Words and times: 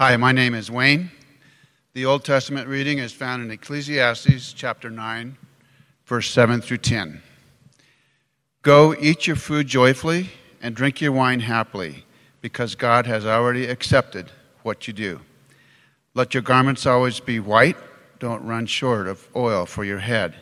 Hi, 0.00 0.16
my 0.16 0.32
name 0.32 0.56
is 0.56 0.72
Wayne. 0.72 1.12
The 1.92 2.04
Old 2.04 2.24
Testament 2.24 2.66
reading 2.66 2.98
is 2.98 3.12
found 3.12 3.44
in 3.44 3.50
Ecclesiastes 3.52 4.52
chapter 4.52 4.90
9, 4.90 5.36
verse 6.04 6.28
7 6.30 6.60
through 6.60 6.78
10. 6.78 7.22
Go 8.62 8.96
eat 8.98 9.28
your 9.28 9.36
food 9.36 9.68
joyfully 9.68 10.30
and 10.60 10.74
drink 10.74 11.00
your 11.00 11.12
wine 11.12 11.38
happily, 11.38 12.06
because 12.40 12.74
God 12.74 13.06
has 13.06 13.24
already 13.24 13.66
accepted 13.66 14.32
what 14.64 14.88
you 14.88 14.92
do. 14.92 15.20
Let 16.14 16.34
your 16.34 16.42
garments 16.42 16.86
always 16.86 17.20
be 17.20 17.38
white. 17.38 17.76
Don't 18.18 18.44
run 18.44 18.66
short 18.66 19.06
of 19.06 19.28
oil 19.36 19.64
for 19.64 19.84
your 19.84 20.00
head. 20.00 20.34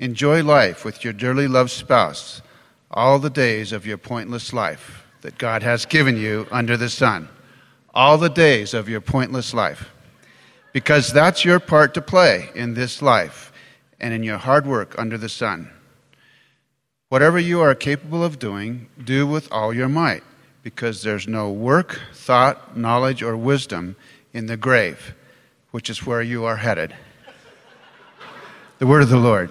Enjoy 0.00 0.42
life 0.42 0.84
with 0.84 1.04
your 1.04 1.12
dearly 1.12 1.46
loved 1.46 1.70
spouse 1.70 2.42
all 2.90 3.20
the 3.20 3.30
days 3.30 3.70
of 3.70 3.86
your 3.86 3.98
pointless 3.98 4.52
life 4.52 5.04
that 5.20 5.38
God 5.38 5.62
has 5.62 5.86
given 5.86 6.16
you 6.16 6.48
under 6.50 6.76
the 6.76 6.90
sun. 6.90 7.28
All 7.94 8.16
the 8.16 8.30
days 8.30 8.72
of 8.74 8.88
your 8.88 9.00
pointless 9.00 9.52
life. 9.52 9.90
Because 10.72 11.12
that's 11.12 11.44
your 11.44 11.60
part 11.60 11.92
to 11.94 12.00
play 12.00 12.48
in 12.54 12.74
this 12.74 13.02
life 13.02 13.52
and 14.00 14.14
in 14.14 14.22
your 14.22 14.38
hard 14.38 14.66
work 14.66 14.98
under 14.98 15.18
the 15.18 15.28
sun. 15.28 15.70
Whatever 17.10 17.38
you 17.38 17.60
are 17.60 17.74
capable 17.74 18.24
of 18.24 18.38
doing, 18.38 18.88
do 19.02 19.26
with 19.26 19.52
all 19.52 19.74
your 19.74 19.88
might, 19.88 20.22
because 20.62 21.02
there's 21.02 21.28
no 21.28 21.50
work, 21.50 22.00
thought, 22.14 22.74
knowledge, 22.74 23.22
or 23.22 23.36
wisdom 23.36 23.96
in 24.32 24.46
the 24.46 24.56
grave, 24.56 25.14
which 25.72 25.90
is 25.90 26.06
where 26.06 26.22
you 26.22 26.46
are 26.46 26.56
headed. 26.56 26.94
The 28.78 28.86
word 28.86 29.02
of 29.02 29.10
the 29.10 29.18
Lord. 29.18 29.50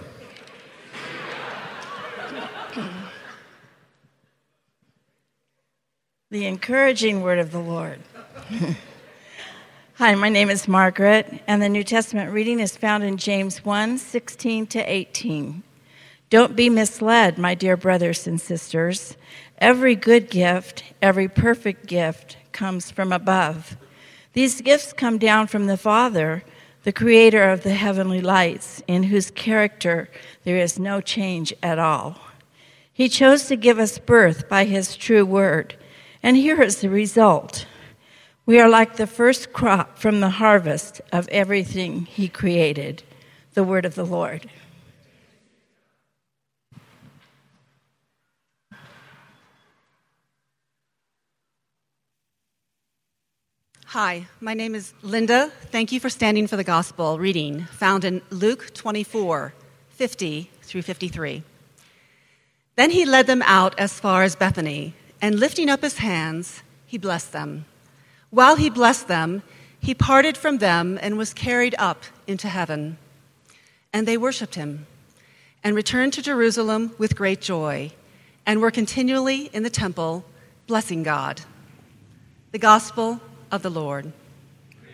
The 6.30 6.46
encouraging 6.46 7.22
word 7.22 7.38
of 7.38 7.52
the 7.52 7.60
Lord. 7.60 8.00
Hi, 9.94 10.14
my 10.14 10.28
name 10.28 10.50
is 10.50 10.68
Margaret, 10.68 11.42
and 11.46 11.62
the 11.62 11.68
New 11.68 11.84
Testament 11.84 12.32
reading 12.32 12.60
is 12.60 12.76
found 12.76 13.04
in 13.04 13.16
James 13.16 13.64
1 13.64 13.98
16 13.98 14.66
to 14.68 14.80
18. 14.80 15.62
Don't 16.28 16.56
be 16.56 16.68
misled, 16.68 17.38
my 17.38 17.54
dear 17.54 17.76
brothers 17.76 18.26
and 18.26 18.40
sisters. 18.40 19.16
Every 19.58 19.94
good 19.94 20.28
gift, 20.28 20.84
every 21.00 21.28
perfect 21.28 21.86
gift 21.86 22.36
comes 22.52 22.90
from 22.90 23.12
above. 23.12 23.76
These 24.32 24.60
gifts 24.60 24.92
come 24.92 25.18
down 25.18 25.46
from 25.46 25.66
the 25.66 25.76
Father, 25.76 26.42
the 26.82 26.92
creator 26.92 27.50
of 27.50 27.62
the 27.62 27.74
heavenly 27.74 28.20
lights, 28.20 28.82
in 28.86 29.04
whose 29.04 29.30
character 29.30 30.10
there 30.44 30.58
is 30.58 30.78
no 30.78 31.00
change 31.00 31.54
at 31.62 31.78
all. 31.78 32.18
He 32.92 33.08
chose 33.08 33.46
to 33.46 33.56
give 33.56 33.78
us 33.78 33.98
birth 33.98 34.48
by 34.48 34.64
his 34.64 34.96
true 34.96 35.24
word 35.24 35.76
and 36.22 36.36
here 36.36 36.62
is 36.62 36.80
the 36.80 36.88
result 36.88 37.66
we 38.44 38.58
are 38.58 38.68
like 38.68 38.96
the 38.96 39.06
first 39.06 39.52
crop 39.52 39.98
from 39.98 40.20
the 40.20 40.30
harvest 40.30 41.00
of 41.12 41.28
everything 41.28 42.06
He 42.06 42.28
created. 42.28 43.02
The 43.54 43.62
word 43.62 43.84
of 43.84 43.94
the 43.94 44.04
Lord. 44.04 44.48
Hi, 53.86 54.26
my 54.40 54.54
name 54.54 54.74
is 54.74 54.94
Linda. 55.02 55.52
Thank 55.70 55.92
you 55.92 56.00
for 56.00 56.08
standing 56.08 56.46
for 56.46 56.56
the 56.56 56.64
gospel 56.64 57.18
reading 57.18 57.64
found 57.64 58.06
in 58.06 58.22
Luke 58.30 58.72
24 58.72 59.52
50 59.90 60.50
through 60.62 60.82
53. 60.82 61.42
Then 62.74 62.90
he 62.90 63.04
led 63.04 63.26
them 63.26 63.42
out 63.42 63.78
as 63.78 64.00
far 64.00 64.22
as 64.22 64.34
Bethany 64.34 64.94
and 65.20 65.38
lifting 65.38 65.68
up 65.68 65.82
his 65.82 65.98
hands, 65.98 66.62
he 66.86 66.96
blessed 66.96 67.32
them. 67.32 67.66
While 68.32 68.56
he 68.56 68.70
blessed 68.70 69.06
them, 69.06 69.42
he 69.78 69.94
parted 69.94 70.36
from 70.36 70.58
them 70.58 70.98
and 71.00 71.18
was 71.18 71.34
carried 71.34 71.74
up 71.78 72.04
into 72.26 72.48
heaven. 72.48 72.96
And 73.92 74.08
they 74.08 74.16
worshiped 74.16 74.54
him 74.54 74.86
and 75.62 75.76
returned 75.76 76.14
to 76.14 76.22
Jerusalem 76.22 76.94
with 76.96 77.14
great 77.14 77.42
joy 77.42 77.92
and 78.46 78.60
were 78.60 78.70
continually 78.70 79.50
in 79.52 79.62
the 79.62 79.70
temple 79.70 80.24
blessing 80.66 81.02
God. 81.02 81.42
The 82.52 82.58
Gospel 82.58 83.20
of 83.50 83.62
the 83.62 83.70
Lord. 83.70 84.12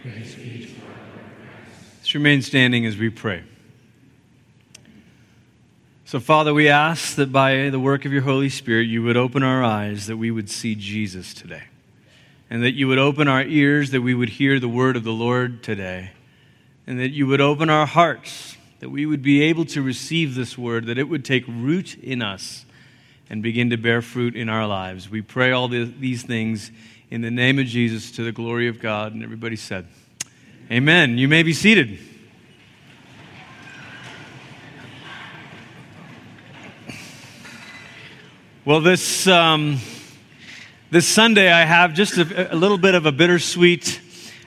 Let's 0.05 2.15
remain 2.15 2.43
standing 2.43 2.87
as 2.87 2.97
we 2.97 3.09
pray. 3.09 3.45
So, 6.05 6.19
Father, 6.19 6.53
we 6.53 6.69
ask 6.69 7.15
that 7.17 7.31
by 7.31 7.71
the 7.71 7.79
work 7.79 8.05
of 8.05 8.13
your 8.13 8.23
Holy 8.23 8.49
Spirit, 8.49 8.89
you 8.89 9.03
would 9.05 9.17
open 9.17 9.45
our 9.45 9.63
eyes 9.63 10.07
that 10.07 10.17
we 10.17 10.31
would 10.31 10.51
see 10.51 10.75
Jesus 10.75 11.35
today, 11.35 11.65
and 12.51 12.63
that 12.63 12.73
you 12.73 12.89
would 12.89 12.99
open 12.99 13.29
our 13.29 13.43
ears 13.43 13.91
that 13.91 14.01
we 14.01 14.15
would 14.15 14.31
hear 14.31 14.59
the 14.59 14.69
word 14.69 14.97
of 14.97 15.05
the 15.05 15.13
Lord 15.13 15.63
today, 15.63 16.11
and 16.87 16.99
that 17.01 17.11
you 17.11 17.27
would 17.27 17.41
open 17.41 17.71
our 17.71 17.87
hearts 17.87 18.57
that 18.81 18.91
we 18.91 19.07
would 19.07 19.23
be 19.23 19.43
able 19.43 19.65
to 19.65 19.83
receive 19.83 20.35
this 20.35 20.57
word, 20.57 20.87
that 20.87 20.99
it 20.99 21.09
would 21.09 21.25
take 21.25 21.45
root 21.49 21.97
in 21.99 22.23
us 22.23 22.65
and 23.29 23.43
begin 23.43 23.71
to 23.71 23.77
bear 23.77 24.01
fruit 24.01 24.37
in 24.37 24.49
our 24.49 24.67
lives. 24.67 25.11
We 25.11 25.21
pray 25.21 25.51
all 25.51 25.69
these 25.69 26.23
things 26.23 26.71
in 27.11 27.21
the 27.21 27.31
name 27.31 27.59
of 27.59 27.67
Jesus 27.67 28.13
to 28.13 28.23
the 28.23 28.33
glory 28.33 28.69
of 28.69 28.81
God. 28.81 29.13
And 29.13 29.23
everybody 29.23 29.57
said, 29.57 29.87
Amen. 30.71 31.19
You 31.19 31.29
may 31.29 31.43
be 31.43 31.53
seated. 31.53 31.99
Well, 38.65 38.81
this, 38.81 39.27
um, 39.27 39.79
this 40.91 41.07
Sunday, 41.07 41.53
I 41.53 41.67
have 41.67 41.93
just 41.93 42.17
a, 42.17 42.55
a, 42.55 42.57
little 42.57 42.79
bit 42.79 42.95
of 42.95 43.05
a 43.05 43.13
bittersweet 43.13 44.01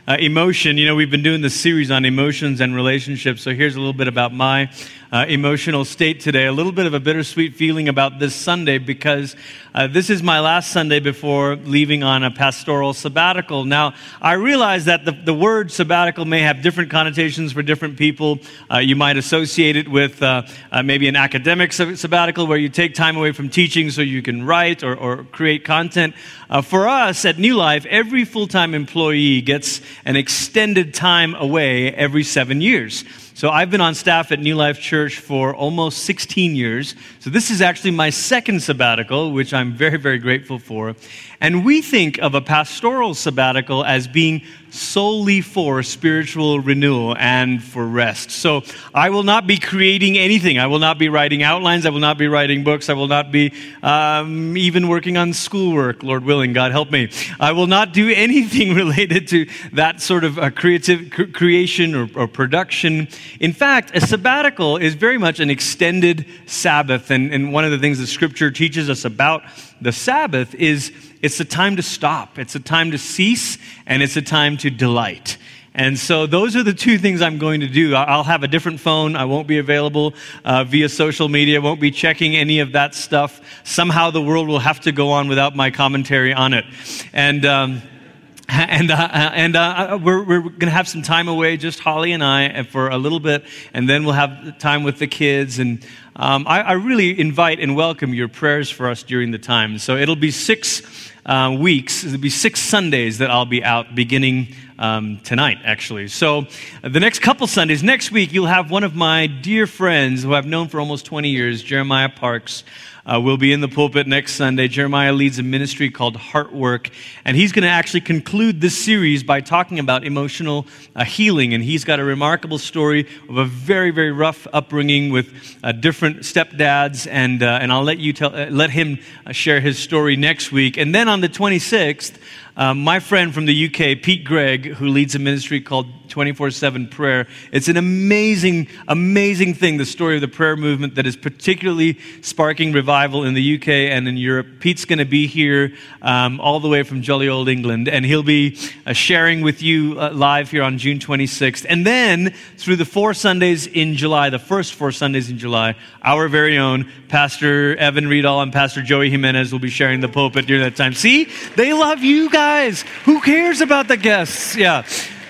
uh, 0.08 0.18
emotion. 0.20 0.76
You 0.76 0.88
know, 0.88 0.96
we've 0.96 1.12
been 1.12 1.22
doing 1.22 1.42
this 1.42 1.54
series 1.54 1.92
on 1.92 2.04
emotions 2.04 2.62
and 2.62 2.74
relationships, 2.74 3.44
so 3.44 3.54
here's 3.54 3.76
a 3.76 3.78
little 3.78 3.94
bit 3.94 4.08
about 4.08 4.34
my 4.34 4.72
uh, 5.12 5.26
emotional 5.28 5.84
state 5.84 6.22
today. 6.22 6.46
A 6.46 6.52
little 6.52 6.72
bit 6.72 6.86
of 6.86 6.94
a 6.94 7.00
bittersweet 7.00 7.56
feeling 7.56 7.90
about 7.90 8.20
this 8.20 8.34
Sunday 8.34 8.78
because 8.78 9.36
uh, 9.74 9.88
this 9.88 10.10
is 10.10 10.24
my 10.24 10.40
last 10.40 10.72
Sunday 10.72 11.00
before 11.00 11.58
leaving 11.58 12.02
on 12.04 12.24
a 12.24 12.32
pastoral 12.32 12.94
sabbatical. 12.94 13.66
Now, 13.66 13.94
I 14.22 14.34
realize 14.34 14.86
that 14.86 15.04
the, 15.04 15.12
the 15.12 15.34
word 15.34 15.72
sabbatical 15.72 16.26
may 16.26 16.42
have 16.42 16.62
different 16.62 16.92
connotations 16.92 17.52
for 17.52 17.62
different 17.62 17.98
people. 17.98 18.40
Uh, 18.72 18.78
you 18.78 18.96
might 18.96 19.18
associate 19.18 19.76
it 19.76 19.88
with 19.90 20.22
uh, 20.24 20.44
uh, 20.72 20.82
maybe 20.82 21.08
an 21.08 21.16
academic 21.16 21.74
sabbatical 21.74 22.48
where 22.48 22.58
you 22.58 22.70
take 22.70 22.94
time 22.94 23.18
away 23.18 23.34
from 23.34 23.50
teaching 23.50 23.90
so 23.90 24.02
you 24.02 24.22
can 24.22 24.46
write 24.46 24.84
or, 24.84 24.96
or 24.96 25.26
create 25.26 25.66
content. 25.66 26.16
Uh, 26.50 26.62
for 26.62 26.88
us 26.88 27.26
at 27.26 27.38
New 27.38 27.56
Life, 27.56 27.86
every 27.86 28.26
full 28.26 28.48
time 28.48 28.74
employee 28.74 29.42
gets 29.42 29.82
an 30.06 30.16
extended 30.16 30.94
time 30.94 31.36
away 31.36 31.92
every 31.92 32.24
seven 32.24 32.62
years. 32.62 33.04
So 33.42 33.50
I've 33.50 33.72
been 33.72 33.82
on 33.82 33.96
staff 33.96 34.32
at 34.32 34.40
New 34.40 34.54
Life 34.54 34.80
Church 34.80 35.18
for 35.18 35.56
almost 35.56 36.04
16 36.04 36.56
years. 36.56 36.94
So 37.18 37.32
this 37.32 37.50
is 37.50 37.60
actually 37.60 37.90
my 37.90 38.12
second 38.12 38.62
sabbatical, 38.62 39.32
which 39.32 39.52
I'm 39.52 39.74
very, 39.74 39.98
very 39.98 40.20
grateful 40.20 40.60
for. 40.60 40.96
And 41.40 41.66
we 41.66 41.82
think 41.82 42.20
of 42.20 42.36
a 42.36 42.42
pastoral 42.42 43.16
sabbatical 43.16 43.84
as 43.84 44.08
being 44.08 44.44
solely 44.72 45.42
for 45.42 45.84
spiritual 45.84 46.60
renewal 46.62 47.16
and 47.20 47.62
for 47.62 47.86
rest. 47.86 48.32
So 48.32 48.64
I 48.94 49.10
will 49.10 49.24
not 49.24 49.46
be 49.46 49.58
creating 49.58 50.18
anything. 50.18 50.58
I 50.58 50.68
will 50.68 50.80
not 50.80 50.98
be 50.98 51.10
writing 51.10 51.44
outlines. 51.44 51.86
I 51.86 51.90
will 51.90 52.00
not 52.00 52.18
be 52.18 52.28
writing 52.28 52.64
books. 52.64 52.90
I 52.90 52.94
will 52.94 53.10
not 53.10 53.32
be 53.32 53.54
um, 53.84 54.56
even 54.56 54.88
working 54.88 55.18
on 55.18 55.34
schoolwork, 55.34 56.04
Lord 56.04 56.24
willing. 56.24 56.54
God 56.54 56.72
help 56.72 56.90
me. 56.90 57.10
I 57.40 57.52
will 57.52 57.68
not 57.68 57.94
do 57.94 58.10
anything 58.16 58.74
related 58.74 59.28
to 59.30 59.46
that 59.74 60.02
sort 60.02 60.24
of 60.24 60.40
uh, 60.40 60.50
creative 60.52 61.10
cr- 61.12 61.24
creation 61.26 61.94
or, 61.94 62.10
or, 62.16 62.28
production. 62.28 63.10
In 63.42 63.52
fact, 63.52 63.92
a 63.94 64.00
sabbatical 64.00 64.78
is 64.78 64.96
very 64.96 65.18
much 65.18 65.42
an 65.42 65.50
extended 65.50 66.26
Sabbath. 66.46 67.12
And, 67.12 67.34
and 67.34 67.52
one 67.52 67.66
of 67.66 67.72
the 67.72 67.78
things 67.78 68.00
the 68.00 68.08
scripture 68.08 68.52
teaches 68.52 68.90
us 68.90 69.04
about 69.04 69.44
the 69.82 69.92
Sabbath 69.92 70.56
is 70.56 70.94
it's 71.22 71.40
a 71.40 71.46
time 71.46 71.76
to 71.76 71.84
stop, 71.84 72.40
it's 72.40 72.56
a 72.56 72.60
time 72.60 72.92
to 72.92 72.98
cease, 72.98 73.58
and 73.86 74.02
it's 74.02 74.18
a 74.18 74.22
time 74.22 74.58
to 74.58 74.70
delight. 74.70 75.38
And 75.74 75.98
so, 75.98 76.28
those 76.28 76.58
are 76.58 76.64
the 76.64 76.74
two 76.74 76.98
things 76.98 77.22
I'm 77.22 77.38
going 77.38 77.62
to 77.62 77.68
do. 77.68 77.96
I'll 77.96 78.26
have 78.26 78.44
a 78.44 78.48
different 78.48 78.82
phone. 78.82 79.16
I 79.16 79.24
won't 79.24 79.48
be 79.48 79.58
available 79.58 80.16
uh, 80.44 80.66
via 80.66 80.90
social 80.90 81.30
media. 81.30 81.62
I 81.62 81.64
won't 81.64 81.80
be 81.80 81.92
checking 81.92 82.36
any 82.36 82.60
of 82.60 82.74
that 82.74 82.94
stuff. 82.94 83.40
Somehow, 83.64 84.12
the 84.12 84.22
world 84.22 84.50
will 84.50 84.60
have 84.60 84.82
to 84.82 84.92
go 84.92 85.12
on 85.12 85.30
without 85.30 85.56
my 85.56 85.72
commentary 85.72 86.34
on 86.34 86.54
it. 86.54 86.66
And, 87.14 87.46
um, 87.46 87.82
and 88.50 88.92
uh, 88.92 89.32
and 89.34 89.56
uh, 89.56 89.98
we're, 90.04 90.24
we're 90.24 90.42
going 90.42 90.60
to 90.60 90.72
have 90.72 90.90
some 90.90 91.04
time 91.04 91.30
away, 91.30 91.56
just 91.56 91.80
Holly 91.80 92.12
and 92.12 92.22
I, 92.22 92.64
for 92.64 92.90
a 92.90 92.98
little 92.98 93.22
bit, 93.22 93.46
and 93.74 93.88
then 93.88 94.04
we'll 94.04 94.16
have 94.16 94.58
time 94.58 94.84
with 94.84 95.00
the 95.00 95.08
kids. 95.08 95.58
And 95.58 95.86
um, 96.18 96.46
I, 96.48 96.62
I, 96.62 96.72
really 96.74 97.18
invite 97.18 97.62
and 97.62 97.78
welcome 97.78 98.14
your 98.14 98.28
prayers 98.28 98.70
for 98.70 98.90
us 98.90 99.04
during 99.04 99.32
the 99.32 99.38
time. 99.38 99.78
So 99.78 99.96
it'll 99.96 100.18
be 100.18 100.32
six 100.32 101.11
uh, 101.26 101.56
weeks, 101.60 102.04
it'll 102.04 102.20
be 102.20 102.30
six 102.30 102.60
Sundays 102.60 103.20
that 103.20 103.30
I'll 103.30 103.46
be 103.46 103.64
out 103.64 103.94
beginning 103.94 104.56
um, 104.80 105.20
tonight, 105.20 105.60
actually. 105.64 106.08
So 106.08 106.48
the 106.82 107.00
next 107.00 107.20
couple 107.20 107.46
Sundays, 107.46 107.84
next 107.84 108.12
week, 108.12 108.34
you'll 108.34 108.48
have 108.48 108.72
one 108.72 108.84
of 108.84 108.96
my 108.96 109.28
dear 109.28 109.68
friends 109.68 110.24
who 110.24 110.34
I've 110.34 110.48
known 110.48 110.68
for 110.68 110.80
almost 110.80 111.06
20 111.06 111.30
years, 111.30 111.62
Jeremiah 111.62 112.10
Parks. 112.10 112.64
Uh, 113.06 113.20
will 113.20 113.38
be 113.38 113.52
in 113.54 113.62
the 113.62 113.68
pulpit 113.68 114.08
next 114.08 114.34
Sunday. 114.34 114.68
Jeremiah 114.68 115.14
leads 115.14 115.40
a 115.40 115.44
ministry 115.44 115.90
called 115.90 116.16
Heart 116.16 116.54
Work, 116.54 116.90
and 117.26 117.36
he's 117.36 117.52
going 117.52 117.64
to 117.64 117.70
actually 117.70 118.02
conclude 118.02 118.62
this 118.62 118.78
series 118.78 119.24
by 119.24 119.42
talking 119.42 119.80
about 119.80 120.04
emotional 120.04 120.68
uh, 120.96 121.04
healing. 121.04 121.54
And 121.54 121.64
he's 121.64 121.84
got 121.84 122.00
a 122.00 122.04
remarkable 122.04 122.58
story 122.58 123.08
of 123.30 123.38
a 123.38 123.46
very, 123.46 123.92
very 123.92 124.12
rough 124.12 124.48
upbringing 124.54 125.12
with 125.12 125.58
uh, 125.64 125.72
different 125.72 126.18
stepdads, 126.18 127.08
and, 127.10 127.44
uh, 127.44 127.60
and 127.62 127.72
I'll 127.72 127.84
let, 127.84 127.98
you 127.98 128.14
tell, 128.14 128.36
uh, 128.36 128.48
let 128.48 128.70
him 128.70 129.00
uh, 129.26 129.32
share 129.32 129.60
his 129.60 129.78
story 129.78 130.16
next 130.16 130.52
week. 130.52 130.78
And 130.78 130.94
then 130.94 131.08
on 131.08 131.22
the 131.22 131.30
26th, 131.30 132.18
um, 132.58 132.84
my 132.84 133.00
friend 133.00 133.34
from 133.34 133.46
the 133.46 133.68
UK, 133.68 134.02
Pete 134.04 134.26
Greig, 134.26 134.66
who 134.66 134.88
leads 134.88 135.16
a 135.16 135.20
ministry 135.20 135.62
called 135.62 135.88
24 136.10 136.52
7 136.52 136.90
Prayer, 136.90 137.28
it's 137.54 137.70
an 137.70 137.78
amazing, 137.78 138.68
amazing 138.90 139.54
thing, 139.54 139.78
the 139.78 139.86
story 139.86 140.16
of 140.16 140.22
the 140.22 140.28
prayer 140.28 140.58
movement 140.58 140.96
that 140.96 141.08
is 141.08 141.16
particularly 141.16 141.98
sparking 142.22 142.74
revival 142.74 143.24
in 143.24 143.34
the 143.34 143.56
UK 143.56 143.70
and 143.70 144.06
in 144.08 144.18
Europe. 144.18 144.48
Pete's 144.60 144.84
going 144.84 145.00
to 145.00 145.06
be 145.06 145.28
here 145.28 145.74
um, 146.02 146.42
all 146.42 146.60
the 146.60 146.68
way 146.68 146.84
from 146.84 147.02
jolly 147.02 147.30
old 147.30 147.48
England, 147.48 147.88
and 147.88 148.06
he'll 148.06 148.22
be 148.22 148.58
uh, 148.86 148.92
sharing 148.92 149.42
with 149.42 149.62
you 149.62 149.98
uh, 149.98 150.12
live 150.12 150.52
here 150.52 150.64
on 150.64 150.78
June 150.78 151.00
26th. 151.00 151.66
And 151.70 151.86
then 151.86 152.34
through 152.58 152.76
the 152.76 152.86
four 152.86 153.14
Sundays 153.14 153.66
in 153.66 153.96
July, 153.96 154.30
the 154.30 154.40
first 154.40 154.74
four 154.74 154.92
Sundays 154.92 155.30
in 155.30 155.38
July, 155.38 155.76
our 156.04 156.28
very 156.28 156.58
own 156.58 156.92
Pastor 157.08 157.78
Evan 157.78 158.10
Riedel 158.10 158.42
and 158.42 158.52
Pastor 158.52 158.82
Joey 158.82 159.10
Jimenez 159.10 159.54
will 159.54 159.60
be 159.60 159.70
sharing 159.70 160.02
the 160.02 160.10
pulpit 160.10 160.48
during 160.48 160.64
that 160.64 160.76
time. 160.76 160.94
See, 160.94 161.30
they 161.56 161.72
love 161.72 162.04
you 162.04 162.30
guys 162.30 162.41
guys. 162.42 162.84
Who 163.06 163.22
cares 163.22 163.62
about 163.62 163.88
the 163.88 163.98
guests? 163.98 164.56
Yeah. 164.56 164.82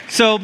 So 0.07 0.39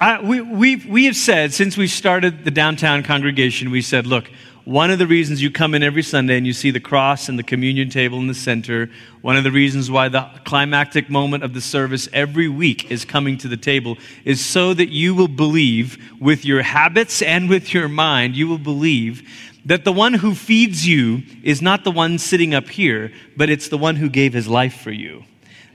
I, 0.00 0.20
we, 0.20 0.40
we, 0.40 0.74
we 0.74 1.04
have 1.04 1.14
said, 1.14 1.52
since 1.52 1.76
we 1.76 1.86
started 1.86 2.44
the 2.44 2.50
downtown 2.50 3.04
congregation, 3.04 3.70
we 3.70 3.82
said, 3.82 4.04
look, 4.04 4.28
one 4.64 4.90
of 4.90 4.98
the 4.98 5.06
reasons 5.06 5.40
you 5.40 5.52
come 5.52 5.76
in 5.76 5.82
every 5.84 6.02
Sunday 6.02 6.36
and 6.36 6.44
you 6.44 6.52
see 6.52 6.72
the 6.72 6.80
cross 6.80 7.28
and 7.28 7.38
the 7.38 7.44
communion 7.44 7.88
table 7.88 8.18
in 8.18 8.26
the 8.26 8.34
center, 8.34 8.90
one 9.22 9.36
of 9.36 9.44
the 9.44 9.52
reasons 9.52 9.92
why 9.92 10.08
the 10.08 10.28
climactic 10.44 11.08
moment 11.08 11.44
of 11.44 11.54
the 11.54 11.60
service 11.60 12.08
every 12.12 12.48
week 12.48 12.90
is 12.90 13.04
coming 13.04 13.38
to 13.38 13.46
the 13.46 13.56
table 13.56 13.96
is 14.24 14.44
so 14.44 14.74
that 14.74 14.88
you 14.88 15.14
will 15.14 15.28
believe 15.28 15.98
with 16.20 16.44
your 16.44 16.62
habits 16.62 17.22
and 17.22 17.48
with 17.48 17.72
your 17.72 17.88
mind, 17.88 18.34
you 18.34 18.48
will 18.48 18.58
believe 18.58 19.22
that 19.64 19.84
the 19.84 19.92
one 19.92 20.14
who 20.14 20.34
feeds 20.34 20.84
you 20.84 21.22
is 21.44 21.62
not 21.62 21.84
the 21.84 21.92
one 21.92 22.18
sitting 22.18 22.54
up 22.54 22.68
here, 22.68 23.12
but 23.36 23.48
it's 23.48 23.68
the 23.68 23.78
one 23.78 23.94
who 23.94 24.08
gave 24.08 24.32
his 24.32 24.48
life 24.48 24.80
for 24.80 24.90
you 24.90 25.22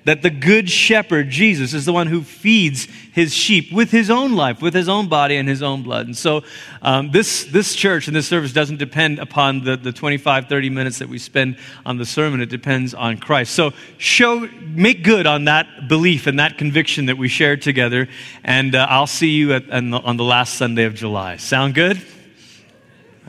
that 0.06 0.22
the 0.22 0.30
good 0.30 0.70
shepherd, 0.70 1.30
Jesus, 1.30 1.74
is 1.74 1.86
the 1.86 1.94
one 1.94 2.08
who 2.08 2.24
feeds 2.24 2.88
his 3.14 3.34
sheep 3.34 3.72
with 3.72 3.92
his 3.92 4.10
own 4.10 4.34
life, 4.34 4.62
with 4.62 4.74
his 4.74 4.90
own 4.90 5.08
body 5.08 5.38
and 5.38 5.48
his 5.48 5.62
own 5.62 5.84
blood. 5.84 6.08
And 6.08 6.18
so 6.18 6.44
um, 6.82 7.12
this, 7.12 7.46
this 7.46 7.76
church 7.76 8.08
and 8.08 8.16
this 8.16 8.28
service 8.28 8.52
doesn't 8.52 8.78
depend 8.78 9.20
upon 9.20 9.64
the, 9.64 9.78
the 9.78 9.92
25, 9.92 10.50
30 10.50 10.70
minutes 10.70 11.00
that 11.00 11.08
we 11.08 11.18
spend 11.18 11.58
on 11.86 11.98
the 11.98 12.06
sermon. 12.06 12.42
It 12.42 12.50
depends 12.50 12.94
on 12.94 13.18
Christ. 13.18 13.54
So 13.54 13.72
show, 13.98 14.48
make 14.62 15.04
good 15.04 15.26
on 15.26 15.46
that 15.46 15.88
belief 15.88 16.28
and 16.28 16.40
that 16.40 16.58
conviction 16.58 17.06
that 17.06 17.18
we 17.18 17.28
shared 17.28 17.62
together. 17.62 18.10
And 18.44 18.76
uh, 18.76 18.88
I'll 18.90 19.08
see 19.08 19.30
you 19.30 19.54
at, 19.54 19.70
on, 19.70 19.92
the, 19.92 20.00
on 20.00 20.18
the 20.18 20.24
last 20.24 20.56
Sunday 20.56 20.84
of 20.84 20.96
July. 20.96 21.38
Sound 21.38 21.76
good? 21.76 22.02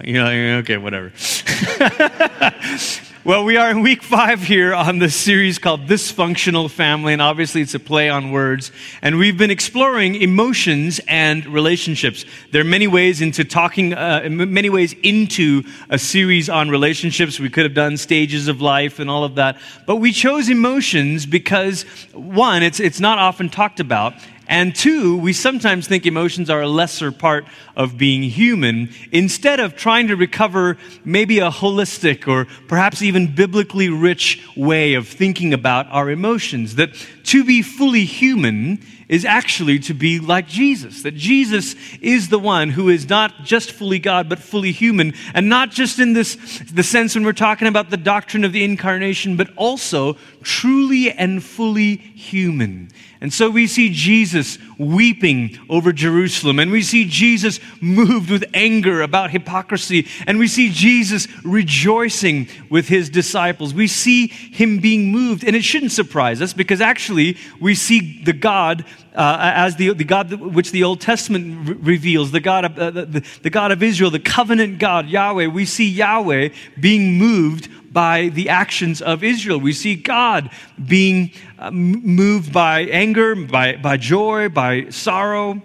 You 0.03 0.15
know, 0.15 0.59
okay, 0.59 0.77
whatever. 0.77 1.13
Well, 3.27 3.47
we 3.47 3.57
are 3.57 3.71
in 3.71 3.81
week 3.81 4.03
five 4.03 4.43
here 4.43 4.75
on 4.75 4.99
this 4.99 5.17
series 5.17 5.59
called 5.59 5.87
Dysfunctional 5.87 6.71
Family, 6.71 7.15
and 7.15 7.23
obviously 7.23 7.63
it's 7.63 7.73
a 7.73 7.81
play 7.81 8.11
on 8.11 8.33
words. 8.33 8.71
And 9.01 9.17
we've 9.17 9.39
been 9.39 9.51
exploring 9.51 10.17
emotions 10.17 11.01
and 11.09 11.47
relationships. 11.47 12.27
There 12.51 12.61
are 12.61 12.67
many 12.67 12.87
ways 12.87 13.23
into 13.23 13.43
talking, 13.43 13.95
uh, 13.95 14.29
many 14.29 14.69
ways 14.69 14.95
into 15.03 15.63
a 15.89 15.99
series 15.99 16.51
on 16.51 16.69
relationships. 16.69 17.41
We 17.41 17.49
could 17.49 17.65
have 17.65 17.73
done 17.73 17.97
stages 17.97 18.47
of 18.47 18.61
life 18.61 18.99
and 18.99 19.09
all 19.09 19.25
of 19.25 19.37
that. 19.37 19.57
But 19.87 19.97
we 19.97 20.13
chose 20.13 20.51
emotions 20.51 21.25
because, 21.25 21.85
one, 22.13 22.63
it's, 22.63 22.79
it's 22.79 23.01
not 23.01 23.19
often 23.19 23.49
talked 23.49 23.81
about. 23.81 24.13
And 24.47 24.75
two, 24.75 25.17
we 25.17 25.33
sometimes 25.33 25.89
think 25.89 26.05
emotions 26.05 26.51
are 26.51 26.61
a 26.61 26.69
lesser 26.69 27.11
part 27.11 27.47
of 27.77 27.97
being 27.97 28.23
human 28.23 28.91
instead 29.11 29.59
of 29.59 29.75
trying 29.75 30.09
to 30.09 30.17
recover 30.17 30.77
maybe 31.05 31.39
a 31.39 31.51
holistic 31.51 32.29
or 32.29 32.47
perhaps 32.69 33.01
even 33.01 33.35
biblically 33.35 33.89
rich 33.89 34.43
way 34.57 34.95
of 34.95 35.09
thinking 35.09 35.55
about 35.55 35.87
our 35.91 36.11
emotions. 36.11 36.75
That 36.75 36.91
to 37.25 37.45
be 37.45 37.63
fully 37.63 38.05
human 38.05 38.85
is 39.09 39.25
actually 39.25 39.79
to 39.81 39.95
be 39.95 40.19
like 40.19 40.47
Jesus. 40.49 41.03
That 41.03 41.15
Jesus 41.15 41.75
is 42.01 42.29
the 42.29 42.39
one 42.39 42.71
who 42.71 42.89
is 42.89 43.09
not 43.09 43.45
just 43.45 43.73
fully 43.73 43.99
God, 43.99 44.29
but 44.29 44.39
fully 44.39 44.73
human. 44.73 45.15
And 45.35 45.49
not 45.49 45.71
just 45.71 45.99
in 45.99 46.13
this, 46.13 46.37
the 46.73 46.83
sense 46.83 47.15
when 47.15 47.25
we're 47.25 47.33
talking 47.33 47.69
about 47.69 47.91
the 47.91 47.97
doctrine 47.97 48.45
of 48.45 48.53
the 48.53 48.65
incarnation, 48.65 49.37
but 49.37 49.51
also 49.57 50.17
truly 50.43 51.11
and 51.11 51.43
fully 51.43 51.97
human. 51.97 52.89
And 53.21 53.33
so 53.33 53.49
we 53.49 53.67
see 53.67 53.91
Jesus 53.91 54.59
weeping 54.79 55.59
over 55.69 55.93
Jerusalem, 55.93 56.59
and 56.59 56.71
we 56.71 56.83
see 56.83 57.07
Jesus 57.07 57.61
moved 57.81 58.31
with 58.31 58.45
anger 58.55 59.03
about 59.03 59.31
hypocrisy, 59.31 60.07
and 60.27 60.39
we 60.39 60.49
see 60.49 60.71
Jesus 60.71 61.29
rejoicing 61.45 62.49
with 62.71 62.89
his 62.89 63.09
disciples. 63.09 63.75
We 63.75 63.87
see 63.87 64.29
him 64.29 64.79
being 64.79 65.13
moved, 65.13 65.45
and 65.45 65.55
it 65.55 65.65
shouldn't 65.65 65.93
surprise 65.93 66.41
us 66.41 66.53
because 66.53 66.81
actually 66.81 67.37
we 67.61 67.75
see 67.75 68.23
the 68.25 68.33
God 68.33 68.85
uh, 69.15 69.39
as 69.55 69.77
the, 69.77 69.93
the 69.95 70.05
God 70.05 70.33
which 70.33 70.73
the 70.73 70.83
Old 70.83 71.01
Testament 71.01 71.69
re- 71.69 71.75
reveals, 71.75 72.33
the 72.33 72.41
God, 72.41 72.65
of, 72.65 72.79
uh, 72.79 72.91
the, 72.91 73.25
the 73.43 73.51
God 73.51 73.71
of 73.71 73.83
Israel, 73.83 74.11
the 74.11 74.19
covenant 74.19 74.79
God, 74.79 75.09
Yahweh. 75.09 75.47
We 75.47 75.65
see 75.65 75.89
Yahweh 75.89 76.49
being 76.81 77.17
moved 77.17 77.69
by 77.95 78.29
the 78.29 78.51
actions 78.51 79.01
of 79.01 79.25
Israel. 79.25 79.59
We 79.59 79.73
see 79.73 79.95
God 79.95 80.51
being 80.87 81.31
uh, 81.59 81.71
moved 81.71 82.53
by 82.53 82.81
anger, 82.81 83.35
by, 83.35 83.77
by 83.77 83.97
joy, 83.97 84.51
by 84.51 84.91
sorrow. 84.91 85.63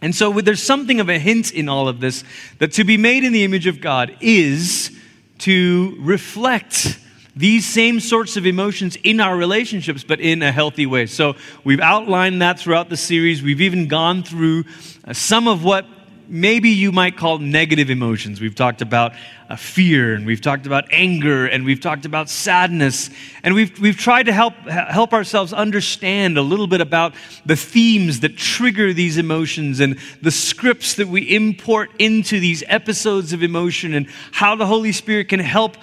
And 0.00 0.14
so 0.14 0.32
there's 0.40 0.62
something 0.62 1.00
of 1.00 1.08
a 1.08 1.18
hint 1.18 1.52
in 1.52 1.68
all 1.68 1.88
of 1.88 1.98
this 2.00 2.22
that 2.60 2.72
to 2.74 2.84
be 2.84 2.96
made 2.96 3.24
in 3.24 3.32
the 3.32 3.42
image 3.42 3.66
of 3.66 3.80
God 3.80 4.16
is 4.20 4.96
to 5.38 5.96
reflect 5.98 7.00
these 7.34 7.66
same 7.66 8.00
sorts 8.00 8.36
of 8.36 8.46
emotions 8.46 8.96
in 9.02 9.20
our 9.20 9.36
relationships, 9.36 10.04
but 10.04 10.20
in 10.20 10.42
a 10.42 10.52
healthy 10.52 10.86
way. 10.86 11.06
So 11.06 11.34
we've 11.64 11.80
outlined 11.80 12.40
that 12.42 12.58
throughout 12.58 12.88
the 12.88 12.96
series. 12.96 13.42
We've 13.42 13.60
even 13.60 13.88
gone 13.88 14.22
through 14.22 14.64
uh, 15.04 15.12
some 15.12 15.48
of 15.48 15.64
what 15.64 15.86
maybe 16.28 16.70
you 16.70 16.92
might 16.92 17.16
call 17.16 17.38
negative 17.38 17.90
emotions. 17.90 18.40
We've 18.40 18.54
talked 18.54 18.82
about 18.82 19.12
fear, 19.56 20.12
and 20.12 20.26
we've 20.26 20.42
talked 20.42 20.66
about 20.66 20.84
anger, 20.92 21.46
and 21.46 21.64
we've 21.64 21.80
talked 21.80 22.04
about 22.04 22.28
sadness, 22.28 23.08
and 23.42 23.54
we've, 23.54 23.80
we've 23.80 23.96
tried 23.96 24.24
to 24.24 24.32
help, 24.32 24.52
help 24.68 25.14
ourselves 25.14 25.54
understand 25.54 26.36
a 26.36 26.42
little 26.42 26.66
bit 26.66 26.82
about 26.82 27.14
the 27.46 27.56
themes 27.56 28.20
that 28.20 28.36
trigger 28.36 28.92
these 28.92 29.16
emotions 29.16 29.80
and 29.80 29.98
the 30.20 30.30
scripts 30.30 30.96
that 30.96 31.08
we 31.08 31.22
import 31.34 31.90
into 31.98 32.38
these 32.40 32.62
episodes 32.66 33.32
of 33.32 33.42
emotion, 33.42 33.94
and 33.94 34.06
how 34.32 34.54
the 34.54 34.66
Holy 34.66 34.92
Spirit 34.92 35.28
can 35.30 35.40
help, 35.40 35.78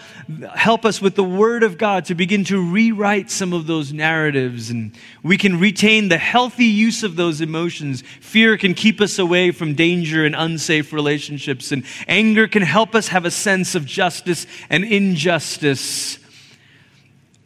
help 0.53 0.86
us 0.86 1.01
with 1.01 1.15
the 1.15 1.24
Word 1.24 1.63
of 1.63 1.79
God 1.79 2.05
to 2.05 2.13
begin 2.13 2.43
to 2.43 2.62
rewrite 2.62 3.31
some 3.31 3.51
of 3.51 3.65
those 3.65 3.91
narratives, 3.91 4.69
and 4.69 4.95
we 5.24 5.38
can 5.38 5.60
retain 5.60 6.10
the 6.10 6.19
healthy 6.19 6.65
use 6.65 7.01
of 7.01 7.15
those 7.15 7.41
emotions. 7.41 8.03
Fear 8.22 8.57
can 8.57 8.75
keep 8.75 9.01
us 9.01 9.17
away 9.17 9.50
from 9.50 9.74
danger 9.74 10.24
and 10.24 10.36
unsafe 10.36 10.93
relationships, 10.93 11.72
and 11.72 11.84
anger 12.07 12.48
can 12.48 12.62
help 12.62 12.93
us 12.93 13.07
have 13.07 13.25
a 13.25 13.31
sense 13.31 13.54
sense 13.55 13.74
of 13.74 13.85
justice 13.85 14.45
and 14.69 14.83
injustice. 14.83 16.19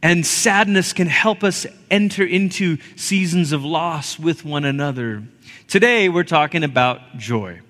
And 0.01 0.25
sadness 0.25 0.91
can 0.91 1.05
help 1.05 1.43
us 1.43 1.67
enter 1.91 2.25
into 2.25 2.77
seasons 2.95 3.51
of 3.51 3.63
loss 3.63 4.17
with 4.17 4.43
one 4.43 4.65
another. 4.65 5.21
Today, 5.67 6.09
we're 6.09 6.23
talking 6.23 6.63
about 6.63 7.17
joy. 7.17 7.61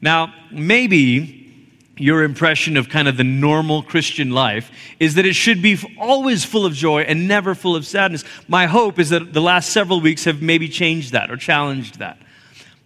Now, 0.00 0.32
maybe 0.52 1.34
your 1.96 2.22
impression 2.22 2.76
of 2.76 2.88
kind 2.88 3.08
of 3.08 3.16
the 3.16 3.24
normal 3.24 3.82
Christian 3.82 4.30
life 4.30 4.70
is 5.00 5.16
that 5.16 5.26
it 5.26 5.34
should 5.34 5.60
be 5.60 5.76
always 5.98 6.44
full 6.44 6.66
of 6.66 6.74
joy 6.74 7.00
and 7.00 7.26
never 7.26 7.56
full 7.56 7.74
of 7.74 7.84
sadness. 7.84 8.22
My 8.46 8.66
hope 8.66 9.00
is 9.00 9.10
that 9.10 9.32
the 9.32 9.40
last 9.40 9.70
several 9.70 10.00
weeks 10.00 10.22
have 10.22 10.40
maybe 10.40 10.68
changed 10.68 11.14
that 11.14 11.32
or 11.32 11.36
challenged 11.36 11.98
that. 11.98 12.18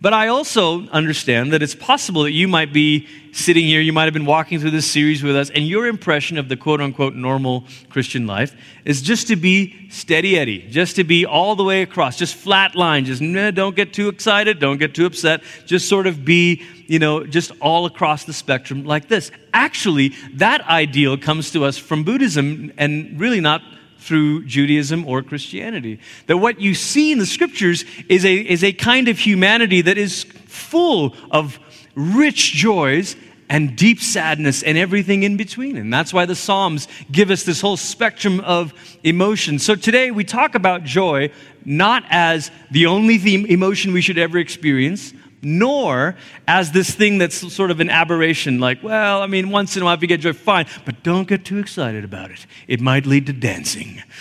But 0.03 0.13
I 0.13 0.27
also 0.27 0.89
understand 0.89 1.53
that 1.53 1.63
it's 1.63 1.77
possible 1.77 2.25
that 2.25 2.33
you 2.33 2.49
might 2.49 2.73
be 2.73 3.07
sitting 3.31 3.65
here, 3.65 3.81
you 3.81 3.93
might 3.93 4.07
have 4.07 4.13
been 4.13 4.27
walking 4.27 4.59
through 4.59 4.73
this 4.73 4.91
series 4.91 5.23
with 5.23 5.37
us, 5.37 5.49
and 5.49 5.65
your 5.65 5.87
impression 5.87 6.39
of 6.39 6.49
the 6.49 6.57
quote 6.57 6.81
unquote 6.81 7.15
normal 7.15 7.63
Christian 7.89 8.27
life 8.27 8.53
is 8.85 9.01
just 9.01 9.29
to 9.29 9.37
be 9.37 9.89
steady 9.91 10.37
Eddie, 10.37 10.67
just 10.69 10.97
to 10.97 11.05
be 11.05 11.25
all 11.25 11.55
the 11.55 11.63
way 11.63 11.83
across, 11.83 12.19
just 12.19 12.35
flat 12.35 12.75
line, 12.75 13.05
just 13.05 13.23
nah, 13.23 13.53
don't 13.53 13.77
get 13.77 13.93
too 13.93 14.09
excited, 14.09 14.59
don't 14.59 14.79
get 14.79 14.93
too 14.93 15.07
upset, 15.07 15.41
just 15.67 15.89
sort 15.89 16.09
of 16.09 16.25
be, 16.25 16.61
you 16.89 16.99
know, 16.99 17.25
just 17.25 17.53
all 17.61 17.87
across 17.87 18.25
the 18.25 18.33
spectrum 18.33 18.85
like 18.85 19.07
this. 19.07 19.31
Actually, 19.55 20.09
that 20.35 20.63
ideal 20.63 21.17
comes 21.17 21.53
to 21.53 21.65
us 21.65 21.79
from 21.79 22.03
Buddhism 22.03 22.73
and 22.77 23.21
really 23.21 23.41
not 23.41 23.63
through 24.03 24.45
Judaism 24.45 25.07
or 25.07 25.23
Christianity. 25.23 26.01
That 26.27 26.39
what 26.39 26.61
you 26.61 26.75
see 26.75 27.13
in 27.13 27.19
the 27.19 27.27
scriptures 27.27 27.85
is 28.09 28.25
a, 28.25 28.35
is 28.35 28.65
a 28.65 28.73
kind 28.73 29.09
of 29.09 29.19
humanity 29.19 29.81
that 29.83 29.97
is 29.97 30.25
full 30.47 31.15
of 31.31 31.59
rich 31.95 32.53
joys 32.53 33.17
and 33.49 33.77
deep 33.77 34.01
sadness 34.01 34.63
and 34.63 34.79
everything 34.79 35.23
in 35.23 35.37
between. 35.37 35.77
And 35.77 35.93
that's 35.93 36.13
why 36.13 36.27
the 36.27 36.35
Psalms 36.35 36.89
give 37.11 37.31
us 37.31 37.45
this 37.45 37.61
whole 37.61 37.77
spectrum 37.77 38.41
of 38.41 38.73
emotion. 39.05 39.59
So 39.59 39.75
today 39.75 40.11
we 40.11 40.25
talk 40.25 40.55
about 40.55 40.85
joy 40.85 41.31
not 41.65 42.03
as 42.09 42.51
the 42.71 42.87
only 42.87 43.17
emotion 43.53 43.93
we 43.93 44.01
should 44.01 44.19
ever 44.19 44.39
experience, 44.39 45.13
nor 45.43 46.17
as 46.47 46.73
this 46.73 46.95
thing 46.95 47.19
that's 47.19 47.53
sort 47.53 47.71
of 47.71 47.81
an 47.81 47.91
aberration, 47.91 48.61
like, 48.61 48.83
well, 48.83 49.23
I 49.23 49.27
mean, 49.27 49.51
once 49.51 49.77
in 49.77 49.83
a 49.83 49.85
while 49.85 49.95
if 49.95 50.03
you 50.03 50.09
get 50.09 50.21
joy, 50.21 50.33
fine, 50.33 50.67
but 50.85 51.03
don't 51.03 51.29
get 51.29 51.45
too 51.45 51.59
excited 51.59 52.05
about 52.05 52.31
it. 52.31 52.47
It 52.69 52.81
might 52.81 53.07
lead 53.07 53.27
to 53.27 53.33
dancing. 53.33 54.03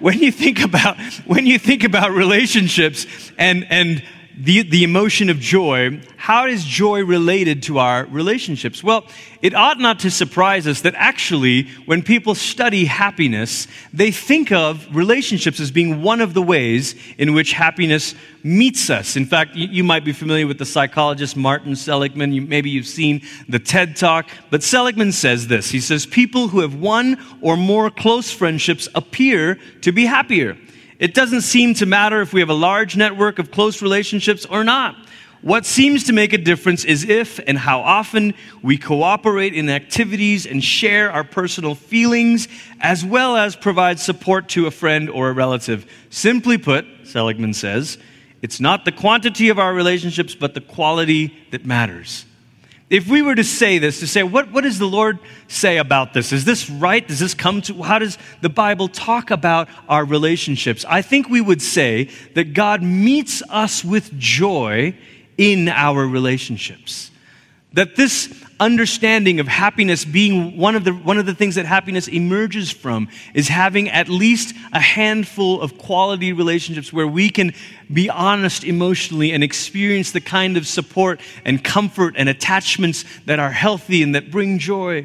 when 0.00 0.18
you 0.18 0.32
think 0.32 0.60
about 0.60 0.98
when 1.26 1.46
you 1.46 1.58
think 1.58 1.84
about 1.84 2.10
relationships 2.10 3.06
and 3.38 3.66
and 3.70 4.02
the, 4.36 4.62
the 4.62 4.84
emotion 4.84 5.28
of 5.28 5.38
joy, 5.38 6.00
how 6.16 6.46
is 6.46 6.64
joy 6.64 7.04
related 7.04 7.62
to 7.64 7.78
our 7.78 8.06
relationships? 8.06 8.82
Well, 8.82 9.04
it 9.42 9.54
ought 9.54 9.78
not 9.78 10.00
to 10.00 10.10
surprise 10.10 10.66
us 10.66 10.82
that 10.82 10.94
actually, 10.96 11.64
when 11.84 12.02
people 12.02 12.34
study 12.34 12.84
happiness, 12.84 13.66
they 13.92 14.10
think 14.10 14.50
of 14.50 14.86
relationships 14.94 15.60
as 15.60 15.70
being 15.70 16.02
one 16.02 16.20
of 16.20 16.32
the 16.32 16.42
ways 16.42 16.94
in 17.18 17.34
which 17.34 17.52
happiness 17.52 18.14
meets 18.42 18.88
us. 18.88 19.16
In 19.16 19.26
fact, 19.26 19.54
you, 19.54 19.68
you 19.68 19.84
might 19.84 20.04
be 20.04 20.12
familiar 20.12 20.46
with 20.46 20.58
the 20.58 20.64
psychologist 20.64 21.36
Martin 21.36 21.76
Seligman. 21.76 22.32
You, 22.32 22.42
maybe 22.42 22.70
you've 22.70 22.86
seen 22.86 23.22
the 23.48 23.58
TED 23.58 23.96
Talk. 23.96 24.28
But 24.50 24.62
Seligman 24.62 25.12
says 25.12 25.48
this 25.48 25.70
He 25.70 25.80
says, 25.80 26.06
People 26.06 26.48
who 26.48 26.60
have 26.60 26.74
one 26.74 27.18
or 27.40 27.56
more 27.56 27.90
close 27.90 28.30
friendships 28.30 28.88
appear 28.94 29.58
to 29.82 29.92
be 29.92 30.06
happier. 30.06 30.56
It 31.02 31.14
doesn't 31.14 31.40
seem 31.40 31.74
to 31.74 31.84
matter 31.84 32.20
if 32.20 32.32
we 32.32 32.38
have 32.38 32.48
a 32.48 32.54
large 32.54 32.96
network 32.96 33.40
of 33.40 33.50
close 33.50 33.82
relationships 33.82 34.46
or 34.46 34.62
not. 34.62 34.94
What 35.40 35.66
seems 35.66 36.04
to 36.04 36.12
make 36.12 36.32
a 36.32 36.38
difference 36.38 36.84
is 36.84 37.02
if 37.02 37.40
and 37.44 37.58
how 37.58 37.80
often 37.80 38.34
we 38.62 38.78
cooperate 38.78 39.52
in 39.52 39.68
activities 39.68 40.46
and 40.46 40.62
share 40.62 41.10
our 41.10 41.24
personal 41.24 41.74
feelings, 41.74 42.46
as 42.80 43.04
well 43.04 43.36
as 43.36 43.56
provide 43.56 43.98
support 43.98 44.48
to 44.50 44.68
a 44.68 44.70
friend 44.70 45.10
or 45.10 45.28
a 45.28 45.32
relative. 45.32 45.90
Simply 46.10 46.56
put, 46.56 46.86
Seligman 47.02 47.54
says, 47.54 47.98
it's 48.40 48.60
not 48.60 48.84
the 48.84 48.92
quantity 48.92 49.48
of 49.48 49.58
our 49.58 49.74
relationships, 49.74 50.36
but 50.36 50.54
the 50.54 50.60
quality 50.60 51.36
that 51.50 51.66
matters 51.66 52.26
if 52.92 53.08
we 53.08 53.22
were 53.22 53.34
to 53.34 53.42
say 53.42 53.78
this, 53.78 54.00
to 54.00 54.06
say, 54.06 54.22
what, 54.22 54.52
what 54.52 54.64
does 54.64 54.78
the 54.78 54.86
Lord 54.86 55.18
say 55.48 55.78
about 55.78 56.12
this? 56.12 56.30
Is 56.30 56.44
this 56.44 56.68
right? 56.68 57.08
Does 57.08 57.20
this 57.20 57.32
come 57.32 57.62
to, 57.62 57.82
how 57.82 57.98
does 57.98 58.18
the 58.42 58.50
Bible 58.50 58.86
talk 58.86 59.30
about 59.30 59.70
our 59.88 60.04
relationships? 60.04 60.84
I 60.86 61.00
think 61.00 61.30
we 61.30 61.40
would 61.40 61.62
say 61.62 62.10
that 62.34 62.52
God 62.52 62.82
meets 62.82 63.42
us 63.48 63.82
with 63.82 64.12
joy 64.18 64.94
in 65.38 65.70
our 65.70 66.06
relationships. 66.06 67.10
That 67.72 67.96
this 67.96 68.26
understanding 68.62 69.40
of 69.40 69.48
happiness 69.48 70.04
being 70.04 70.56
one 70.56 70.76
of, 70.76 70.84
the, 70.84 70.92
one 70.92 71.18
of 71.18 71.26
the 71.26 71.34
things 71.34 71.56
that 71.56 71.66
happiness 71.66 72.06
emerges 72.06 72.70
from 72.70 73.08
is 73.34 73.48
having 73.48 73.90
at 73.90 74.08
least 74.08 74.54
a 74.72 74.78
handful 74.78 75.60
of 75.60 75.76
quality 75.78 76.32
relationships 76.32 76.92
where 76.92 77.06
we 77.06 77.28
can 77.28 77.52
be 77.92 78.08
honest 78.08 78.62
emotionally 78.62 79.32
and 79.32 79.42
experience 79.42 80.12
the 80.12 80.20
kind 80.20 80.56
of 80.56 80.64
support 80.64 81.20
and 81.44 81.64
comfort 81.64 82.14
and 82.16 82.28
attachments 82.28 83.04
that 83.26 83.40
are 83.40 83.50
healthy 83.50 84.00
and 84.00 84.14
that 84.14 84.30
bring 84.30 84.60
joy. 84.60 85.04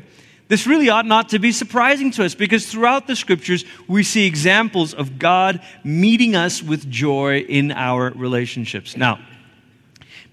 This 0.49 0.67
really 0.67 0.89
ought 0.89 1.07
not 1.07 1.29
to 1.29 1.39
be 1.39 1.51
surprising 1.51 2.11
to 2.11 2.25
us 2.25 2.35
because 2.35 2.71
throughout 2.71 3.07
the 3.07 3.15
scriptures 3.15 3.65
we 3.87 4.03
see 4.03 4.27
examples 4.27 4.93
of 4.93 5.17
God 5.17 5.61
meeting 5.83 6.35
us 6.35 6.61
with 6.61 6.89
joy 6.89 7.39
in 7.39 7.71
our 7.71 8.11
relationships. 8.11 8.95
Now, 8.95 9.19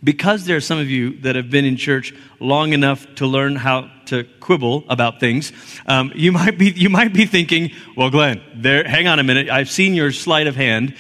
because 0.05 0.45
there 0.45 0.57
are 0.57 0.61
some 0.61 0.79
of 0.79 0.89
you 0.89 1.19
that 1.21 1.35
have 1.35 1.51
been 1.51 1.65
in 1.65 1.77
church 1.77 2.15
long 2.39 2.73
enough 2.73 3.07
to 3.17 3.27
learn 3.27 3.57
how 3.57 3.91
to 4.07 4.25
quibble 4.41 4.85
about 4.89 5.19
things, 5.19 5.53
um, 5.87 6.13
you, 6.15 6.31
might 6.31 6.59
be, 6.59 6.71
you 6.71 6.91
might 6.91 7.13
be 7.13 7.25
thinking, 7.25 7.71
well, 7.97 8.11
Glenn, 8.11 8.43
there, 8.55 8.85
hang 8.85 9.09
on 9.09 9.19
a 9.19 9.23
minute. 9.23 9.49
I've 9.49 9.71
seen 9.71 9.95
your 9.95 10.13
sleight 10.13 10.47
of 10.47 10.55
hand. 10.55 10.95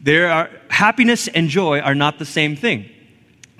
There 0.00 0.30
are, 0.30 0.50
happiness 0.70 1.28
and 1.28 1.48
joy 1.48 1.80
are 1.80 1.94
not 1.94 2.18
the 2.18 2.24
same 2.24 2.54
thing. 2.56 2.88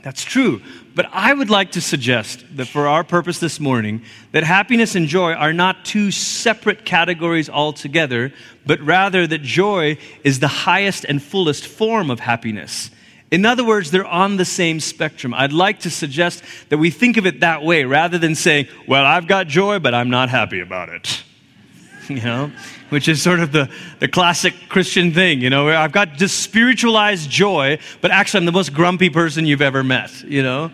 That's 0.02 0.22
true. 0.22 0.60
But 0.94 1.06
I 1.12 1.32
would 1.32 1.50
like 1.50 1.72
to 1.72 1.80
suggest 1.80 2.44
that 2.56 2.66
for 2.66 2.86
our 2.86 3.02
purpose 3.02 3.40
this 3.40 3.58
morning, 3.58 4.02
that 4.32 4.44
happiness 4.44 4.94
and 4.94 5.08
joy 5.08 5.32
are 5.32 5.52
not 5.52 5.84
two 5.84 6.10
separate 6.12 6.84
categories 6.84 7.48
altogether, 7.48 8.32
but 8.64 8.80
rather 8.80 9.26
that 9.26 9.42
joy 9.42 9.98
is 10.22 10.38
the 10.38 10.48
highest 10.48 11.04
and 11.04 11.20
fullest 11.20 11.66
form 11.66 12.10
of 12.10 12.20
happiness. 12.20 12.90
In 13.34 13.44
other 13.44 13.64
words, 13.64 13.90
they're 13.90 14.06
on 14.06 14.36
the 14.36 14.44
same 14.44 14.78
spectrum. 14.78 15.34
I'd 15.34 15.52
like 15.52 15.80
to 15.80 15.90
suggest 15.90 16.44
that 16.68 16.78
we 16.78 16.90
think 16.90 17.16
of 17.16 17.26
it 17.26 17.40
that 17.40 17.64
way 17.64 17.82
rather 17.82 18.16
than 18.16 18.36
saying, 18.36 18.68
well, 18.86 19.04
I've 19.04 19.26
got 19.26 19.48
joy, 19.48 19.80
but 19.80 19.92
I'm 19.92 20.08
not 20.08 20.28
happy 20.28 20.60
about 20.60 20.88
it. 20.88 21.22
You 22.06 22.20
know, 22.20 22.52
which 22.90 23.08
is 23.08 23.22
sort 23.22 23.40
of 23.40 23.50
the, 23.50 23.70
the 23.98 24.08
classic 24.08 24.52
Christian 24.68 25.14
thing, 25.14 25.40
you 25.40 25.48
know, 25.48 25.70
I've 25.70 25.90
got 25.90 26.12
just 26.12 26.40
spiritualized 26.40 27.30
joy, 27.30 27.78
but 28.02 28.10
actually 28.10 28.40
I'm 28.40 28.44
the 28.44 28.52
most 28.52 28.74
grumpy 28.74 29.08
person 29.08 29.46
you've 29.46 29.62
ever 29.62 29.82
met, 29.82 30.20
you 30.20 30.42
know? 30.42 30.70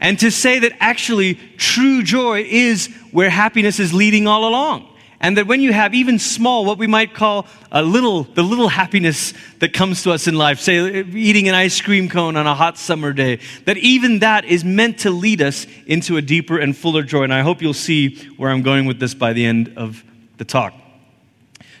And 0.00 0.18
to 0.18 0.32
say 0.32 0.58
that 0.58 0.72
actually 0.80 1.36
true 1.58 2.02
joy 2.02 2.42
is 2.42 2.88
where 3.12 3.30
happiness 3.30 3.78
is 3.78 3.94
leading 3.94 4.26
all 4.26 4.48
along. 4.48 4.92
And 5.20 5.36
that 5.36 5.48
when 5.48 5.60
you 5.60 5.72
have 5.72 5.94
even 5.94 6.18
small, 6.18 6.64
what 6.64 6.78
we 6.78 6.86
might 6.86 7.12
call 7.12 7.46
a 7.72 7.82
little, 7.82 8.22
the 8.22 8.42
little 8.42 8.68
happiness 8.68 9.34
that 9.58 9.72
comes 9.72 10.04
to 10.04 10.12
us 10.12 10.28
in 10.28 10.36
life, 10.36 10.60
say 10.60 11.02
eating 11.02 11.48
an 11.48 11.56
ice 11.56 11.80
cream 11.80 12.08
cone 12.08 12.36
on 12.36 12.46
a 12.46 12.54
hot 12.54 12.78
summer 12.78 13.12
day, 13.12 13.40
that 13.64 13.76
even 13.78 14.20
that 14.20 14.44
is 14.44 14.64
meant 14.64 15.00
to 15.00 15.10
lead 15.10 15.42
us 15.42 15.66
into 15.86 16.16
a 16.16 16.22
deeper 16.22 16.58
and 16.58 16.76
fuller 16.76 17.02
joy. 17.02 17.24
And 17.24 17.34
I 17.34 17.40
hope 17.40 17.60
you'll 17.62 17.74
see 17.74 18.16
where 18.36 18.50
I'm 18.50 18.62
going 18.62 18.86
with 18.86 19.00
this 19.00 19.14
by 19.14 19.32
the 19.32 19.44
end 19.44 19.74
of 19.76 20.04
the 20.36 20.44
talk. 20.44 20.72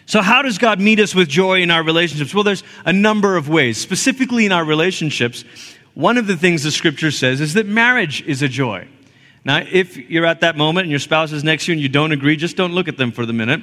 So, 0.06 0.22
how 0.22 0.42
does 0.42 0.58
God 0.58 0.80
meet 0.80 1.00
us 1.00 1.14
with 1.14 1.28
joy 1.28 1.60
in 1.60 1.70
our 1.70 1.82
relationships? 1.82 2.34
Well, 2.34 2.42
there's 2.42 2.64
a 2.84 2.92
number 2.92 3.36
of 3.36 3.48
ways. 3.48 3.76
Specifically 3.76 4.46
in 4.46 4.52
our 4.52 4.64
relationships, 4.64 5.44
one 5.94 6.16
of 6.16 6.26
the 6.26 6.36
things 6.36 6.62
the 6.62 6.70
scripture 6.70 7.10
says 7.10 7.40
is 7.40 7.54
that 7.54 7.66
marriage 7.66 8.22
is 8.22 8.40
a 8.40 8.48
joy. 8.48 8.88
Now, 9.48 9.64
if 9.66 9.96
you're 9.96 10.26
at 10.26 10.42
that 10.42 10.58
moment 10.58 10.84
and 10.84 10.90
your 10.90 11.00
spouse 11.00 11.32
is 11.32 11.42
next 11.42 11.64
to 11.64 11.72
you 11.72 11.76
and 11.76 11.80
you 11.80 11.88
don't 11.88 12.12
agree, 12.12 12.36
just 12.36 12.54
don't 12.54 12.74
look 12.74 12.86
at 12.86 12.98
them 12.98 13.12
for 13.12 13.24
the 13.24 13.32
minute. 13.32 13.62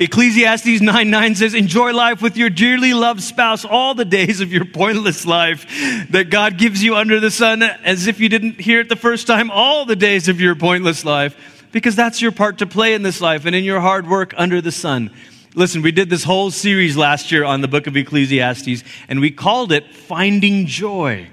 Ecclesiastes 0.00 0.80
9 0.80 1.08
9 1.08 1.34
says, 1.36 1.54
Enjoy 1.54 1.92
life 1.92 2.20
with 2.20 2.36
your 2.36 2.50
dearly 2.50 2.92
loved 2.92 3.22
spouse 3.22 3.64
all 3.64 3.94
the 3.94 4.04
days 4.04 4.40
of 4.40 4.52
your 4.52 4.64
pointless 4.64 5.24
life 5.24 5.64
that 6.10 6.30
God 6.30 6.58
gives 6.58 6.82
you 6.82 6.96
under 6.96 7.20
the 7.20 7.30
sun, 7.30 7.62
as 7.62 8.08
if 8.08 8.18
you 8.18 8.28
didn't 8.28 8.60
hear 8.60 8.80
it 8.80 8.88
the 8.88 8.96
first 8.96 9.28
time, 9.28 9.52
all 9.52 9.84
the 9.84 9.94
days 9.94 10.26
of 10.26 10.40
your 10.40 10.56
pointless 10.56 11.04
life, 11.04 11.68
because 11.70 11.94
that's 11.94 12.20
your 12.20 12.32
part 12.32 12.58
to 12.58 12.66
play 12.66 12.94
in 12.94 13.04
this 13.04 13.20
life 13.20 13.44
and 13.44 13.54
in 13.54 13.62
your 13.62 13.78
hard 13.78 14.08
work 14.08 14.34
under 14.36 14.60
the 14.60 14.72
sun. 14.72 15.12
Listen, 15.54 15.80
we 15.80 15.92
did 15.92 16.10
this 16.10 16.24
whole 16.24 16.50
series 16.50 16.96
last 16.96 17.30
year 17.30 17.44
on 17.44 17.60
the 17.60 17.68
book 17.68 17.86
of 17.86 17.96
Ecclesiastes, 17.96 18.82
and 19.08 19.20
we 19.20 19.30
called 19.30 19.70
it 19.70 19.94
Finding 19.94 20.66
Joy. 20.66 21.28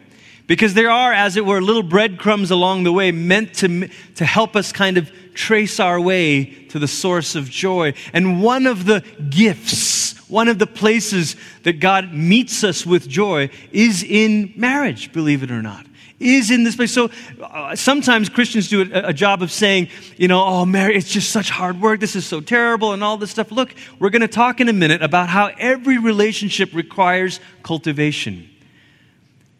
Because 0.47 0.73
there 0.73 0.89
are, 0.89 1.11
as 1.11 1.35
it 1.35 1.45
were, 1.45 1.61
little 1.61 1.83
breadcrumbs 1.83 2.51
along 2.51 2.83
the 2.83 2.93
way 2.93 3.11
meant 3.11 3.53
to, 3.55 3.89
to 4.15 4.25
help 4.25 4.55
us 4.55 4.71
kind 4.71 4.97
of 4.97 5.11
trace 5.33 5.79
our 5.79 5.99
way 5.99 6.45
to 6.45 6.79
the 6.79 6.87
source 6.87 7.35
of 7.35 7.49
joy. 7.49 7.93
And 8.13 8.41
one 8.41 8.65
of 8.65 8.85
the 8.85 9.03
gifts, 9.29 10.17
one 10.29 10.47
of 10.47 10.57
the 10.57 10.65
places 10.65 11.35
that 11.63 11.81
God 11.81 12.13
meets 12.13 12.63
us 12.63 12.85
with 12.85 13.09
joy 13.09 13.49
is 13.71 14.03
in 14.03 14.53
marriage, 14.55 15.11
believe 15.11 15.43
it 15.43 15.51
or 15.51 15.61
not. 15.61 15.85
Is 16.19 16.49
in 16.49 16.63
this 16.63 16.75
place. 16.75 16.91
So 16.91 17.11
uh, 17.43 17.75
sometimes 17.75 18.27
Christians 18.27 18.69
do 18.69 18.91
a, 18.91 19.09
a, 19.09 19.13
job 19.13 19.43
of 19.43 19.51
saying, 19.51 19.89
you 20.15 20.27
know, 20.27 20.43
oh, 20.43 20.65
Mary, 20.65 20.95
it's 20.95 21.11
just 21.11 21.29
such 21.29 21.51
hard 21.51 21.79
work. 21.79 21.99
This 21.99 22.15
is 22.15 22.25
so 22.25 22.41
terrible 22.41 22.93
and 22.93 23.03
all 23.03 23.17
this 23.17 23.29
stuff. 23.29 23.51
Look, 23.51 23.75
we're 23.99 24.09
going 24.09 24.23
to 24.23 24.27
talk 24.27 24.59
in 24.59 24.67
a 24.67 24.73
minute 24.73 25.03
about 25.03 25.29
how 25.29 25.51
every 25.59 25.99
relationship 25.99 26.73
requires 26.73 27.39
cultivation. 27.61 28.49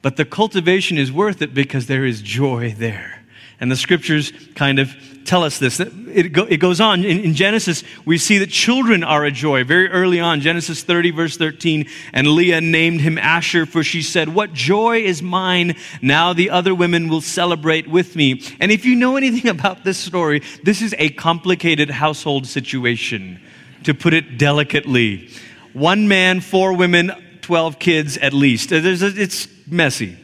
But 0.01 0.15
the 0.15 0.25
cultivation 0.25 0.97
is 0.97 1.11
worth 1.11 1.41
it 1.41 1.53
because 1.53 1.87
there 1.87 2.05
is 2.05 2.21
joy 2.21 2.75
there. 2.77 3.23
And 3.59 3.71
the 3.71 3.75
scriptures 3.75 4.31
kind 4.53 4.77
of 4.77 4.95
tell 5.25 5.43
us 5.43 5.57
this. 5.57 5.79
It, 5.79 6.31
go, 6.31 6.43
it 6.43 6.57
goes 6.57 6.79
on. 6.79 7.03
In, 7.03 7.19
in, 7.19 7.33
Genesis, 7.33 7.83
we 8.05 8.19
see 8.19 8.37
that 8.37 8.49
children 8.49 9.03
are 9.03 9.25
a 9.25 9.31
joy. 9.31 9.63
Very 9.63 9.89
early 9.89 10.19
on, 10.19 10.41
Genesis 10.41 10.83
30, 10.83 11.11
verse 11.11 11.37
13, 11.37 11.87
and 12.13 12.27
Leah 12.27 12.61
named 12.61 13.01
him 13.01 13.17
Asher, 13.17 13.65
for 13.65 13.83
she 13.83 14.03
said, 14.03 14.29
What 14.29 14.53
joy 14.53 14.99
is 14.99 15.23
mine! 15.23 15.75
Now 16.01 16.33
the 16.33 16.51
other 16.51 16.73
women 16.73 17.09
will 17.09 17.21
celebrate 17.21 17.87
with 17.87 18.15
me. 18.15 18.41
And 18.59 18.71
if 18.71 18.85
you 18.85 18.95
know 18.95 19.17
anything 19.17 19.49
about 19.57 19.83
this 19.83 19.97
story, 19.97 20.43
this 20.63 20.81
is 20.81 20.95
a 20.97 21.09
complicated 21.09 21.89
household 21.89 22.47
situation, 22.47 23.41
to 23.83 23.93
put 23.93 24.13
it 24.13 24.37
delicately. 24.37 25.29
One 25.73 26.07
man, 26.07 26.41
four 26.41 26.73
women, 26.73 27.11
12 27.41 27.79
kids 27.79 28.17
at 28.17 28.33
least. 28.33 28.71
It's 28.71 29.47
messy. 29.69 30.17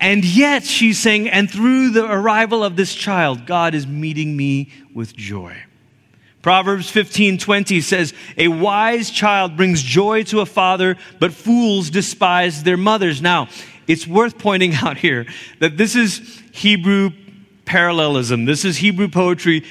And 0.00 0.24
yet 0.24 0.64
she's 0.64 0.98
saying, 0.98 1.28
and 1.28 1.48
through 1.48 1.90
the 1.90 2.10
arrival 2.10 2.64
of 2.64 2.74
this 2.74 2.94
child, 2.94 3.46
God 3.46 3.74
is 3.74 3.86
meeting 3.86 4.36
me 4.36 4.70
with 4.94 5.14
joy. 5.14 5.56
Proverbs 6.42 6.90
15:20 6.90 7.80
says, 7.80 8.12
"A 8.36 8.48
wise 8.48 9.10
child 9.10 9.56
brings 9.56 9.80
joy 9.80 10.24
to 10.24 10.40
a 10.40 10.46
father, 10.46 10.96
but 11.20 11.32
fools 11.32 11.88
despise 11.88 12.64
their 12.64 12.76
mothers." 12.76 13.22
Now, 13.22 13.48
it's 13.86 14.08
worth 14.08 14.38
pointing 14.38 14.74
out 14.82 14.98
here 14.98 15.24
that 15.60 15.76
this 15.76 15.94
is 15.94 16.42
Hebrew 16.50 17.12
parallelism. 17.64 18.44
This 18.44 18.64
is 18.64 18.78
Hebrew 18.78 19.08
poetry 19.08 19.62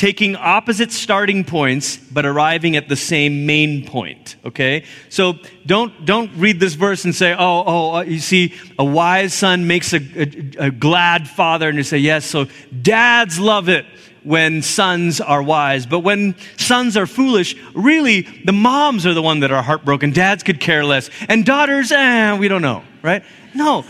taking 0.00 0.34
opposite 0.34 0.90
starting 0.90 1.44
points 1.44 1.98
but 1.98 2.24
arriving 2.24 2.74
at 2.74 2.88
the 2.88 2.96
same 2.96 3.44
main 3.44 3.84
point 3.84 4.36
okay? 4.46 4.82
So 5.10 5.34
don't 5.66 6.06
don't 6.06 6.30
read 6.36 6.58
this 6.58 6.72
verse 6.72 7.04
and 7.04 7.14
say 7.14 7.34
oh 7.34 7.64
oh 7.66 7.94
uh, 7.96 8.00
you 8.04 8.18
see 8.18 8.54
a 8.78 8.84
wise 8.84 9.34
son 9.34 9.66
makes 9.66 9.92
a, 9.92 9.98
a, 9.98 10.68
a 10.68 10.70
glad 10.70 11.28
father 11.28 11.68
and 11.68 11.76
you 11.76 11.84
say 11.84 11.98
yes 11.98 12.24
so 12.24 12.46
dads 12.80 13.38
love 13.38 13.68
it 13.68 13.84
when 14.24 14.62
sons 14.62 15.20
are 15.20 15.42
wise 15.42 15.84
but 15.84 15.98
when 15.98 16.34
sons 16.56 16.96
are 16.96 17.06
foolish 17.06 17.54
really 17.74 18.22
the 18.46 18.54
moms 18.54 19.04
are 19.04 19.12
the 19.12 19.20
one 19.20 19.40
that 19.40 19.52
are 19.52 19.62
heartbroken. 19.62 20.12
Dads 20.12 20.42
could 20.42 20.60
care 20.60 20.82
less 20.82 21.10
and 21.28 21.44
daughters 21.44 21.92
eh, 21.92 22.38
we 22.38 22.48
don't 22.48 22.62
know 22.62 22.82
right? 23.02 23.22
No. 23.54 23.84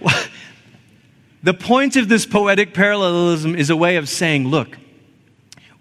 The 1.42 1.52
point 1.52 1.96
of 1.96 2.08
this 2.08 2.24
poetic 2.24 2.72
parallelism 2.72 3.54
is 3.54 3.68
a 3.68 3.76
way 3.76 3.96
of 3.96 4.08
saying 4.08 4.48
look 4.48 4.78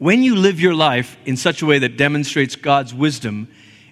when 0.03 0.21
you 0.21 0.35
live 0.35 0.59
your 0.59 0.75
life 0.75 1.15
in 1.23 1.37
such 1.37 1.61
a 1.61 1.65
way 1.65 1.79
that 1.79 1.95
demonstrates 1.95 2.57
God's 2.57 2.93
wisdom, 2.93 3.47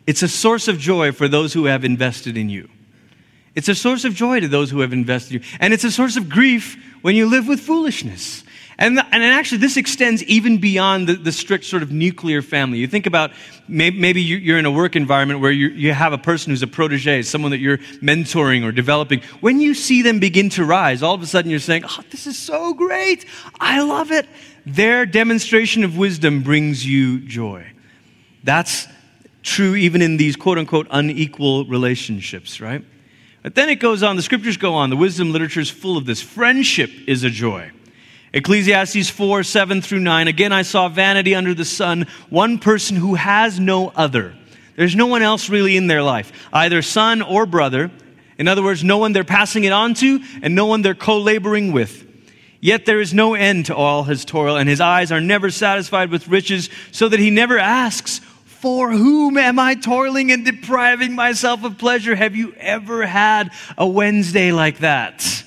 it's 0.05 0.21
a 0.21 0.27
source 0.27 0.67
of 0.67 0.77
joy 0.77 1.13
for 1.13 1.29
those 1.29 1.53
who 1.53 1.65
have 1.65 1.85
invested 1.85 2.35
in 2.35 2.49
you. 2.49 2.67
It's 3.55 3.69
a 3.69 3.75
source 3.75 4.03
of 4.03 4.13
joy 4.13 4.41
to 4.41 4.49
those 4.49 4.69
who 4.69 4.81
have 4.81 4.91
invested 4.91 5.35
in 5.35 5.41
you. 5.41 5.47
And 5.61 5.73
it's 5.73 5.85
a 5.85 5.91
source 5.91 6.17
of 6.17 6.27
grief 6.27 6.77
when 7.01 7.15
you 7.15 7.27
live 7.27 7.47
with 7.47 7.61
foolishness. 7.61 8.43
And, 8.77 8.99
and 8.99 9.23
actually, 9.23 9.59
this 9.59 9.77
extends 9.77 10.21
even 10.23 10.57
beyond 10.57 11.07
the, 11.07 11.13
the 11.13 11.31
strict 11.31 11.63
sort 11.63 11.81
of 11.81 11.93
nuclear 11.93 12.41
family. 12.41 12.79
You 12.79 12.87
think 12.87 13.05
about 13.05 13.31
maybe, 13.69 13.97
maybe 13.97 14.21
you're 14.21 14.57
in 14.57 14.65
a 14.65 14.71
work 14.71 14.97
environment 14.97 15.39
where 15.39 15.51
you, 15.51 15.69
you 15.69 15.93
have 15.93 16.11
a 16.11 16.17
person 16.17 16.49
who's 16.49 16.63
a 16.63 16.67
protege, 16.67 17.21
someone 17.21 17.51
that 17.51 17.59
you're 17.59 17.77
mentoring 17.77 18.65
or 18.65 18.73
developing. 18.73 19.21
When 19.39 19.61
you 19.61 19.73
see 19.75 20.01
them 20.01 20.19
begin 20.19 20.49
to 20.51 20.65
rise, 20.65 21.03
all 21.03 21.13
of 21.13 21.21
a 21.21 21.27
sudden 21.27 21.51
you're 21.51 21.59
saying, 21.59 21.83
Oh, 21.85 22.03
this 22.09 22.27
is 22.27 22.37
so 22.37 22.73
great. 22.73 23.25
I 23.61 23.81
love 23.81 24.11
it 24.11 24.27
their 24.65 25.05
demonstration 25.05 25.83
of 25.83 25.97
wisdom 25.97 26.43
brings 26.43 26.85
you 26.85 27.19
joy. 27.19 27.65
That's 28.43 28.87
true 29.43 29.75
even 29.75 30.01
in 30.01 30.17
these 30.17 30.35
quote 30.35 30.57
unquote 30.57 30.87
unequal 30.91 31.65
relationships, 31.65 32.61
right? 32.61 32.83
But 33.43 33.55
then 33.55 33.69
it 33.69 33.75
goes 33.75 34.03
on, 34.03 34.15
the 34.15 34.21
scriptures 34.21 34.57
go 34.57 34.75
on. 34.75 34.89
The 34.89 34.97
wisdom 34.97 35.31
literature 35.31 35.61
is 35.61 35.69
full 35.69 35.97
of 35.97 36.05
this. 36.05 36.21
Friendship 36.21 36.91
is 37.07 37.23
a 37.23 37.29
joy. 37.29 37.71
Ecclesiastes 38.33 39.09
4 39.09 39.43
7 39.43 39.81
through 39.81 39.99
9. 39.99 40.27
Again, 40.27 40.51
I 40.51 40.61
saw 40.61 40.87
vanity 40.87 41.35
under 41.35 41.53
the 41.53 41.65
sun, 41.65 42.07
one 42.29 42.59
person 42.59 42.95
who 42.95 43.15
has 43.15 43.59
no 43.59 43.89
other. 43.89 44.35
There's 44.75 44.95
no 44.95 45.07
one 45.07 45.21
else 45.21 45.49
really 45.49 45.75
in 45.75 45.87
their 45.87 46.03
life, 46.03 46.31
either 46.53 46.81
son 46.81 47.21
or 47.21 47.45
brother. 47.45 47.91
In 48.37 48.47
other 48.47 48.63
words, 48.63 48.83
no 48.83 48.97
one 48.97 49.11
they're 49.11 49.23
passing 49.23 49.65
it 49.65 49.73
on 49.73 49.93
to, 49.95 50.23
and 50.41 50.55
no 50.55 50.65
one 50.65 50.81
they're 50.81 50.95
co 50.95 51.19
laboring 51.19 51.73
with. 51.73 52.07
Yet 52.61 52.85
there 52.85 53.01
is 53.01 53.11
no 53.11 53.33
end 53.33 53.65
to 53.65 53.75
all 53.75 54.03
his 54.03 54.23
toil, 54.23 54.55
and 54.55 54.69
his 54.69 54.79
eyes 54.79 55.11
are 55.11 55.19
never 55.19 55.49
satisfied 55.49 56.11
with 56.11 56.27
riches, 56.27 56.69
so 56.91 57.09
that 57.09 57.19
he 57.19 57.31
never 57.31 57.57
asks, 57.57 58.19
For 58.45 58.91
whom 58.91 59.35
am 59.37 59.57
I 59.57 59.73
toiling 59.73 60.31
and 60.31 60.45
depriving 60.45 61.15
myself 61.15 61.63
of 61.63 61.79
pleasure? 61.79 62.15
Have 62.15 62.35
you 62.35 62.53
ever 62.53 63.07
had 63.07 63.49
a 63.79 63.87
Wednesday 63.87 64.51
like 64.51 64.77
that? 64.79 65.43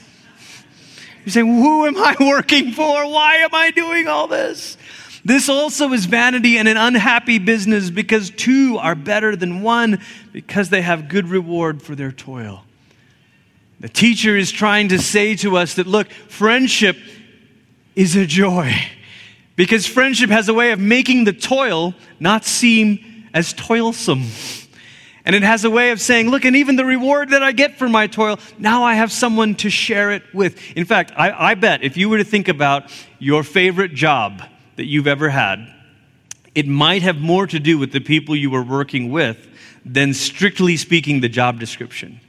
You 1.24 1.30
say, 1.30 1.40
Who 1.40 1.86
am 1.86 1.96
I 1.96 2.16
working 2.20 2.72
for? 2.72 3.08
Why 3.08 3.36
am 3.36 3.54
I 3.54 3.70
doing 3.70 4.08
all 4.08 4.26
this? 4.26 4.76
This 5.24 5.48
also 5.48 5.92
is 5.92 6.04
vanity 6.04 6.58
and 6.58 6.66
an 6.68 6.76
unhappy 6.76 7.38
business 7.38 7.90
because 7.90 8.28
two 8.28 8.76
are 8.78 8.96
better 8.96 9.36
than 9.36 9.62
one 9.62 10.00
because 10.32 10.68
they 10.68 10.82
have 10.82 11.08
good 11.08 11.28
reward 11.28 11.80
for 11.80 11.94
their 11.94 12.12
toil. 12.12 12.64
The 13.84 13.90
teacher 13.90 14.34
is 14.34 14.50
trying 14.50 14.88
to 14.88 14.98
say 14.98 15.36
to 15.36 15.58
us 15.58 15.74
that, 15.74 15.86
look, 15.86 16.10
friendship 16.10 16.96
is 17.94 18.16
a 18.16 18.24
joy 18.24 18.74
because 19.56 19.86
friendship 19.86 20.30
has 20.30 20.48
a 20.48 20.54
way 20.54 20.72
of 20.72 20.80
making 20.80 21.24
the 21.24 21.34
toil 21.34 21.92
not 22.18 22.46
seem 22.46 23.28
as 23.34 23.52
toilsome. 23.52 24.24
And 25.26 25.36
it 25.36 25.42
has 25.42 25.66
a 25.66 25.70
way 25.70 25.90
of 25.90 26.00
saying, 26.00 26.30
look, 26.30 26.46
and 26.46 26.56
even 26.56 26.76
the 26.76 26.84
reward 26.86 27.28
that 27.32 27.42
I 27.42 27.52
get 27.52 27.76
for 27.76 27.86
my 27.86 28.06
toil, 28.06 28.38
now 28.58 28.84
I 28.84 28.94
have 28.94 29.12
someone 29.12 29.54
to 29.56 29.68
share 29.68 30.12
it 30.12 30.22
with. 30.32 30.58
In 30.74 30.86
fact, 30.86 31.12
I, 31.14 31.50
I 31.50 31.54
bet 31.54 31.84
if 31.84 31.98
you 31.98 32.08
were 32.08 32.16
to 32.16 32.24
think 32.24 32.48
about 32.48 32.90
your 33.18 33.42
favorite 33.42 33.92
job 33.92 34.42
that 34.76 34.86
you've 34.86 35.06
ever 35.06 35.28
had, 35.28 35.58
it 36.54 36.66
might 36.66 37.02
have 37.02 37.18
more 37.18 37.46
to 37.48 37.60
do 37.60 37.76
with 37.76 37.92
the 37.92 38.00
people 38.00 38.34
you 38.34 38.48
were 38.48 38.64
working 38.64 39.10
with 39.10 39.46
than 39.84 40.14
strictly 40.14 40.78
speaking 40.78 41.20
the 41.20 41.28
job 41.28 41.60
description. 41.60 42.20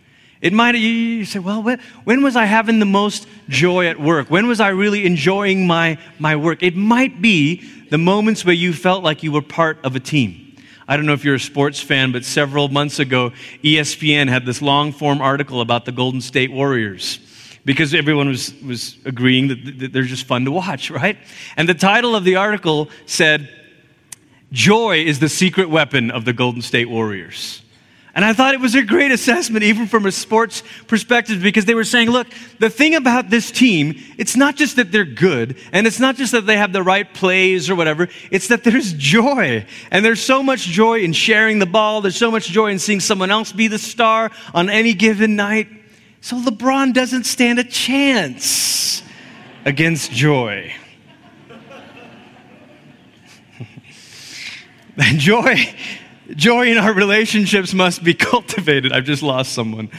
It 0.45 0.53
might, 0.53 0.75
you 0.75 1.25
say, 1.25 1.39
well, 1.39 1.63
when 2.03 2.21
was 2.21 2.35
I 2.35 2.45
having 2.45 2.77
the 2.77 2.85
most 2.85 3.27
joy 3.49 3.87
at 3.87 3.99
work? 3.99 4.29
When 4.29 4.45
was 4.45 4.59
I 4.59 4.67
really 4.67 5.03
enjoying 5.07 5.65
my, 5.65 5.97
my 6.19 6.35
work? 6.35 6.61
It 6.61 6.75
might 6.75 7.19
be 7.19 7.67
the 7.89 7.97
moments 7.97 8.45
where 8.45 8.53
you 8.53 8.71
felt 8.71 9.03
like 9.03 9.23
you 9.23 9.31
were 9.31 9.41
part 9.41 9.79
of 9.83 9.95
a 9.95 9.99
team. 9.99 10.55
I 10.87 10.97
don't 10.97 11.07
know 11.07 11.13
if 11.13 11.25
you're 11.25 11.33
a 11.33 11.39
sports 11.39 11.79
fan, 11.79 12.11
but 12.11 12.23
several 12.23 12.67
months 12.67 12.99
ago, 12.99 13.31
ESPN 13.63 14.29
had 14.29 14.45
this 14.45 14.61
long 14.61 14.91
form 14.91 15.19
article 15.19 15.61
about 15.61 15.85
the 15.85 15.91
Golden 15.91 16.21
State 16.21 16.51
Warriors 16.51 17.17
because 17.65 17.95
everyone 17.95 18.27
was, 18.27 18.53
was 18.61 18.97
agreeing 19.03 19.47
that, 19.47 19.79
that 19.79 19.93
they're 19.93 20.03
just 20.03 20.27
fun 20.27 20.45
to 20.45 20.51
watch, 20.51 20.91
right? 20.91 21.17
And 21.57 21.67
the 21.67 21.73
title 21.73 22.15
of 22.15 22.23
the 22.23 22.35
article 22.35 22.91
said, 23.07 23.49
Joy 24.51 25.05
is 25.05 25.17
the 25.17 25.27
secret 25.27 25.71
weapon 25.71 26.11
of 26.11 26.23
the 26.23 26.33
Golden 26.33 26.61
State 26.61 26.87
Warriors. 26.87 27.63
And 28.15 28.23
I 28.23 28.31
thought 28.31 28.53
it 28.53 28.61
was 28.61 28.75
a 28.75 28.81
great 28.81 29.11
assessment, 29.11 29.63
even 29.63 29.87
from 29.87 30.05
a 30.05 30.11
sports 30.11 30.63
perspective, 30.87 31.43
because 31.43 31.65
they 31.65 31.75
were 31.75 31.83
saying, 31.83 32.09
look, 32.09 32.27
the 32.59 32.69
thing 32.69 32.95
about 32.95 33.29
this 33.29 33.51
team, 33.51 34.01
it's 34.17 34.37
not 34.37 34.55
just 34.55 34.77
that 34.77 34.93
they're 34.93 35.03
good, 35.03 35.57
and 35.73 35.85
it's 35.85 35.99
not 35.99 36.15
just 36.15 36.31
that 36.31 36.45
they 36.45 36.55
have 36.55 36.71
the 36.71 36.81
right 36.81 37.13
plays 37.13 37.69
or 37.69 37.75
whatever, 37.75 38.07
it's 38.31 38.47
that 38.47 38.63
there's 38.63 38.93
joy. 38.93 39.65
And 39.91 40.05
there's 40.05 40.21
so 40.21 40.41
much 40.41 40.61
joy 40.61 41.01
in 41.01 41.11
sharing 41.11 41.59
the 41.59 41.65
ball, 41.65 41.99
there's 41.99 42.15
so 42.15 42.31
much 42.31 42.47
joy 42.47 42.71
in 42.71 42.79
seeing 42.79 43.01
someone 43.01 43.31
else 43.31 43.51
be 43.51 43.67
the 43.67 43.77
star 43.77 44.31
on 44.53 44.69
any 44.69 44.93
given 44.93 45.35
night. 45.35 45.67
So 46.21 46.39
LeBron 46.39 46.93
doesn't 46.93 47.25
stand 47.25 47.59
a 47.59 47.65
chance 47.65 49.03
against 49.65 50.13
joy. 50.13 50.73
joy 55.17 55.75
Joy 56.33 56.71
in 56.71 56.77
our 56.77 56.93
relationships 56.93 57.73
must 57.73 58.03
be 58.03 58.13
cultivated. 58.31 58.91
I've 58.91 59.05
just 59.05 59.21
lost 59.21 59.53
someone. 59.53 59.89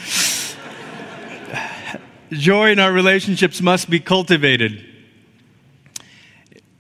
Joy 2.31 2.73
in 2.73 2.81
our 2.81 2.93
relationships 2.93 3.63
must 3.63 3.89
be 3.89 4.01
cultivated. 4.01 4.85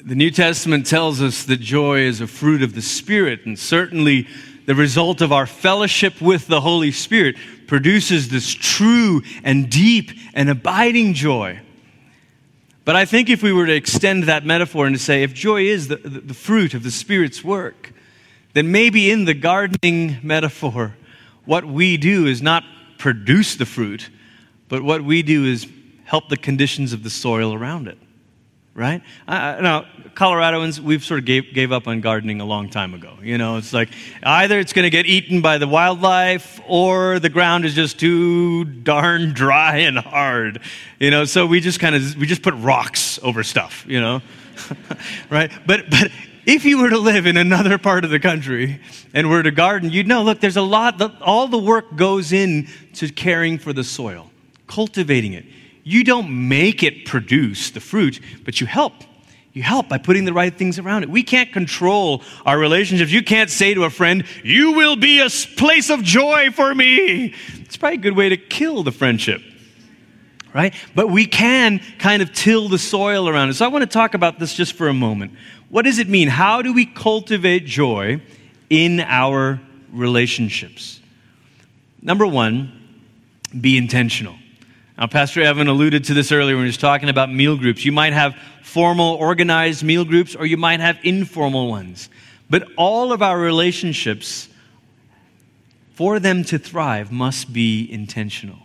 The 0.00 0.16
New 0.16 0.32
Testament 0.32 0.86
tells 0.86 1.22
us 1.22 1.44
that 1.44 1.60
joy 1.60 2.00
is 2.00 2.20
a 2.20 2.26
fruit 2.26 2.62
of 2.62 2.74
the 2.74 2.82
Spirit, 2.82 3.46
and 3.46 3.56
certainly 3.56 4.26
the 4.66 4.74
result 4.74 5.20
of 5.20 5.32
our 5.32 5.46
fellowship 5.46 6.20
with 6.20 6.48
the 6.48 6.60
Holy 6.60 6.90
Spirit 6.90 7.36
produces 7.68 8.28
this 8.28 8.52
true 8.52 9.22
and 9.44 9.70
deep 9.70 10.10
and 10.34 10.50
abiding 10.50 11.14
joy. 11.14 11.60
But 12.84 12.96
I 12.96 13.04
think 13.04 13.30
if 13.30 13.42
we 13.42 13.52
were 13.52 13.66
to 13.66 13.74
extend 13.74 14.24
that 14.24 14.44
metaphor 14.44 14.86
and 14.86 14.96
to 14.96 15.02
say, 15.02 15.22
if 15.22 15.34
joy 15.34 15.62
is 15.62 15.88
the, 15.88 15.96
the, 15.96 16.20
the 16.20 16.34
fruit 16.34 16.74
of 16.74 16.82
the 16.82 16.90
Spirit's 16.90 17.44
work, 17.44 17.92
then 18.56 18.72
maybe 18.72 19.10
in 19.10 19.26
the 19.26 19.34
gardening 19.34 20.16
metaphor, 20.22 20.96
what 21.44 21.66
we 21.66 21.98
do 21.98 22.24
is 22.24 22.40
not 22.40 22.64
produce 22.96 23.56
the 23.56 23.66
fruit, 23.66 24.08
but 24.70 24.82
what 24.82 25.02
we 25.02 25.22
do 25.22 25.44
is 25.44 25.68
help 26.04 26.30
the 26.30 26.38
conditions 26.38 26.94
of 26.94 27.02
the 27.02 27.10
soil 27.10 27.52
around 27.52 27.86
it. 27.86 27.98
Right? 28.72 29.02
Now, 29.28 29.84
Coloradoans, 30.14 30.80
we've 30.80 31.04
sort 31.04 31.20
of 31.20 31.26
gave, 31.26 31.52
gave 31.52 31.70
up 31.70 31.86
on 31.86 32.00
gardening 32.00 32.40
a 32.40 32.46
long 32.46 32.70
time 32.70 32.94
ago. 32.94 33.18
You 33.22 33.36
know, 33.36 33.58
it's 33.58 33.74
like 33.74 33.90
either 34.22 34.58
it's 34.58 34.72
going 34.72 34.84
to 34.84 34.90
get 34.90 35.04
eaten 35.04 35.42
by 35.42 35.58
the 35.58 35.68
wildlife 35.68 36.58
or 36.66 37.18
the 37.18 37.28
ground 37.28 37.66
is 37.66 37.74
just 37.74 38.00
too 38.00 38.64
darn 38.64 39.34
dry 39.34 39.80
and 39.80 39.98
hard. 39.98 40.62
You 40.98 41.10
know, 41.10 41.26
so 41.26 41.44
we 41.44 41.60
just 41.60 41.78
kind 41.78 41.94
of, 41.94 42.16
we 42.16 42.26
just 42.26 42.40
put 42.40 42.54
rocks 42.54 43.18
over 43.22 43.42
stuff, 43.42 43.84
you 43.86 44.00
know? 44.00 44.22
right? 45.30 45.52
But, 45.66 45.90
but 45.90 46.10
if 46.46 46.64
you 46.64 46.78
were 46.78 46.90
to 46.90 46.98
live 46.98 47.26
in 47.26 47.36
another 47.36 47.76
part 47.76 48.04
of 48.04 48.10
the 48.10 48.20
country 48.20 48.80
and 49.12 49.28
were 49.28 49.42
to 49.42 49.50
garden, 49.50 49.90
you'd 49.90 50.06
know, 50.06 50.22
look, 50.22 50.40
there's 50.40 50.56
a 50.56 50.62
lot, 50.62 51.20
all 51.20 51.48
the 51.48 51.58
work 51.58 51.96
goes 51.96 52.32
in 52.32 52.68
to 52.94 53.08
caring 53.08 53.58
for 53.58 53.72
the 53.72 53.84
soil, 53.84 54.30
cultivating 54.68 55.32
it. 55.32 55.44
You 55.82 56.04
don't 56.04 56.48
make 56.48 56.82
it 56.82 57.04
produce 57.04 57.70
the 57.70 57.80
fruit, 57.80 58.20
but 58.44 58.60
you 58.60 58.66
help. 58.66 58.92
You 59.52 59.62
help 59.62 59.88
by 59.88 59.98
putting 59.98 60.24
the 60.24 60.32
right 60.32 60.54
things 60.54 60.78
around 60.78 61.02
it. 61.02 61.08
We 61.08 61.22
can't 61.22 61.52
control 61.52 62.22
our 62.44 62.58
relationships. 62.58 63.10
You 63.10 63.22
can't 63.22 63.48
say 63.48 63.72
to 63.72 63.84
a 63.84 63.90
friend, 63.90 64.24
You 64.44 64.72
will 64.72 64.96
be 64.96 65.20
a 65.20 65.30
place 65.30 65.88
of 65.88 66.02
joy 66.02 66.50
for 66.50 66.74
me. 66.74 67.34
It's 67.60 67.76
probably 67.76 67.96
a 67.96 68.00
good 68.00 68.16
way 68.16 68.28
to 68.28 68.36
kill 68.36 68.82
the 68.82 68.92
friendship. 68.92 69.40
right? 70.54 70.74
But 70.94 71.08
we 71.08 71.26
can 71.26 71.80
kind 71.98 72.20
of 72.20 72.32
till 72.32 72.68
the 72.68 72.78
soil 72.78 73.28
around 73.28 73.48
it. 73.48 73.54
So 73.54 73.64
I 73.64 73.68
want 73.68 73.82
to 73.82 73.86
talk 73.86 74.14
about 74.14 74.38
this 74.38 74.54
just 74.54 74.74
for 74.74 74.88
a 74.88 74.94
moment. 74.94 75.32
What 75.68 75.84
does 75.84 75.98
it 75.98 76.08
mean? 76.08 76.28
How 76.28 76.62
do 76.62 76.72
we 76.72 76.86
cultivate 76.86 77.66
joy 77.66 78.20
in 78.70 79.00
our 79.00 79.60
relationships? 79.92 81.00
Number 82.00 82.26
one, 82.26 82.72
be 83.60 83.76
intentional. 83.76 84.36
Now, 84.96 85.08
Pastor 85.08 85.42
Evan 85.42 85.68
alluded 85.68 86.04
to 86.04 86.14
this 86.14 86.32
earlier 86.32 86.54
when 86.54 86.64
he 86.64 86.68
was 86.68 86.76
talking 86.78 87.08
about 87.08 87.30
meal 87.30 87.56
groups. 87.56 87.84
You 87.84 87.92
might 87.92 88.12
have 88.12 88.36
formal, 88.62 89.14
organized 89.14 89.82
meal 89.82 90.04
groups, 90.04 90.34
or 90.34 90.46
you 90.46 90.56
might 90.56 90.80
have 90.80 90.98
informal 91.02 91.68
ones. 91.68 92.08
But 92.48 92.68
all 92.76 93.12
of 93.12 93.20
our 93.20 93.38
relationships, 93.38 94.48
for 95.94 96.20
them 96.20 96.44
to 96.44 96.58
thrive, 96.58 97.10
must 97.10 97.52
be 97.52 97.90
intentional. 97.92 98.58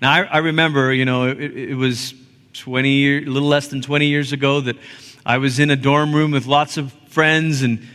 Now, 0.00 0.12
I, 0.12 0.22
I 0.22 0.38
remember, 0.38 0.92
you 0.92 1.04
know, 1.04 1.28
it, 1.28 1.38
it 1.40 1.74
was 1.74 2.14
20 2.54 2.90
years, 2.90 3.26
a 3.26 3.30
little 3.30 3.48
less 3.48 3.68
than 3.68 3.82
20 3.82 4.06
years 4.06 4.32
ago 4.32 4.60
that 4.62 4.76
I 5.24 5.38
was 5.38 5.58
in 5.58 5.70
a 5.70 5.76
dorm 5.76 6.14
room 6.14 6.32
with 6.32 6.46
lots 6.46 6.76
of 6.76 6.92
friends, 7.08 7.62
and 7.62 7.86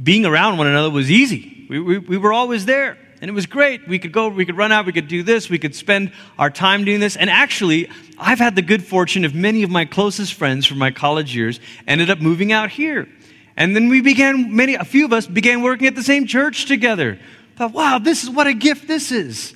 being 0.00 0.26
around 0.26 0.58
one 0.58 0.66
another 0.66 0.90
was 0.90 1.10
easy. 1.10 1.66
We, 1.70 1.80
we, 1.80 1.98
we 1.98 2.18
were 2.18 2.32
always 2.32 2.66
there. 2.66 2.98
And 3.20 3.30
it 3.30 3.32
was 3.32 3.46
great. 3.46 3.88
We 3.88 3.98
could 3.98 4.12
go, 4.12 4.28
we 4.28 4.44
could 4.44 4.58
run 4.58 4.70
out, 4.70 4.84
we 4.84 4.92
could 4.92 5.08
do 5.08 5.22
this, 5.22 5.48
we 5.48 5.58
could 5.58 5.74
spend 5.74 6.12
our 6.38 6.50
time 6.50 6.84
doing 6.84 7.00
this. 7.00 7.16
And 7.16 7.30
actually, 7.30 7.88
I've 8.18 8.38
had 8.38 8.54
the 8.54 8.60
good 8.60 8.84
fortune 8.84 9.24
of 9.24 9.34
many 9.34 9.62
of 9.62 9.70
my 9.70 9.86
closest 9.86 10.34
friends 10.34 10.66
from 10.66 10.76
my 10.76 10.90
college 10.90 11.34
years 11.34 11.58
ended 11.86 12.10
up 12.10 12.20
moving 12.20 12.52
out 12.52 12.68
here. 12.68 13.08
And 13.56 13.74
then 13.74 13.88
we 13.88 14.02
began, 14.02 14.54
many, 14.54 14.74
a 14.74 14.84
few 14.84 15.06
of 15.06 15.12
us 15.14 15.26
began 15.26 15.62
working 15.62 15.86
at 15.86 15.94
the 15.94 16.02
same 16.02 16.26
church 16.26 16.66
together. 16.66 17.18
thought, 17.56 17.72
wow, 17.72 17.98
this 17.98 18.24
is 18.24 18.30
what 18.30 18.46
a 18.46 18.52
gift 18.52 18.88
this 18.88 19.10
is. 19.10 19.54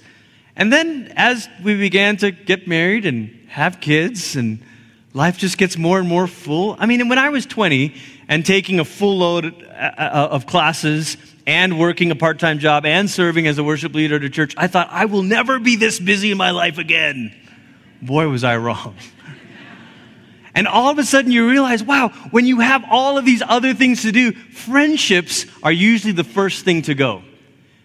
And 0.56 0.72
then 0.72 1.12
as 1.14 1.46
we 1.62 1.76
began 1.76 2.16
to 2.18 2.30
get 2.30 2.66
married 2.66 3.04
and 3.04 3.48
have 3.48 3.80
kids 3.80 4.34
and 4.34 4.62
life 5.18 5.36
just 5.36 5.58
gets 5.58 5.76
more 5.76 5.98
and 5.98 6.08
more 6.08 6.28
full. 6.28 6.76
I 6.78 6.86
mean, 6.86 7.08
when 7.08 7.18
I 7.18 7.28
was 7.28 7.44
20 7.44 7.92
and 8.28 8.46
taking 8.46 8.78
a 8.78 8.84
full 8.84 9.18
load 9.18 9.46
uh, 9.64 9.74
uh, 9.76 10.28
of 10.30 10.46
classes 10.46 11.16
and 11.44 11.78
working 11.78 12.12
a 12.12 12.16
part 12.16 12.38
time 12.38 12.60
job 12.60 12.86
and 12.86 13.10
serving 13.10 13.48
as 13.48 13.58
a 13.58 13.64
worship 13.64 13.94
leader 13.94 14.16
at 14.16 14.22
a 14.22 14.30
church, 14.30 14.54
I 14.56 14.68
thought, 14.68 14.88
I 14.92 15.06
will 15.06 15.24
never 15.24 15.58
be 15.58 15.74
this 15.74 15.98
busy 15.98 16.30
in 16.30 16.38
my 16.38 16.52
life 16.52 16.78
again. 16.78 17.34
Boy, 18.00 18.28
was 18.28 18.44
I 18.44 18.58
wrong. 18.58 18.94
and 20.54 20.68
all 20.68 20.88
of 20.88 20.98
a 20.98 21.04
sudden, 21.04 21.32
you 21.32 21.50
realize, 21.50 21.82
wow, 21.82 22.10
when 22.30 22.46
you 22.46 22.60
have 22.60 22.84
all 22.88 23.18
of 23.18 23.24
these 23.24 23.42
other 23.42 23.74
things 23.74 24.02
to 24.02 24.12
do, 24.12 24.30
friendships 24.32 25.46
are 25.64 25.72
usually 25.72 26.12
the 26.12 26.22
first 26.22 26.64
thing 26.64 26.82
to 26.82 26.94
go 26.94 27.24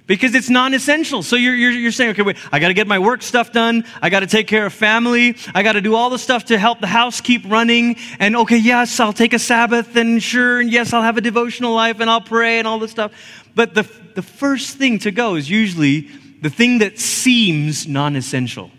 because 0.06 0.36
it's 0.36 0.50
non-essential. 0.50 1.24
So 1.24 1.36
you're, 1.36 1.56
you're, 1.56 1.72
you're 1.72 1.92
saying, 1.92 2.12
okay, 2.12 2.22
wait, 2.22 2.38
I 2.52 2.60
got 2.60 2.68
to 2.68 2.74
get 2.74 2.88
my 2.88 3.00
work 3.00 3.22
stuff 3.22 3.52
done. 3.52 3.86
I 4.02 4.10
got 4.10 4.20
to 4.20 4.28
take 4.28 4.48
care 4.48 4.66
of 4.66 4.74
family. 4.74 5.38
I 5.56 5.64
got 5.64 5.74
to 5.74 5.82
do 5.82 5.96
all 5.96 6.10
the 6.10 6.20
stuff 6.20 6.46
to 6.46 6.58
help 6.58 6.82
the 6.82 6.88
house 6.88 7.22
keep 7.22 7.50
running. 7.50 7.96
And 8.20 8.36
okay, 8.36 8.58
yes, 8.58 9.00
I'll 9.00 9.14
take 9.14 9.34
a 9.34 9.40
Sabbath 9.40 9.96
and 9.96 10.22
sure, 10.22 10.60
and 10.60 10.72
yes, 10.72 10.94
I'll 10.94 11.02
have 11.02 11.18
a 11.18 11.22
devotional 11.22 11.74
life 11.74 12.00
and 12.00 12.10
I'll 12.10 12.22
pray 12.22 12.60
and 12.60 12.68
all 12.68 12.80
this 12.80 12.92
stuff. 12.92 13.14
But 13.56 13.76
the, 13.76 13.90
the 14.16 14.22
first 14.22 14.78
thing 14.78 15.00
to 15.00 15.12
go 15.12 15.36
is 15.36 15.50
usually 15.50 16.10
the 16.42 16.50
thing 16.50 16.80
that 16.80 17.00
seems 17.00 17.88
non-essential. 17.88 18.72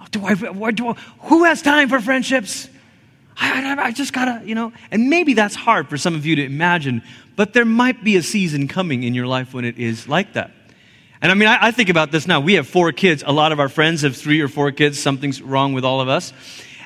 Oh, 0.00 0.06
do 0.10 0.24
I, 0.24 0.70
do 0.70 0.88
I, 0.88 0.92
who 1.20 1.44
has 1.44 1.60
time 1.60 1.90
for 1.90 2.00
friendships? 2.00 2.70
I, 3.36 3.74
I, 3.74 3.86
I 3.86 3.92
just 3.92 4.12
gotta, 4.12 4.42
you 4.46 4.54
know, 4.54 4.72
and 4.90 5.10
maybe 5.10 5.34
that's 5.34 5.54
hard 5.54 5.88
for 5.88 5.98
some 5.98 6.14
of 6.14 6.24
you 6.24 6.36
to 6.36 6.44
imagine, 6.44 7.02
but 7.36 7.52
there 7.52 7.64
might 7.64 8.02
be 8.04 8.16
a 8.16 8.22
season 8.22 8.68
coming 8.68 9.02
in 9.02 9.14
your 9.14 9.26
life 9.26 9.52
when 9.52 9.64
it 9.64 9.78
is 9.78 10.08
like 10.08 10.34
that. 10.34 10.50
And 11.22 11.30
I 11.30 11.34
mean, 11.34 11.48
I, 11.48 11.68
I, 11.68 11.70
think 11.70 11.88
about 11.88 12.10
this 12.10 12.26
now. 12.26 12.40
We 12.40 12.54
have 12.54 12.66
four 12.66 12.90
kids. 12.90 13.22
A 13.24 13.32
lot 13.32 13.52
of 13.52 13.60
our 13.60 13.68
friends 13.68 14.02
have 14.02 14.16
three 14.16 14.40
or 14.40 14.48
four 14.48 14.72
kids. 14.72 15.00
Something's 15.00 15.40
wrong 15.40 15.72
with 15.72 15.84
all 15.84 16.00
of 16.00 16.08
us. 16.08 16.32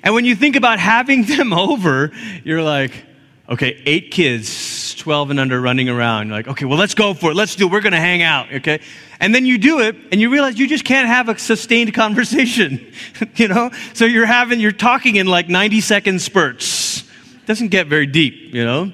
And 0.03 0.15
when 0.15 0.27
you 0.27 0.37
think 0.37 0.57
about 0.57 0.79
having 0.79 1.25
them 1.37 1.55
over, 1.55 2.13
you're 2.45 2.63
like, 2.63 2.93
okay, 3.49 3.81
eight 3.87 4.11
kids, 4.11 4.95
12 4.97 5.31
and 5.31 5.41
under 5.41 5.59
running 5.59 5.89
around. 5.89 6.29
You're 6.29 6.37
like, 6.37 6.49
okay, 6.49 6.67
well, 6.67 6.79
let's 6.79 6.95
go 6.95 7.15
for 7.15 7.31
it. 7.31 7.35
Let's 7.35 7.57
do 7.57 7.67
it. 7.67 7.73
We're 7.73 7.81
going 7.81 7.95
to 7.95 7.99
hang 7.99 8.21
out, 8.21 8.53
okay? 8.53 8.81
And 9.21 9.35
then 9.35 9.47
you 9.47 9.57
do 9.57 9.81
it, 9.81 9.97
and 10.13 10.21
you 10.21 10.31
realize 10.31 10.59
you 10.59 10.69
just 10.69 10.85
can't 10.85 11.09
have 11.09 11.31
a 11.31 11.39
sustained 11.39 11.95
conversation, 11.95 12.93
you 13.37 13.49
know? 13.49 13.71
So 13.95 14.05
you're 14.05 14.27
having, 14.27 14.61
you're 14.61 14.71
talking 14.71 15.17
in 15.17 15.27
like 15.27 15.49
90 15.49 15.81
second 15.81 16.21
spurts. 16.21 17.05
Doesn't 17.47 17.69
get 17.69 17.87
very 17.87 18.07
deep, 18.07 18.55
you 18.55 18.65
know? 18.65 18.93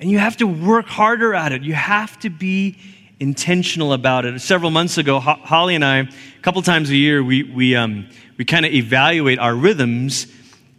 And 0.00 0.10
you 0.10 0.18
have 0.18 0.38
to 0.38 0.48
work 0.48 0.86
harder 0.86 1.32
at 1.32 1.52
it. 1.52 1.62
You 1.62 1.74
have 1.74 2.18
to 2.20 2.30
be 2.30 2.78
intentional 3.20 3.92
about 3.92 4.24
it. 4.24 4.40
Several 4.40 4.70
months 4.70 4.98
ago, 4.98 5.20
Holly 5.20 5.74
and 5.74 5.84
I, 5.84 5.98
a 5.98 6.08
couple 6.42 6.62
times 6.62 6.90
a 6.90 6.96
year, 6.96 7.22
we, 7.22 7.42
we, 7.42 7.76
um, 7.76 8.08
we 8.38 8.44
kind 8.46 8.64
of 8.64 8.72
evaluate 8.72 9.38
our 9.38 9.54
rhythms 9.54 10.26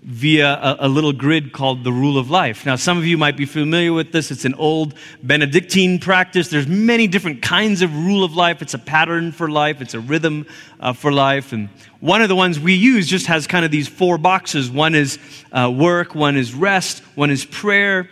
via 0.04 0.56
a, 0.56 0.78
a, 0.80 0.90
little 0.90 1.14
grid 1.14 1.54
called 1.54 1.84
the 1.84 1.92
rule 1.92 2.18
of 2.18 2.32
life. 2.32 2.66
Now, 2.66 2.76
some 2.76 2.98
of 2.98 3.06
you 3.06 3.20
might 3.20 3.38
be 3.38 3.46
familiar 3.46 3.94
with 3.94 4.12
this. 4.12 4.32
It's 4.32 4.46
an 4.46 4.56
old 4.56 4.96
Benedictine 5.22 6.00
practice. 6.00 6.48
There's 6.48 6.68
many 6.68 7.06
different 7.06 7.44
kinds 7.44 7.84
of 7.84 7.96
rule 7.96 8.24
of 8.24 8.36
life. 8.36 8.64
It's 8.64 8.74
a 8.74 8.80
pattern 8.80 9.32
for 9.32 9.48
life. 9.48 9.80
It's 9.80 9.94
a 9.94 10.00
rhythm 10.00 10.48
uh, 10.80 10.94
for 10.94 11.12
life. 11.12 11.54
And 11.54 11.70
one 12.00 12.24
of 12.24 12.30
the 12.30 12.36
ones 12.36 12.60
we 12.60 12.74
use 12.74 13.08
just 13.08 13.28
has 13.28 13.46
kind 13.46 13.64
of 13.64 13.70
these 13.70 13.88
four 13.88 14.18
boxes. 14.18 14.72
One 14.72 14.96
is 14.96 15.20
uh, 15.52 15.72
work, 15.72 16.16
one 16.16 16.36
is 16.36 16.56
rest, 16.56 17.04
one 17.14 17.30
is 17.30 17.46
prayer. 17.46 18.10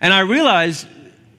And 0.00 0.14
I 0.14 0.20
realized 0.20 0.86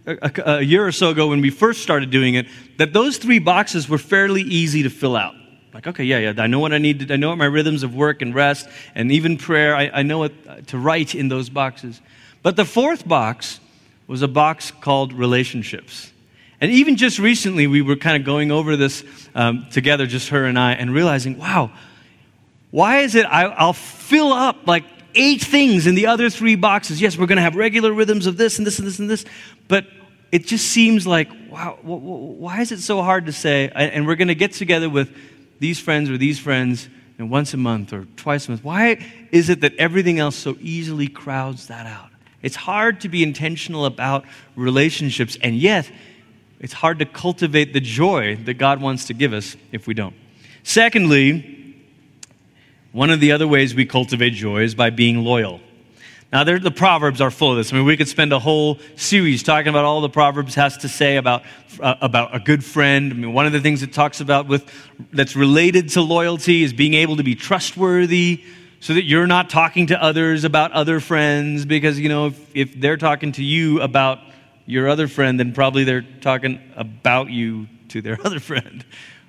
a, 0.05 0.31
a 0.45 0.61
year 0.61 0.85
or 0.85 0.91
so 0.91 1.09
ago 1.09 1.27
when 1.27 1.41
we 1.41 1.49
first 1.49 1.81
started 1.81 2.09
doing 2.09 2.35
it 2.35 2.47
that 2.77 2.93
those 2.93 3.17
three 3.17 3.39
boxes 3.39 3.87
were 3.87 3.97
fairly 3.97 4.41
easy 4.41 4.83
to 4.83 4.89
fill 4.89 5.15
out. 5.15 5.35
Like, 5.73 5.85
okay, 5.87 6.03
yeah, 6.03 6.17
yeah, 6.17 6.33
I 6.41 6.47
know 6.47 6.59
what 6.59 6.73
I 6.73 6.77
need 6.77 7.07
to, 7.07 7.13
I 7.13 7.17
know 7.17 7.29
what 7.29 7.37
my 7.37 7.45
rhythms 7.45 7.83
of 7.83 7.93
work 7.93 8.21
and 8.21 8.33
rest 8.33 8.67
and 8.95 9.11
even 9.11 9.37
prayer, 9.37 9.75
I, 9.75 9.89
I 9.93 10.03
know 10.03 10.19
what 10.19 10.67
to 10.67 10.77
write 10.77 11.13
in 11.13 11.27
those 11.27 11.49
boxes. 11.49 12.01
But 12.41 12.55
the 12.55 12.65
fourth 12.65 13.07
box 13.07 13.59
was 14.07 14.21
a 14.21 14.27
box 14.27 14.71
called 14.71 15.13
relationships. 15.13 16.11
And 16.61 16.71
even 16.71 16.97
just 16.97 17.19
recently, 17.19 17.67
we 17.67 17.81
were 17.81 17.95
kind 17.95 18.17
of 18.17 18.25
going 18.25 18.51
over 18.51 18.75
this 18.75 19.03
um, 19.35 19.67
together, 19.71 20.07
just 20.07 20.29
her 20.29 20.45
and 20.45 20.57
I, 20.57 20.73
and 20.73 20.93
realizing, 20.93 21.37
wow, 21.37 21.71
why 22.71 22.99
is 22.99 23.15
it 23.15 23.25
I, 23.25 23.43
I'll 23.43 23.73
fill 23.73 24.33
up 24.33 24.67
like 24.67 24.83
eight 25.15 25.41
things 25.41 25.87
in 25.87 25.95
the 25.95 26.07
other 26.07 26.29
three 26.29 26.55
boxes? 26.55 27.01
Yes, 27.01 27.17
we're 27.17 27.27
going 27.27 27.37
to 27.37 27.43
have 27.43 27.55
regular 27.55 27.91
rhythms 27.91 28.25
of 28.25 28.37
this 28.37 28.57
and 28.57 28.67
this 28.67 28.79
and 28.79 28.87
this 28.87 28.99
and 28.99 29.09
this, 29.09 29.25
but 29.67 29.85
it 30.31 30.45
just 30.45 30.67
seems 30.67 31.07
like, 31.07 31.29
wow, 31.49 31.77
why 31.81 32.61
is 32.61 32.71
it 32.71 32.79
so 32.79 33.01
hard 33.01 33.25
to 33.25 33.31
say? 33.31 33.69
And 33.73 34.05
we're 34.05 34.15
going 34.15 34.27
to 34.27 34.35
get 34.35 34.53
together 34.53 34.89
with 34.89 35.15
these 35.59 35.79
friends 35.79 36.09
or 36.09 36.17
these 36.17 36.39
friends 36.39 36.87
you 37.17 37.25
know, 37.25 37.31
once 37.31 37.53
a 37.53 37.57
month 37.57 37.93
or 37.93 38.05
twice 38.15 38.47
a 38.47 38.51
month. 38.51 38.63
Why 38.63 39.05
is 39.31 39.49
it 39.49 39.61
that 39.61 39.75
everything 39.75 40.19
else 40.19 40.35
so 40.35 40.55
easily 40.61 41.07
crowds 41.07 41.67
that 41.67 41.85
out? 41.85 42.09
It's 42.41 42.55
hard 42.55 43.01
to 43.01 43.09
be 43.09 43.23
intentional 43.23 43.85
about 43.85 44.23
relationships, 44.55 45.37
and 45.41 45.55
yet 45.55 45.91
it's 46.59 46.73
hard 46.73 46.99
to 46.99 47.05
cultivate 47.05 47.73
the 47.73 47.81
joy 47.81 48.37
that 48.45 48.53
God 48.55 48.81
wants 48.81 49.05
to 49.05 49.13
give 49.13 49.33
us 49.33 49.57
if 49.71 49.87
we 49.87 49.93
don't. 49.93 50.15
Secondly, 50.63 51.58
one 52.91 53.09
of 53.09 53.19
the 53.19 53.31
other 53.31 53.47
ways 53.47 53.75
we 53.75 53.85
cultivate 53.85 54.31
joy 54.31 54.63
is 54.63 54.75
by 54.75 54.89
being 54.89 55.23
loyal. 55.23 55.61
Now, 56.31 56.43
the 56.43 56.69
Proverbs 56.69 57.21
are 57.21 57.31
full 57.31 57.51
of 57.51 57.57
this. 57.57 57.73
I 57.73 57.77
mean, 57.77 57.85
we 57.85 57.97
could 57.97 58.07
spend 58.07 58.31
a 58.33 58.37
whole 58.37 58.77
series 58.95 59.41
talking 59.41 59.69
about 59.69 59.83
all 59.83 59.99
the 60.01 60.09
Proverbs 60.09 60.53
has 60.55 60.77
to 60.77 60.87
say 60.87 61.17
about, 61.17 61.41
uh, 61.79 61.95
about 62.01 62.35
a 62.35 62.39
good 62.39 62.63
friend. 62.63 63.11
I 63.11 63.15
mean, 63.15 63.33
one 63.33 63.47
of 63.47 63.51
the 63.51 63.59
things 63.59 63.81
it 63.81 63.93
talks 63.93 64.21
about 64.21 64.47
with, 64.47 64.71
that's 65.11 65.35
related 65.35 65.89
to 65.89 66.01
loyalty 66.01 66.61
is 66.61 66.71
being 66.71 66.93
able 66.93 67.17
to 67.17 67.23
be 67.23 67.33
trustworthy 67.33 68.43
so 68.79 68.93
that 68.93 69.05
you're 69.05 69.25
not 69.25 69.49
talking 69.49 69.87
to 69.87 70.01
others 70.01 70.43
about 70.43 70.71
other 70.71 70.99
friends 70.99 71.65
because, 71.65 71.99
you 71.99 72.09
know, 72.09 72.27
if, 72.27 72.55
if 72.55 72.79
they're 72.79 72.97
talking 72.97 73.31
to 73.31 73.43
you 73.43 73.81
about 73.81 74.19
your 74.67 74.87
other 74.87 75.07
friend, 75.07 75.39
then 75.39 75.51
probably 75.51 75.83
they're 75.83 76.05
talking 76.21 76.61
about 76.75 77.31
you 77.31 77.67
to 77.87 78.03
their 78.03 78.19
other 78.23 78.39
friend, 78.39 78.85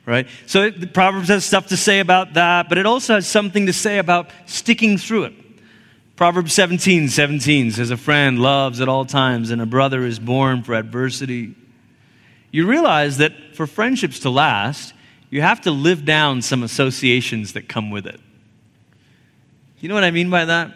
right? 0.06 0.26
So 0.46 0.70
the 0.70 0.86
Proverbs 0.86 1.28
has 1.28 1.44
stuff 1.44 1.68
to 1.68 1.76
say 1.76 2.00
about 2.00 2.34
that, 2.34 2.68
but 2.68 2.78
it 2.78 2.86
also 2.86 3.14
has 3.14 3.26
something 3.26 3.66
to 3.66 3.72
say 3.72 3.98
about 3.98 4.30
sticking 4.46 4.98
through 4.98 5.24
it 5.24 5.34
Proverbs 6.20 6.52
17 6.52 7.08
17 7.08 7.70
says, 7.70 7.90
A 7.90 7.96
friend 7.96 8.38
loves 8.38 8.82
at 8.82 8.90
all 8.90 9.06
times, 9.06 9.50
and 9.50 9.62
a 9.62 9.64
brother 9.64 10.04
is 10.04 10.18
born 10.18 10.62
for 10.62 10.74
adversity. 10.74 11.54
You 12.50 12.66
realize 12.66 13.16
that 13.16 13.32
for 13.54 13.66
friendships 13.66 14.18
to 14.18 14.28
last, 14.28 14.92
you 15.30 15.40
have 15.40 15.62
to 15.62 15.70
live 15.70 16.04
down 16.04 16.42
some 16.42 16.62
associations 16.62 17.54
that 17.54 17.70
come 17.70 17.90
with 17.90 18.04
it. 18.06 18.20
You 19.78 19.88
know 19.88 19.94
what 19.94 20.04
I 20.04 20.10
mean 20.10 20.28
by 20.28 20.44
that? 20.44 20.74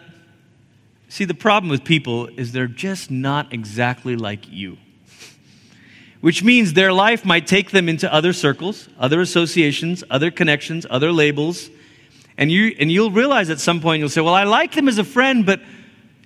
See, 1.09 1.25
the 1.25 1.35
problem 1.35 1.69
with 1.69 1.83
people 1.83 2.25
is 2.25 2.51
they're 2.51 2.65
just 2.65 3.11
not 3.11 3.53
exactly 3.53 4.15
like 4.15 4.51
you. 4.51 4.79
Which 6.25 6.43
means 6.43 6.73
their 6.73 6.91
life 6.91 7.23
might 7.23 7.45
take 7.45 7.69
them 7.69 7.87
into 7.87 8.11
other 8.11 8.33
circles, 8.33 8.89
other 8.97 9.21
associations, 9.21 10.03
other 10.09 10.31
connections, 10.31 10.87
other 10.89 11.11
labels 11.11 11.69
and, 12.37 12.51
you, 12.51 12.75
and 12.79 12.91
you'll 12.91 13.11
realize 13.11 13.49
at 13.49 13.59
some 13.59 13.79
point, 13.79 13.99
you'll 13.99 14.09
say, 14.09 14.21
Well, 14.21 14.33
I 14.33 14.43
like 14.43 14.73
them 14.73 14.87
as 14.87 14.97
a 14.97 15.03
friend, 15.03 15.45
but 15.45 15.61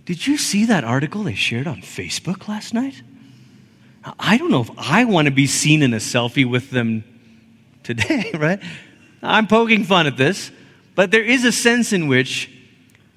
did 0.06 0.26
you 0.26 0.38
see 0.38 0.66
that 0.66 0.84
article 0.84 1.24
they 1.24 1.36
shared 1.36 1.68
on 1.68 1.82
Facebook 1.82 2.48
last 2.48 2.74
night? 2.74 3.02
I 4.18 4.38
don't 4.38 4.50
know 4.50 4.62
if 4.62 4.72
I 4.78 5.06
want 5.06 5.26
to 5.26 5.32
be 5.32 5.46
seen 5.46 5.84
in 5.84 5.94
a 5.94 5.98
selfie 5.98 6.50
with 6.50 6.72
them 6.72 7.04
today, 7.84 8.32
right? 8.38 8.60
I'm 9.22 9.48
poking 9.48 9.84
fun 9.84 10.08
at 10.08 10.18
this, 10.18 10.52
But 10.96 11.12
there 11.12 11.24
is 11.24 11.46
a 11.46 11.52
sense 11.52 11.94
in 11.94 12.08
which, 12.08 12.50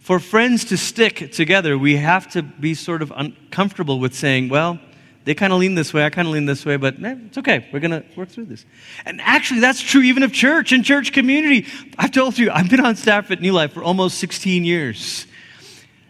for 0.01 0.18
friends 0.18 0.64
to 0.66 0.77
stick 0.77 1.33
together, 1.33 1.79
we 1.79 1.97
have 1.97 2.31
to 2.33 2.42
be 2.42 2.75
sort 2.75 3.01
of 3.01 3.12
uncomfortable 3.16 4.01
with 4.01 4.14
saying, 4.14 4.49
well, 4.51 4.79
they 5.24 5.35
kind 5.35 5.52
of 5.52 5.61
lean 5.61 5.74
this 5.74 5.94
way, 5.94 6.04
I 6.04 6.11
kind 6.11 6.26
of 6.26 6.35
lean 6.35 6.46
this 6.46 6.64
way, 6.64 6.76
but 6.76 7.02
eh, 7.02 7.14
it's 7.26 7.38
okay. 7.38 7.68
We're 7.72 7.80
going 7.80 8.02
to 8.02 8.04
work 8.16 8.28
through 8.28 8.46
this. 8.46 8.64
And 9.04 9.20
actually, 9.20 9.61
that's 9.61 9.80
true 9.80 10.02
even 10.02 10.22
of 10.22 10.32
church 10.32 10.72
and 10.72 10.85
church 10.85 11.12
community. 11.12 11.66
I've 11.96 12.11
told 12.11 12.38
you, 12.38 12.50
I've 12.50 12.68
been 12.68 12.85
on 12.85 12.96
staff 12.96 13.30
at 13.30 13.40
New 13.40 13.52
Life 13.52 13.72
for 13.72 13.85
almost 13.85 14.18
16 14.18 14.64
years. 14.64 15.26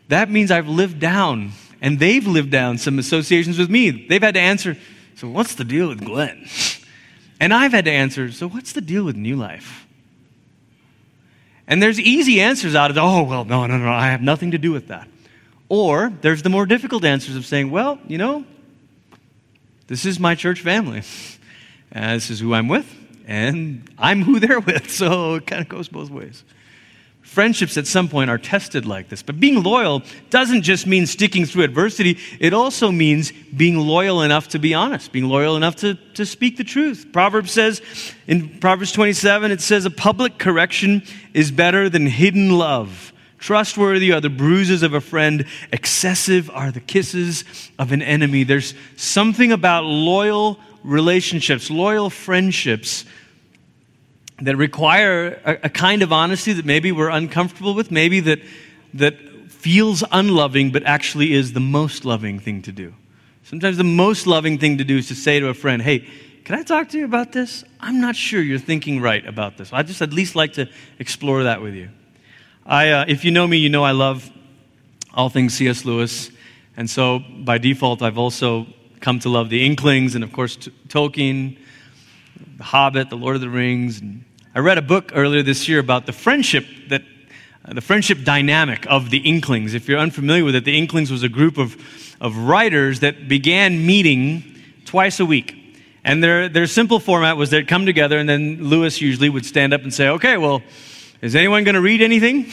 That 0.09 0.31
means 0.31 0.51
I've 0.51 0.69
lived 0.69 0.99
down, 0.99 1.53
and 1.81 1.99
they've 1.99 2.27
lived 2.27 2.51
down 2.51 2.79
some 2.79 2.99
associations 2.99 3.59
with 3.59 3.71
me. 3.71 3.91
They've 3.91 4.23
had 4.23 4.35
to 4.35 4.41
answer, 4.41 4.77
so 5.17 5.29
what's 5.29 5.55
the 5.55 5.65
deal 5.65 5.89
with 5.89 6.05
Glenn? 6.05 6.47
And 7.39 7.53
I've 7.53 7.73
had 7.73 7.85
to 7.87 7.93
answer, 7.93 8.33
so 8.33 8.49
what's 8.49 8.73
the 8.73 8.81
deal 8.81 9.05
with 9.05 9.17
New 9.17 9.37
Life? 9.37 9.87
And 11.67 11.83
there's 11.83 12.01
easy 12.01 12.41
answers 12.41 12.75
out 12.75 12.91
of, 12.91 12.99
oh, 12.99 13.23
well, 13.23 13.45
no, 13.45 13.67
no, 13.67 13.77
no, 13.77 13.91
I 13.91 14.09
have 14.09 14.23
nothing 14.23 14.53
to 14.53 14.59
do 14.59 14.73
with 14.73 14.89
that. 14.89 15.09
Or 15.69 16.13
there's 16.21 16.43
the 16.43 16.51
more 16.51 16.67
difficult 16.67 17.05
answers 17.05 17.37
of 17.37 17.47
saying, 17.47 17.71
well, 17.71 17.99
you 18.07 18.19
know, 18.19 18.45
this 19.93 20.07
is 20.07 20.19
my 20.19 20.35
church 20.35 20.61
family. 20.61 21.03
Uh, 21.95 22.15
this 22.15 22.31
is 22.31 22.41
who 22.41 22.55
I'm 22.55 22.69
with, 22.69 22.91
and 23.27 23.87
I'm 23.99 24.23
who 24.23 24.41
they're 24.41 24.61
with. 24.73 24.91
So 24.91 25.35
it 25.35 25.47
kind 25.47 25.61
of 25.61 25.69
goes 25.69 25.89
both 25.89 26.09
ways. 26.09 26.43
Friendships 27.21 27.77
at 27.77 27.87
some 27.87 28.09
point 28.09 28.31
are 28.31 28.39
tested 28.39 28.87
like 28.87 29.11
this. 29.11 29.23
But 29.23 29.39
being 29.39 29.63
loyal 29.63 30.01
doesn't 30.31 30.63
just 30.63 30.87
mean 30.87 31.05
sticking 31.05 31.45
through 31.45 31.65
adversity, 31.65 32.17
it 32.41 32.55
also 32.55 32.91
means 32.91 33.31
being 33.55 33.77
loyal 33.77 34.23
enough 34.23 34.49
to 34.49 34.59
be 34.59 34.73
honest, 34.73 35.13
being 35.13 35.29
loyal 35.29 35.55
enough 35.55 35.77
to, 35.77 35.97
to 36.15 36.25
speak 36.25 36.57
the 36.57 36.65
truth. 36.65 37.09
Proverbs 37.13 37.53
says, 37.53 37.83
in 38.27 38.59
Proverbs 38.59 38.93
27, 38.93 39.51
it 39.51 39.61
says, 39.61 39.85
A 39.85 39.91
public 39.91 40.39
correction 40.39 41.03
is 41.35 41.51
better 41.51 41.91
than 41.91 42.07
hidden 42.07 42.57
love. 42.57 43.12
Trustworthy 43.43 44.13
are 44.13 44.21
the 44.21 44.31
bruises 44.31 44.85
of 44.85 44.95
a 44.95 45.01
friend, 45.01 45.47
excessive 45.73 46.49
are 46.51 46.71
the 46.71 46.79
kisses 46.79 47.43
of 47.77 47.91
an 47.91 48.01
enemy. 48.01 48.45
There's 48.45 48.73
something 48.97 49.51
about 49.51 49.83
loyal 49.83 50.61
relationships, 50.85 51.69
loyal 51.69 52.09
friendships 52.09 53.05
that 54.43 54.57
require 54.57 55.41
a, 55.45 55.59
a, 55.65 55.69
kind 55.69 56.03
of 56.03 56.13
honesty 56.13 56.53
that 56.53 56.65
maybe 56.65 56.93
we're 56.93 57.09
uncomfortable 57.09 57.75
with, 57.75 57.91
maybe 57.91 58.21
that, 58.21 58.39
that 58.95 59.19
feels 59.49 60.05
unloving, 60.13 60.71
but 60.71 60.85
actually 60.85 61.33
is 61.33 61.53
the 61.53 61.59
most 61.59 62.05
loving 62.05 62.39
thing 62.39 62.63
to 62.63 62.71
do. 62.71 62.95
Sometimes 63.43 63.77
the 63.77 63.83
most 63.83 64.29
loving 64.29 64.57
thing 64.57 64.79
to 64.79 64.85
do 64.85 64.99
is 64.99 65.09
to 65.09 65.17
say 65.17 65.41
to 65.41 65.49
a 65.49 65.55
friend, 65.55 65.83
hey, 65.83 66.09
can 66.45 66.57
I 66.57 66.63
talk 66.63 66.91
to 66.91 66.99
you 66.99 67.05
about 67.05 67.33
this? 67.33 67.65
I'm 67.81 68.01
not 68.01 68.15
sure 68.15 68.41
you're 68.41 68.61
thinking 68.61 69.01
right 69.01 69.27
about 69.27 69.57
this. 69.57 69.73
I 69.73 69.83
just 69.83 70.01
at 70.01 70.13
least 70.13 70.37
like 70.37 70.53
to 70.53 70.69
explore 71.01 71.43
that 71.43 71.61
with 71.61 71.75
you. 71.75 71.89
I, 72.65 72.91
uh, 72.91 73.05
if 73.09 73.25
you 73.25 73.33
know 73.33 73.47
me, 73.47 73.57
you 73.57 73.69
know 73.69 73.83
I 73.83 73.91
love 73.91 74.31
all 75.13 75.29
things 75.29 75.55
C.S. 75.55 75.85
Lewis. 75.85 76.31
And 76.77 76.89
so 76.89 77.19
by 77.19 77.59
default, 77.59 78.03
I've 78.03 78.19
also 78.19 78.67
come 79.01 79.19
to 79.21 79.29
love 79.29 79.51
the 79.51 79.67
Inklings 79.67 80.15
and, 80.15 80.23
of 80.23 80.33
course, 80.33 80.57
t- 80.57 80.73
Tolkien, 80.87 81.59
The 82.57 82.63
Hobbit, 82.63 83.11
The 83.11 83.17
Lord 83.17 83.35
of 83.35 83.41
the 83.41 83.51
Rings. 83.51 84.01
And 84.01 84.25
I 84.55 84.61
read 84.61 84.79
a 84.79 84.83
book 84.83 85.11
earlier 85.13 85.43
this 85.43 85.69
year 85.69 85.81
about 85.81 86.07
the 86.07 86.13
friendship 86.13 86.65
that 86.89 87.03
uh, 87.65 87.75
the 87.75 87.81
friendship 87.81 88.23
dynamic 88.23 88.87
of 88.89 89.11
the 89.11 89.19
Inklings. 89.19 89.75
If 89.75 89.89
you're 89.89 89.99
unfamiliar 89.99 90.45
with 90.45 90.55
it, 90.55 90.65
the 90.65 90.79
Inklings 90.79 91.11
was 91.11 91.25
a 91.25 91.29
group 91.29 91.59
of, 91.59 91.77
of 92.21 92.37
writers 92.37 93.01
that 93.01 93.27
began 93.27 93.85
meeting 93.85 94.45
twice 94.85 95.19
a 95.19 95.27
week. 95.27 95.59
And 96.05 96.23
their, 96.23 96.49
their 96.49 96.69
simple 96.69 97.01
format 97.01 97.37
was 97.37 97.51
they'd 97.51 97.67
come 97.69 97.87
together, 97.87 98.19
and 98.19 98.29
then 98.29 98.65
Lewis 98.65 99.01
usually 99.01 99.29
would 99.29 99.45
stand 99.45 99.73
up 99.73 99.83
and 99.83 99.93
say, 99.93 100.09
Okay, 100.09 100.37
well, 100.37 100.63
is 101.23 101.37
anyone 101.37 101.65
going 101.65 101.77
to 101.77 101.81
read 101.81 102.03
anything? 102.03 102.51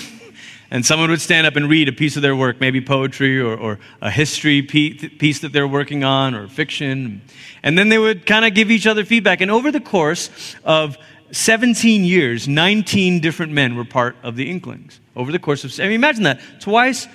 And 0.72 0.86
someone 0.86 1.10
would 1.10 1.22
stand 1.22 1.48
up 1.48 1.56
and 1.56 1.68
read 1.68 1.90
a 1.90 1.92
piece 1.92 2.16
of 2.16 2.22
their 2.22 2.36
work, 2.36 2.62
maybe 2.62 2.80
poetry 2.80 3.42
or, 3.42 3.58
or 3.58 3.80
a 4.02 4.12
history 4.12 4.62
piece 4.62 5.40
that 5.40 5.52
they're 5.52 5.68
working 5.68 6.04
on 6.04 6.36
or 6.36 6.48
fiction. 6.48 7.24
And 7.64 7.76
then 7.76 7.90
they 7.90 7.98
would 7.98 8.28
kind 8.28 8.46
of 8.46 8.54
give 8.54 8.70
each 8.70 8.86
other 8.86 9.04
feedback. 9.04 9.42
And 9.42 9.50
over 9.50 9.72
the 9.72 9.80
course 9.80 10.30
of 10.64 10.96
17 11.32 12.04
years, 12.04 12.48
19 12.48 13.20
different 13.20 13.52
men 13.52 13.76
were 13.76 13.86
part 13.86 14.16
of 14.22 14.36
the 14.36 14.50
Inklings. 14.50 15.00
Over 15.16 15.32
the 15.32 15.40
course 15.40 15.64
of, 15.64 15.78
I 15.80 15.84
mean, 15.84 15.94
imagine 15.94 16.24
that, 16.24 16.40
twice 16.60 17.08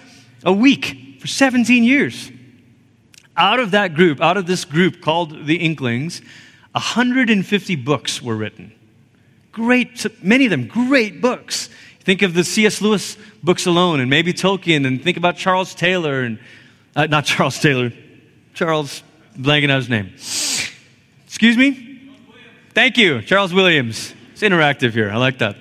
a 0.45 0.53
week 0.53 1.19
for 1.21 1.29
17 1.29 1.85
years. 1.85 2.33
Out 3.37 3.61
of 3.61 3.71
that 3.71 3.95
group, 3.95 4.21
out 4.21 4.37
of 4.37 4.47
this 4.47 4.64
group 4.64 5.01
called 5.01 5.47
the 5.47 5.57
Inklings, 5.57 6.21
150 6.73 7.77
books 7.77 8.21
were 8.21 8.35
written. 8.35 8.73
Great, 9.55 10.05
many 10.23 10.47
of 10.47 10.51
them 10.51 10.67
great 10.67 11.21
books. 11.23 11.71
Think 12.01 12.23
of 12.23 12.35
the 12.35 12.43
C.S. 12.43 12.83
Lewis 12.83 13.17
books 13.43 13.67
alone, 13.67 14.01
and 14.01 14.11
maybe 14.11 14.33
Tolkien, 14.33 14.85
and 14.85 15.03
think 15.03 15.17
about 15.17 15.37
Charles 15.37 15.75
Taylor, 15.77 16.23
and 16.23 16.40
uh, 16.97 17.07
not 17.07 17.25
Charles 17.25 17.61
Taylor, 17.61 17.93
Charles, 18.53 19.05
blanking 19.38 19.71
out 19.71 19.77
his 19.77 19.88
name. 19.88 20.12
Excuse 21.27 21.57
me? 21.57 22.12
Thank 22.75 22.99
you, 22.99 23.23
Charles 23.23 23.55
Williams. 23.55 24.12
It's 24.33 24.43
interactive 24.43 24.90
here. 24.90 25.09
I 25.09 25.17
like 25.17 25.38
that. 25.38 25.57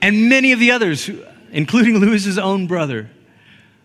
and 0.00 0.30
many 0.30 0.52
of 0.52 0.58
the 0.58 0.70
others, 0.70 1.10
including 1.52 1.98
Lewis's 1.98 2.38
own 2.38 2.66
brother. 2.66 3.10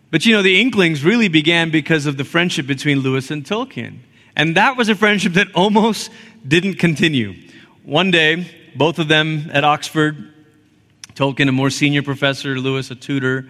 But 0.09 0.25
you 0.25 0.33
know, 0.33 0.41
the 0.41 0.61
Inklings 0.61 1.03
really 1.03 1.27
began 1.27 1.69
because 1.69 2.05
of 2.05 2.15
the 2.15 2.23
friendship 2.23 2.65
between 2.65 2.99
Lewis 2.99 3.29
and 3.29 3.43
Tolkien. 3.43 3.99
And 4.37 4.55
that 4.55 4.77
was 4.77 4.87
a 4.87 4.95
friendship 4.95 5.33
that 5.33 5.53
almost 5.53 6.09
didn't 6.47 6.75
continue. 6.75 7.44
One 7.85 8.09
day, 8.09 8.47
both 8.75 8.97
of 8.97 9.07
them 9.07 9.51
at 9.53 9.63
Oxford, 9.63 10.33
Tolkien, 11.13 11.47
a 11.47 11.51
more 11.51 11.69
senior 11.69 12.01
professor, 12.01 12.59
Lewis, 12.59 12.89
a 12.89 12.95
tutor, 12.95 13.47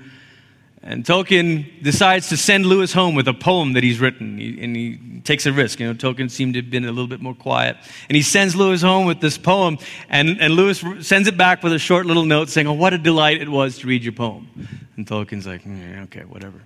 and 0.83 1.05
Tolkien 1.05 1.81
decides 1.81 2.27
to 2.29 2.37
send 2.37 2.65
Lewis 2.65 2.91
home 2.91 3.15
with 3.15 3.29
a 3.29 3.33
poem 3.33 3.73
that 3.73 3.83
he's 3.83 4.01
written, 4.01 4.37
he, 4.37 4.61
and 4.61 4.75
he 4.75 5.21
takes 5.23 5.45
a 5.45 5.53
risk. 5.53 5.79
You 5.79 5.87
know, 5.87 5.93
Tolkien 5.93 6.29
seemed 6.29 6.55
to 6.55 6.61
have 6.61 6.69
been 6.69 6.83
a 6.83 6.91
little 6.91 7.07
bit 7.07 7.21
more 7.21 7.33
quiet. 7.33 7.77
And 8.09 8.15
he 8.17 8.21
sends 8.21 8.57
Lewis 8.57 8.81
home 8.81 9.05
with 9.05 9.21
this 9.21 9.37
poem, 9.37 9.77
and, 10.09 10.41
and 10.41 10.53
Lewis 10.53 10.83
sends 10.99 11.29
it 11.29 11.37
back 11.37 11.63
with 11.63 11.71
a 11.71 11.79
short 11.79 12.05
little 12.05 12.25
note 12.25 12.49
saying, 12.49 12.67
Oh, 12.67 12.73
what 12.73 12.93
a 12.93 12.97
delight 12.97 13.41
it 13.41 13.47
was 13.49 13.79
to 13.79 13.87
read 13.87 14.03
your 14.03 14.13
poem. 14.13 14.49
And 14.97 15.07
Tolkien's 15.07 15.47
like, 15.47 15.63
mm, 15.63 16.03
Okay, 16.03 16.25
whatever. 16.25 16.61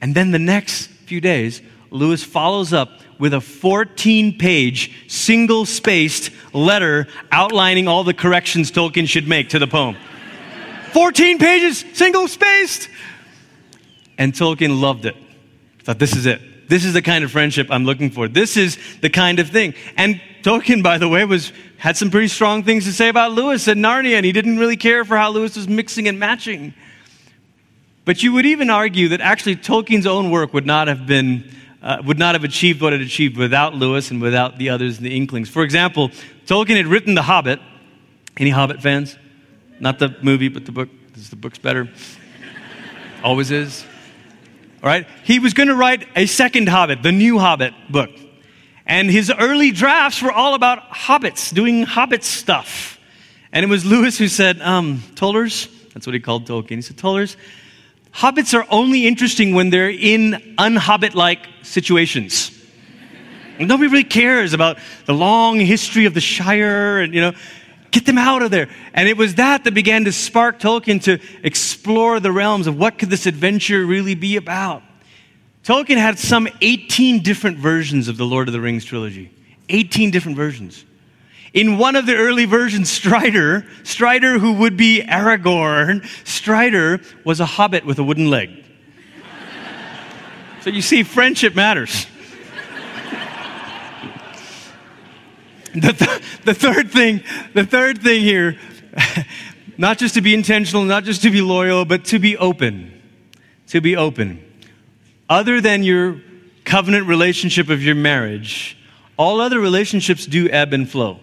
And 0.00 0.14
then 0.14 0.30
the 0.30 0.38
next 0.38 0.86
few 0.86 1.20
days, 1.20 1.62
Lewis 1.92 2.24
follows 2.24 2.72
up 2.72 3.00
with 3.18 3.34
a 3.34 3.40
14 3.40 4.38
page, 4.38 4.90
single 5.08 5.66
spaced 5.66 6.30
letter 6.52 7.06
outlining 7.30 7.86
all 7.86 8.02
the 8.02 8.14
corrections 8.14 8.72
Tolkien 8.72 9.06
should 9.06 9.28
make 9.28 9.50
to 9.50 9.58
the 9.58 9.66
poem. 9.66 9.96
14 10.92 11.38
pages, 11.38 11.84
single 11.92 12.26
spaced. 12.28 12.88
And 14.18 14.32
Tolkien 14.32 14.80
loved 14.80 15.04
it. 15.04 15.16
Thought, 15.84 15.98
this 15.98 16.16
is 16.16 16.26
it. 16.26 16.68
This 16.68 16.84
is 16.84 16.94
the 16.94 17.02
kind 17.02 17.24
of 17.24 17.30
friendship 17.30 17.68
I'm 17.70 17.84
looking 17.84 18.10
for. 18.10 18.28
This 18.28 18.56
is 18.56 18.78
the 19.00 19.10
kind 19.10 19.38
of 19.38 19.50
thing. 19.50 19.74
And 19.96 20.20
Tolkien, 20.42 20.82
by 20.82 20.98
the 20.98 21.08
way, 21.08 21.24
was 21.24 21.52
had 21.76 21.96
some 21.96 22.10
pretty 22.10 22.28
strong 22.28 22.62
things 22.62 22.84
to 22.84 22.92
say 22.92 23.08
about 23.08 23.32
Lewis 23.32 23.68
and 23.68 23.84
Narnia, 23.84 24.14
and 24.14 24.24
he 24.24 24.32
didn't 24.32 24.58
really 24.58 24.76
care 24.76 25.04
for 25.04 25.16
how 25.16 25.30
Lewis 25.30 25.56
was 25.56 25.68
mixing 25.68 26.08
and 26.08 26.18
matching. 26.18 26.72
But 28.04 28.22
you 28.22 28.32
would 28.32 28.46
even 28.46 28.70
argue 28.70 29.08
that 29.08 29.20
actually 29.20 29.56
Tolkien's 29.56 30.06
own 30.06 30.30
work 30.30 30.54
would 30.54 30.66
not 30.66 30.88
have 30.88 31.06
been 31.06 31.50
uh, 31.82 32.00
would 32.04 32.18
not 32.18 32.34
have 32.34 32.44
achieved 32.44 32.80
what 32.80 32.92
it 32.92 33.00
achieved 33.00 33.36
without 33.36 33.74
Lewis 33.74 34.10
and 34.10 34.22
without 34.22 34.58
the 34.58 34.70
others 34.70 34.98
in 34.98 35.04
the 35.04 35.16
Inklings. 35.16 35.48
For 35.48 35.64
example, 35.64 36.10
Tolkien 36.46 36.76
had 36.76 36.86
written 36.86 37.14
The 37.14 37.22
Hobbit. 37.22 37.60
Any 38.36 38.50
Hobbit 38.50 38.80
fans? 38.80 39.16
Not 39.80 39.98
the 39.98 40.16
movie, 40.22 40.48
but 40.48 40.64
the 40.64 40.72
book. 40.72 40.88
Is 41.16 41.28
the 41.28 41.36
book's 41.36 41.58
better. 41.58 41.90
Always 43.24 43.50
is. 43.50 43.84
All 44.82 44.88
right? 44.88 45.06
He 45.24 45.38
was 45.38 45.54
going 45.54 45.68
to 45.68 45.74
write 45.74 46.08
a 46.16 46.26
second 46.26 46.68
Hobbit, 46.68 47.02
the 47.02 47.12
new 47.12 47.38
Hobbit 47.38 47.74
book. 47.90 48.10
And 48.86 49.10
his 49.10 49.30
early 49.30 49.70
drafts 49.70 50.22
were 50.22 50.32
all 50.32 50.54
about 50.54 50.90
hobbits, 50.90 51.54
doing 51.54 51.84
hobbit 51.84 52.24
stuff. 52.24 52.98
And 53.52 53.64
it 53.64 53.68
was 53.68 53.84
Lewis 53.84 54.18
who 54.18 54.28
said, 54.28 54.60
um, 54.60 55.02
Tollers, 55.14 55.68
that's 55.94 56.06
what 56.06 56.14
he 56.14 56.20
called 56.20 56.46
Tolkien. 56.46 56.76
He 56.76 56.82
said, 56.82 56.96
Tollers, 56.96 57.36
Hobbits 58.12 58.54
are 58.54 58.66
only 58.70 59.06
interesting 59.06 59.54
when 59.54 59.70
they're 59.70 59.90
in 59.90 60.54
unhobbit 60.58 61.14
like 61.14 61.48
situations. 61.62 62.50
Nobody 63.58 63.88
really 63.88 64.04
cares 64.04 64.52
about 64.52 64.78
the 65.06 65.14
long 65.14 65.58
history 65.60 66.04
of 66.04 66.14
the 66.14 66.20
Shire 66.20 66.98
and, 66.98 67.14
you 67.14 67.20
know, 67.20 67.32
get 67.90 68.06
them 68.06 68.18
out 68.18 68.42
of 68.42 68.50
there. 68.50 68.68
And 68.92 69.08
it 69.08 69.16
was 69.16 69.36
that 69.36 69.64
that 69.64 69.74
began 69.74 70.04
to 70.04 70.12
spark 70.12 70.58
Tolkien 70.58 71.02
to 71.04 71.18
explore 71.42 72.20
the 72.20 72.32
realms 72.32 72.66
of 72.66 72.78
what 72.78 72.98
could 72.98 73.10
this 73.10 73.26
adventure 73.26 73.84
really 73.84 74.14
be 74.14 74.36
about. 74.36 74.82
Tolkien 75.64 75.96
had 75.96 76.18
some 76.18 76.48
18 76.60 77.22
different 77.22 77.58
versions 77.58 78.08
of 78.08 78.16
the 78.16 78.24
Lord 78.24 78.48
of 78.48 78.52
the 78.52 78.60
Rings 78.60 78.84
trilogy. 78.84 79.30
18 79.68 80.10
different 80.10 80.36
versions. 80.36 80.84
In 81.54 81.76
one 81.76 81.96
of 81.96 82.06
the 82.06 82.14
early 82.14 82.46
versions, 82.46 82.90
Strider, 82.90 83.66
Strider, 83.82 84.38
who 84.38 84.54
would 84.54 84.76
be 84.76 85.02
Aragorn, 85.06 86.04
Strider 86.26 87.00
was 87.24 87.40
a 87.40 87.46
hobbit 87.46 87.84
with 87.84 87.98
a 87.98 88.04
wooden 88.04 88.30
leg. 88.30 88.64
so 90.62 90.70
you 90.70 90.82
see, 90.82 91.02
friendship 91.02 91.54
matters. 91.54 92.06
The, 95.74 95.92
th- 95.92 96.22
the 96.44 96.54
third 96.54 96.90
thing, 96.90 97.22
the 97.54 97.64
third 97.64 98.02
thing 98.02 98.20
here, 98.20 98.58
Not 99.78 99.98
just 99.98 100.14
to 100.14 100.20
be 100.20 100.34
intentional, 100.34 100.84
not 100.84 101.04
just 101.04 101.22
to 101.22 101.30
be 101.30 101.40
loyal, 101.40 101.84
but 101.84 102.04
to 102.06 102.18
be 102.18 102.36
open. 102.36 103.00
To 103.68 103.80
be 103.80 103.96
open. 103.96 104.44
Other 105.28 105.60
than 105.60 105.82
your 105.82 106.20
covenant 106.64 107.06
relationship 107.06 107.68
of 107.70 107.82
your 107.82 107.94
marriage, 107.94 108.76
all 109.16 109.40
other 109.40 109.58
relationships 109.58 110.26
do 110.26 110.48
ebb 110.50 110.72
and 110.72 110.88
flow. 110.88 111.20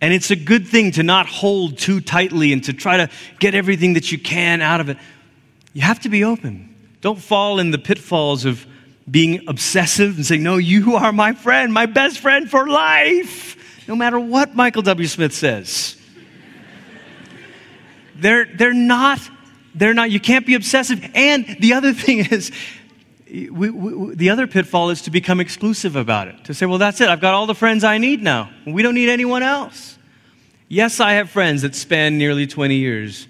And 0.00 0.14
it's 0.14 0.30
a 0.30 0.36
good 0.36 0.66
thing 0.66 0.92
to 0.92 1.02
not 1.02 1.26
hold 1.26 1.78
too 1.78 2.00
tightly 2.00 2.52
and 2.52 2.62
to 2.64 2.72
try 2.72 2.98
to 2.98 3.10
get 3.40 3.54
everything 3.54 3.94
that 3.94 4.12
you 4.12 4.18
can 4.18 4.62
out 4.62 4.80
of 4.80 4.88
it. 4.88 4.96
You 5.72 5.82
have 5.82 6.00
to 6.00 6.08
be 6.08 6.24
open. 6.24 6.74
Don't 7.00 7.18
fall 7.18 7.58
in 7.58 7.70
the 7.70 7.78
pitfalls 7.78 8.44
of 8.44 8.66
being 9.10 9.48
obsessive 9.48 10.16
and 10.16 10.26
saying, 10.26 10.42
No, 10.42 10.56
you 10.56 10.96
are 10.96 11.12
my 11.12 11.32
friend, 11.32 11.72
my 11.72 11.86
best 11.86 12.18
friend 12.18 12.50
for 12.50 12.68
life, 12.68 13.56
no 13.88 13.96
matter 13.96 14.18
what 14.18 14.54
Michael 14.54 14.82
W. 14.82 15.08
Smith 15.08 15.34
says. 15.34 15.96
they're, 18.16 18.44
they're 18.44 18.74
not, 18.74 19.20
they're 19.74 19.94
not, 19.94 20.10
you 20.10 20.20
can't 20.20 20.46
be 20.46 20.54
obsessive. 20.54 21.04
And 21.14 21.56
the 21.60 21.72
other 21.72 21.92
thing 21.94 22.20
is, 22.20 22.52
we, 23.30 23.70
we, 23.70 24.14
the 24.14 24.30
other 24.30 24.46
pitfall 24.46 24.90
is 24.90 25.02
to 25.02 25.10
become 25.10 25.40
exclusive 25.40 25.96
about 25.96 26.28
it. 26.28 26.44
To 26.44 26.54
say, 26.54 26.66
well, 26.66 26.78
that's 26.78 27.00
it. 27.00 27.08
I've 27.08 27.20
got 27.20 27.34
all 27.34 27.46
the 27.46 27.54
friends 27.54 27.84
I 27.84 27.98
need 27.98 28.22
now. 28.22 28.50
We 28.66 28.82
don't 28.82 28.94
need 28.94 29.08
anyone 29.08 29.42
else. 29.42 29.98
Yes, 30.68 31.00
I 31.00 31.12
have 31.12 31.30
friends 31.30 31.62
that 31.62 31.74
span 31.74 32.18
nearly 32.18 32.46
20 32.46 32.76
years. 32.76 33.26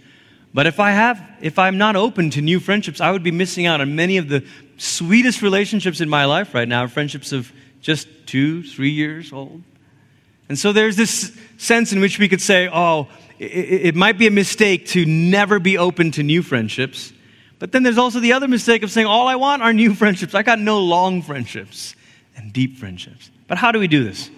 But 0.54 0.66
if 0.66 0.80
I 0.80 0.90
have, 0.90 1.22
if 1.40 1.58
I'm 1.58 1.78
not 1.78 1.96
open 1.96 2.30
to 2.30 2.40
new 2.40 2.58
friendships, 2.58 3.00
I 3.00 3.10
would 3.10 3.22
be 3.22 3.30
missing 3.30 3.66
out 3.66 3.80
on 3.80 3.94
many 3.94 4.16
of 4.16 4.28
the 4.28 4.44
sweetest 4.76 5.42
relationships 5.42 6.00
in 6.00 6.08
my 6.08 6.24
life 6.24 6.54
right 6.54 6.66
now, 6.66 6.86
friendships 6.86 7.32
of 7.32 7.52
just 7.80 8.08
two, 8.26 8.62
three 8.62 8.90
years 8.90 9.32
old. 9.32 9.62
And 10.48 10.58
so 10.58 10.72
there's 10.72 10.96
this 10.96 11.36
sense 11.58 11.92
in 11.92 12.00
which 12.00 12.18
we 12.18 12.28
could 12.28 12.40
say, 12.40 12.68
oh, 12.72 13.08
it, 13.38 13.44
it 13.86 13.94
might 13.94 14.18
be 14.18 14.26
a 14.26 14.30
mistake 14.30 14.86
to 14.88 15.04
never 15.04 15.58
be 15.58 15.76
open 15.76 16.10
to 16.12 16.22
new 16.22 16.42
friendships. 16.42 17.12
But 17.58 17.72
then 17.72 17.82
there's 17.82 17.98
also 17.98 18.20
the 18.20 18.32
other 18.32 18.48
mistake 18.48 18.82
of 18.82 18.90
saying, 18.90 19.06
all 19.06 19.26
I 19.28 19.36
want 19.36 19.62
are 19.62 19.72
new 19.72 19.94
friendships. 19.96 20.34
I 20.34 20.42
got 20.42 20.58
no 20.58 20.80
long 20.80 21.22
friendships 21.22 21.94
and 22.36 22.52
deep 22.52 22.76
friendships. 22.78 23.30
But 23.46 23.58
how 23.58 23.72
do 23.72 23.78
we 23.78 23.88
do 23.88 24.04
this? 24.04 24.30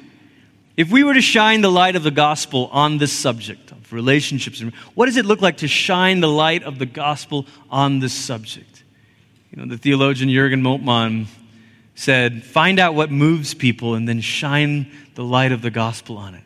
If 0.76 0.90
we 0.90 1.04
were 1.04 1.14
to 1.14 1.20
shine 1.20 1.61
the 1.61 1.70
light 1.70 1.96
of 1.96 2.02
the 2.02 2.11
gospel 2.11 2.70
on 2.72 2.98
this 2.98 3.12
subject 3.12 3.72
of 3.72 3.92
relationships, 3.92 4.62
what 4.94 5.06
does 5.06 5.16
it 5.16 5.26
look 5.26 5.42
like 5.42 5.59
to 5.59 5.68
shine 5.68 6.20
the 6.20 6.28
light 6.28 6.62
of 6.62 6.78
the 6.78 6.87
gospel 6.87 7.46
on 7.70 7.98
this 7.98 8.14
subject? 8.14 8.83
You 9.50 9.61
know, 9.61 9.68
the 9.68 9.76
theologian 9.76 10.30
Jurgen 10.30 10.62
Moltmann 10.62 11.26
said, 11.96 12.44
find 12.44 12.78
out 12.78 12.94
what 12.94 13.11
moves 13.11 13.52
people 13.52 13.94
and 13.94 14.09
then 14.09 14.20
shine 14.20 14.90
the 15.16 15.24
light 15.24 15.52
of 15.52 15.61
the 15.61 15.70
gospel 15.70 16.16
on 16.16 16.35
it. 16.35 16.44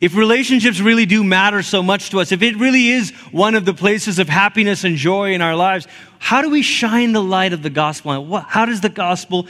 If 0.00 0.16
relationships 0.16 0.80
really 0.80 1.06
do 1.06 1.22
matter 1.22 1.62
so 1.62 1.82
much 1.82 2.10
to 2.10 2.20
us, 2.20 2.32
if 2.32 2.42
it 2.42 2.56
really 2.56 2.88
is 2.88 3.10
one 3.30 3.54
of 3.54 3.64
the 3.64 3.74
places 3.74 4.18
of 4.18 4.28
happiness 4.28 4.84
and 4.84 4.96
joy 4.96 5.32
in 5.32 5.40
our 5.40 5.54
lives, 5.54 5.86
how 6.18 6.42
do 6.42 6.50
we 6.50 6.62
shine 6.62 7.12
the 7.12 7.22
light 7.22 7.52
of 7.52 7.62
the 7.62 7.70
gospel? 7.70 8.38
How 8.40 8.66
does 8.66 8.80
the 8.80 8.88
gospel 8.88 9.46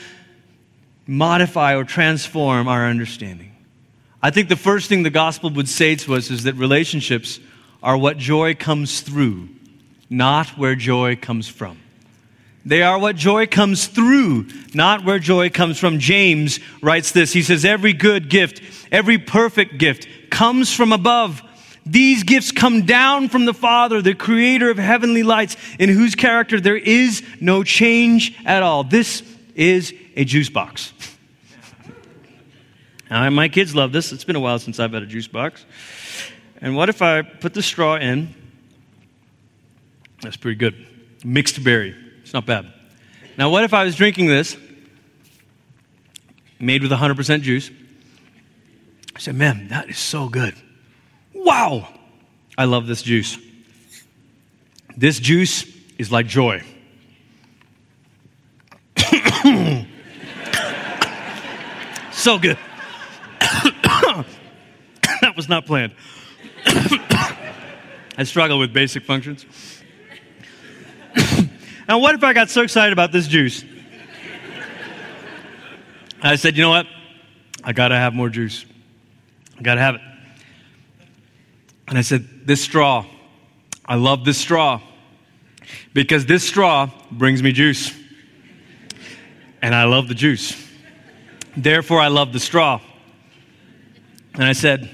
modify 1.06 1.74
or 1.74 1.84
transform 1.84 2.68
our 2.68 2.86
understanding? 2.86 3.54
I 4.22 4.30
think 4.30 4.48
the 4.48 4.56
first 4.56 4.88
thing 4.88 5.02
the 5.02 5.10
gospel 5.10 5.50
would 5.50 5.68
say 5.68 5.96
to 5.96 6.14
us 6.14 6.30
is 6.30 6.44
that 6.44 6.54
relationships 6.54 7.40
are 7.82 7.96
what 7.96 8.16
joy 8.16 8.54
comes 8.54 9.00
through, 9.00 9.48
not 10.08 10.48
where 10.56 10.74
joy 10.74 11.16
comes 11.16 11.48
from. 11.48 11.78
They 12.66 12.82
are 12.82 12.98
what 12.98 13.16
joy 13.16 13.46
comes 13.46 13.86
through, 13.86 14.48
not 14.72 15.04
where 15.04 15.18
joy 15.18 15.50
comes 15.50 15.78
from. 15.78 15.98
James 15.98 16.60
writes 16.80 17.12
this. 17.12 17.32
He 17.32 17.42
says, 17.42 17.64
Every 17.64 17.92
good 17.92 18.30
gift, 18.30 18.62
every 18.90 19.18
perfect 19.18 19.76
gift 19.76 20.08
comes 20.34 20.74
from 20.74 20.92
above. 20.92 21.42
These 21.86 22.24
gifts 22.24 22.50
come 22.50 22.86
down 22.86 23.28
from 23.28 23.44
the 23.44 23.54
Father, 23.54 24.02
the 24.02 24.14
creator 24.14 24.68
of 24.68 24.78
heavenly 24.78 25.22
lights, 25.22 25.56
in 25.78 25.88
whose 25.88 26.16
character 26.16 26.60
there 26.60 26.76
is 26.76 27.22
no 27.40 27.62
change 27.62 28.36
at 28.44 28.62
all. 28.62 28.82
This 28.82 29.22
is 29.54 29.94
a 30.16 30.24
juice 30.24 30.48
box. 30.48 30.92
my 33.10 33.48
kids 33.48 33.76
love 33.76 33.92
this. 33.92 34.12
It's 34.12 34.24
been 34.24 34.34
a 34.34 34.40
while 34.40 34.58
since 34.58 34.80
I've 34.80 34.92
had 34.92 35.04
a 35.04 35.06
juice 35.06 35.28
box. 35.28 35.64
And 36.60 36.74
what 36.74 36.88
if 36.88 37.00
I 37.00 37.22
put 37.22 37.54
the 37.54 37.62
straw 37.62 37.96
in? 37.96 38.34
That's 40.20 40.36
pretty 40.36 40.56
good. 40.56 40.74
Mixed 41.22 41.62
berry 41.62 41.94
It's 42.22 42.32
not 42.32 42.44
bad. 42.44 42.72
Now, 43.38 43.50
what 43.50 43.62
if 43.62 43.72
I 43.72 43.84
was 43.84 43.94
drinking 43.94 44.26
this, 44.26 44.56
made 46.58 46.82
with 46.82 46.90
100% 46.90 47.42
juice? 47.42 47.70
I 49.14 49.18
said, 49.18 49.36
man, 49.36 49.68
that 49.68 49.88
is 49.88 49.98
so 49.98 50.28
good. 50.28 50.54
Wow! 51.32 51.88
I 52.56 52.64
love 52.64 52.86
this 52.86 53.02
juice. 53.02 53.38
This 54.96 55.18
juice 55.20 55.64
is 55.98 56.10
like 56.12 56.26
joy. 56.26 56.62
so 62.12 62.38
good. 62.38 62.58
that 63.40 64.24
was 65.36 65.48
not 65.48 65.66
planned. 65.66 65.94
I 66.66 68.22
struggle 68.24 68.58
with 68.58 68.72
basic 68.72 69.04
functions. 69.04 69.44
Now, 71.88 71.98
what 71.98 72.14
if 72.14 72.24
I 72.24 72.32
got 72.32 72.48
so 72.48 72.62
excited 72.62 72.92
about 72.92 73.12
this 73.12 73.28
juice? 73.28 73.64
I 76.22 76.36
said, 76.36 76.56
you 76.56 76.62
know 76.62 76.70
what? 76.70 76.86
I 77.62 77.74
got 77.74 77.88
to 77.88 77.96
have 77.96 78.14
more 78.14 78.30
juice. 78.30 78.64
I 79.58 79.62
got 79.62 79.74
to 79.74 79.80
have 79.80 79.94
it. 79.96 80.00
And 81.88 81.98
I 81.98 82.00
said, 82.00 82.46
this 82.46 82.62
straw, 82.62 83.06
I 83.84 83.96
love 83.96 84.24
this 84.24 84.38
straw 84.38 84.80
because 85.92 86.26
this 86.26 86.46
straw 86.46 86.90
brings 87.10 87.42
me 87.42 87.52
juice. 87.52 87.92
And 89.62 89.74
I 89.74 89.84
love 89.84 90.08
the 90.08 90.14
juice. 90.14 90.60
Therefore, 91.56 92.00
I 92.00 92.08
love 92.08 92.32
the 92.32 92.40
straw. 92.40 92.80
And 94.34 94.44
I 94.44 94.52
said, 94.52 94.90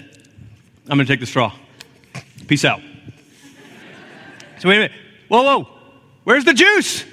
I'm 0.88 0.96
going 0.96 1.06
to 1.06 1.12
take 1.12 1.20
the 1.20 1.26
straw. 1.26 1.52
Peace 2.46 2.64
out. 2.64 2.80
So, 4.58 4.68
wait 4.68 4.76
a 4.76 4.80
minute. 4.80 4.92
Whoa, 5.28 5.42
whoa. 5.42 5.68
Where's 6.24 6.44
the 6.44 6.52
juice? 6.52 7.04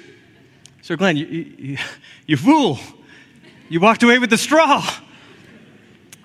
Sir 0.82 0.96
Glenn, 0.96 1.16
you, 1.16 1.26
you, 1.26 1.78
you 2.26 2.36
fool. 2.36 2.78
You 3.68 3.80
walked 3.80 4.02
away 4.02 4.18
with 4.18 4.30
the 4.30 4.38
straw. 4.38 4.84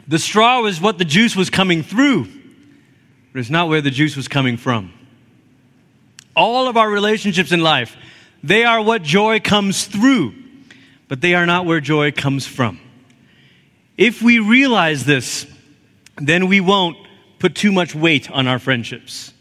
The 0.08 0.20
straw 0.20 0.66
is 0.66 0.82
what 0.82 0.98
the 0.98 1.06
juice 1.06 1.36
was 1.36 1.50
coming 1.50 1.84
through, 1.84 2.26
but 3.32 3.40
it's 3.40 3.50
not 3.50 3.70
where 3.70 3.82
the 3.82 3.92
juice 3.92 4.16
was 4.16 4.28
coming 4.28 4.58
from. 4.58 4.92
All 6.36 6.68
of 6.68 6.78
our 6.78 6.90
relationships 6.90 7.52
in 7.52 7.62
life, 7.62 7.96
they 8.44 8.66
are 8.66 8.82
what 8.82 9.04
joy 9.04 9.40
comes 9.40 9.86
through, 9.86 10.34
but 11.08 11.22
they 11.22 11.36
are 11.36 11.46
not 11.46 11.66
where 11.66 11.80
joy 11.80 12.12
comes 12.12 12.46
from. 12.46 12.80
If 13.98 14.22
we 14.22 14.40
realize 14.40 15.06
this, 15.06 15.46
then 16.18 16.48
we 16.48 16.60
won't 16.60 16.98
put 17.40 17.56
too 17.56 17.72
much 17.72 17.96
weight 17.96 18.30
on 18.30 18.48
our 18.48 18.60
friendships. 18.60 19.32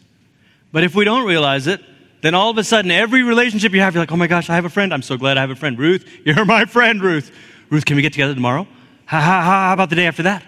But 0.71 0.83
if 0.83 0.95
we 0.95 1.03
don't 1.03 1.25
realize 1.25 1.67
it, 1.67 1.81
then 2.21 2.35
all 2.35 2.49
of 2.49 2.57
a 2.57 2.63
sudden, 2.63 2.89
every 2.89 3.23
relationship 3.23 3.73
you 3.73 3.81
have, 3.81 3.93
you're 3.93 4.01
like, 4.01 4.11
oh 4.11 4.17
my 4.17 4.27
gosh, 4.27 4.49
I 4.49 4.55
have 4.55 4.65
a 4.65 4.69
friend. 4.69 4.93
I'm 4.93 5.01
so 5.01 5.17
glad 5.17 5.37
I 5.37 5.41
have 5.41 5.51
a 5.51 5.55
friend. 5.55 5.77
Ruth, 5.77 6.07
you're 6.23 6.45
my 6.45 6.65
friend, 6.65 7.01
Ruth. 7.01 7.31
Ruth, 7.69 7.85
can 7.85 7.95
we 7.95 8.01
get 8.01 8.13
together 8.13 8.33
tomorrow? 8.33 8.67
How, 9.05 9.19
how, 9.19 9.41
how 9.41 9.73
about 9.73 9.89
the 9.89 9.95
day 9.95 10.07
after 10.07 10.23
that? 10.23 10.43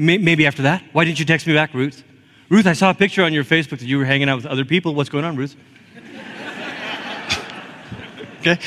Maybe 0.00 0.46
after 0.46 0.62
that? 0.62 0.82
Why 0.92 1.04
didn't 1.04 1.18
you 1.18 1.26
text 1.26 1.46
me 1.46 1.52
back, 1.52 1.74
Ruth? 1.74 2.02
Ruth, 2.48 2.66
I 2.66 2.72
saw 2.72 2.88
a 2.88 2.94
picture 2.94 3.22
on 3.22 3.34
your 3.34 3.44
Facebook 3.44 3.80
that 3.80 3.82
you 3.82 3.98
were 3.98 4.06
hanging 4.06 4.30
out 4.30 4.36
with 4.36 4.46
other 4.46 4.64
people. 4.64 4.94
What's 4.94 5.10
going 5.10 5.26
on, 5.26 5.36
Ruth? 5.36 5.54
okay? 8.40 8.58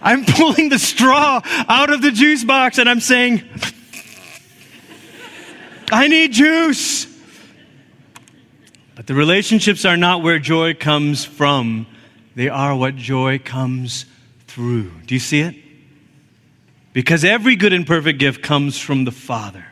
I'm 0.00 0.24
pulling 0.24 0.70
the 0.70 0.78
straw 0.78 1.42
out 1.68 1.90
of 1.90 2.00
the 2.00 2.10
juice 2.10 2.42
box 2.42 2.78
and 2.78 2.88
I'm 2.88 3.00
saying, 3.00 3.42
I 5.92 6.08
need 6.08 6.32
juice. 6.32 7.06
But 8.94 9.06
the 9.06 9.14
relationships 9.14 9.84
are 9.84 9.98
not 9.98 10.22
where 10.22 10.38
joy 10.38 10.72
comes 10.72 11.22
from, 11.22 11.86
they 12.34 12.48
are 12.48 12.74
what 12.74 12.96
joy 12.96 13.40
comes 13.40 14.06
through. 14.46 14.90
Do 15.06 15.14
you 15.14 15.20
see 15.20 15.40
it? 15.40 15.54
Because 16.94 17.26
every 17.26 17.56
good 17.56 17.74
and 17.74 17.86
perfect 17.86 18.18
gift 18.18 18.42
comes 18.42 18.78
from 18.78 19.04
the 19.04 19.12
Father. 19.12 19.66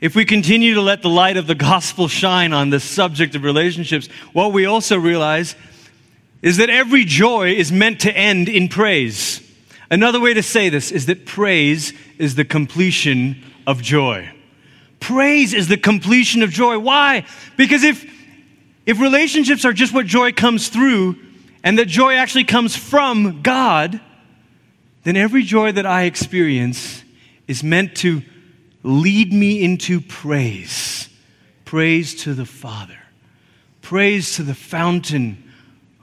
If 0.00 0.14
we 0.14 0.24
continue 0.24 0.74
to 0.74 0.80
let 0.80 1.02
the 1.02 1.10
light 1.10 1.36
of 1.36 1.46
the 1.46 1.54
gospel 1.54 2.08
shine 2.08 2.52
on 2.54 2.70
the 2.70 2.80
subject 2.80 3.34
of 3.34 3.44
relationships, 3.44 4.08
what 4.32 4.52
we 4.52 4.64
also 4.64 4.98
realize 4.98 5.54
is 6.40 6.56
that 6.56 6.70
every 6.70 7.04
joy 7.04 7.52
is 7.52 7.70
meant 7.70 8.00
to 8.00 8.16
end 8.16 8.48
in 8.48 8.68
praise. 8.68 9.42
Another 9.90 10.18
way 10.18 10.32
to 10.32 10.42
say 10.42 10.70
this 10.70 10.90
is 10.90 11.06
that 11.06 11.26
praise 11.26 11.92
is 12.18 12.34
the 12.34 12.46
completion 12.46 13.44
of 13.66 13.82
joy. 13.82 14.30
Praise 15.00 15.52
is 15.52 15.68
the 15.68 15.76
completion 15.76 16.42
of 16.42 16.50
joy. 16.50 16.78
Why? 16.78 17.26
Because 17.58 17.82
if, 17.82 18.04
if 18.86 19.00
relationships 19.00 19.66
are 19.66 19.72
just 19.74 19.92
what 19.92 20.06
joy 20.06 20.32
comes 20.32 20.68
through, 20.68 21.16
and 21.62 21.78
that 21.78 21.88
joy 21.88 22.14
actually 22.14 22.44
comes 22.44 22.74
from 22.74 23.42
God, 23.42 24.00
then 25.04 25.16
every 25.16 25.42
joy 25.42 25.72
that 25.72 25.84
I 25.84 26.04
experience 26.04 27.02
is 27.46 27.62
meant 27.62 27.96
to 27.96 28.22
lead 28.82 29.32
me 29.32 29.62
into 29.62 30.00
praise. 30.00 31.08
Praise 31.64 32.14
to 32.24 32.34
the 32.34 32.46
Father. 32.46 32.96
praise 33.82 34.36
to 34.36 34.42
the 34.42 34.54
fountain 34.54 35.50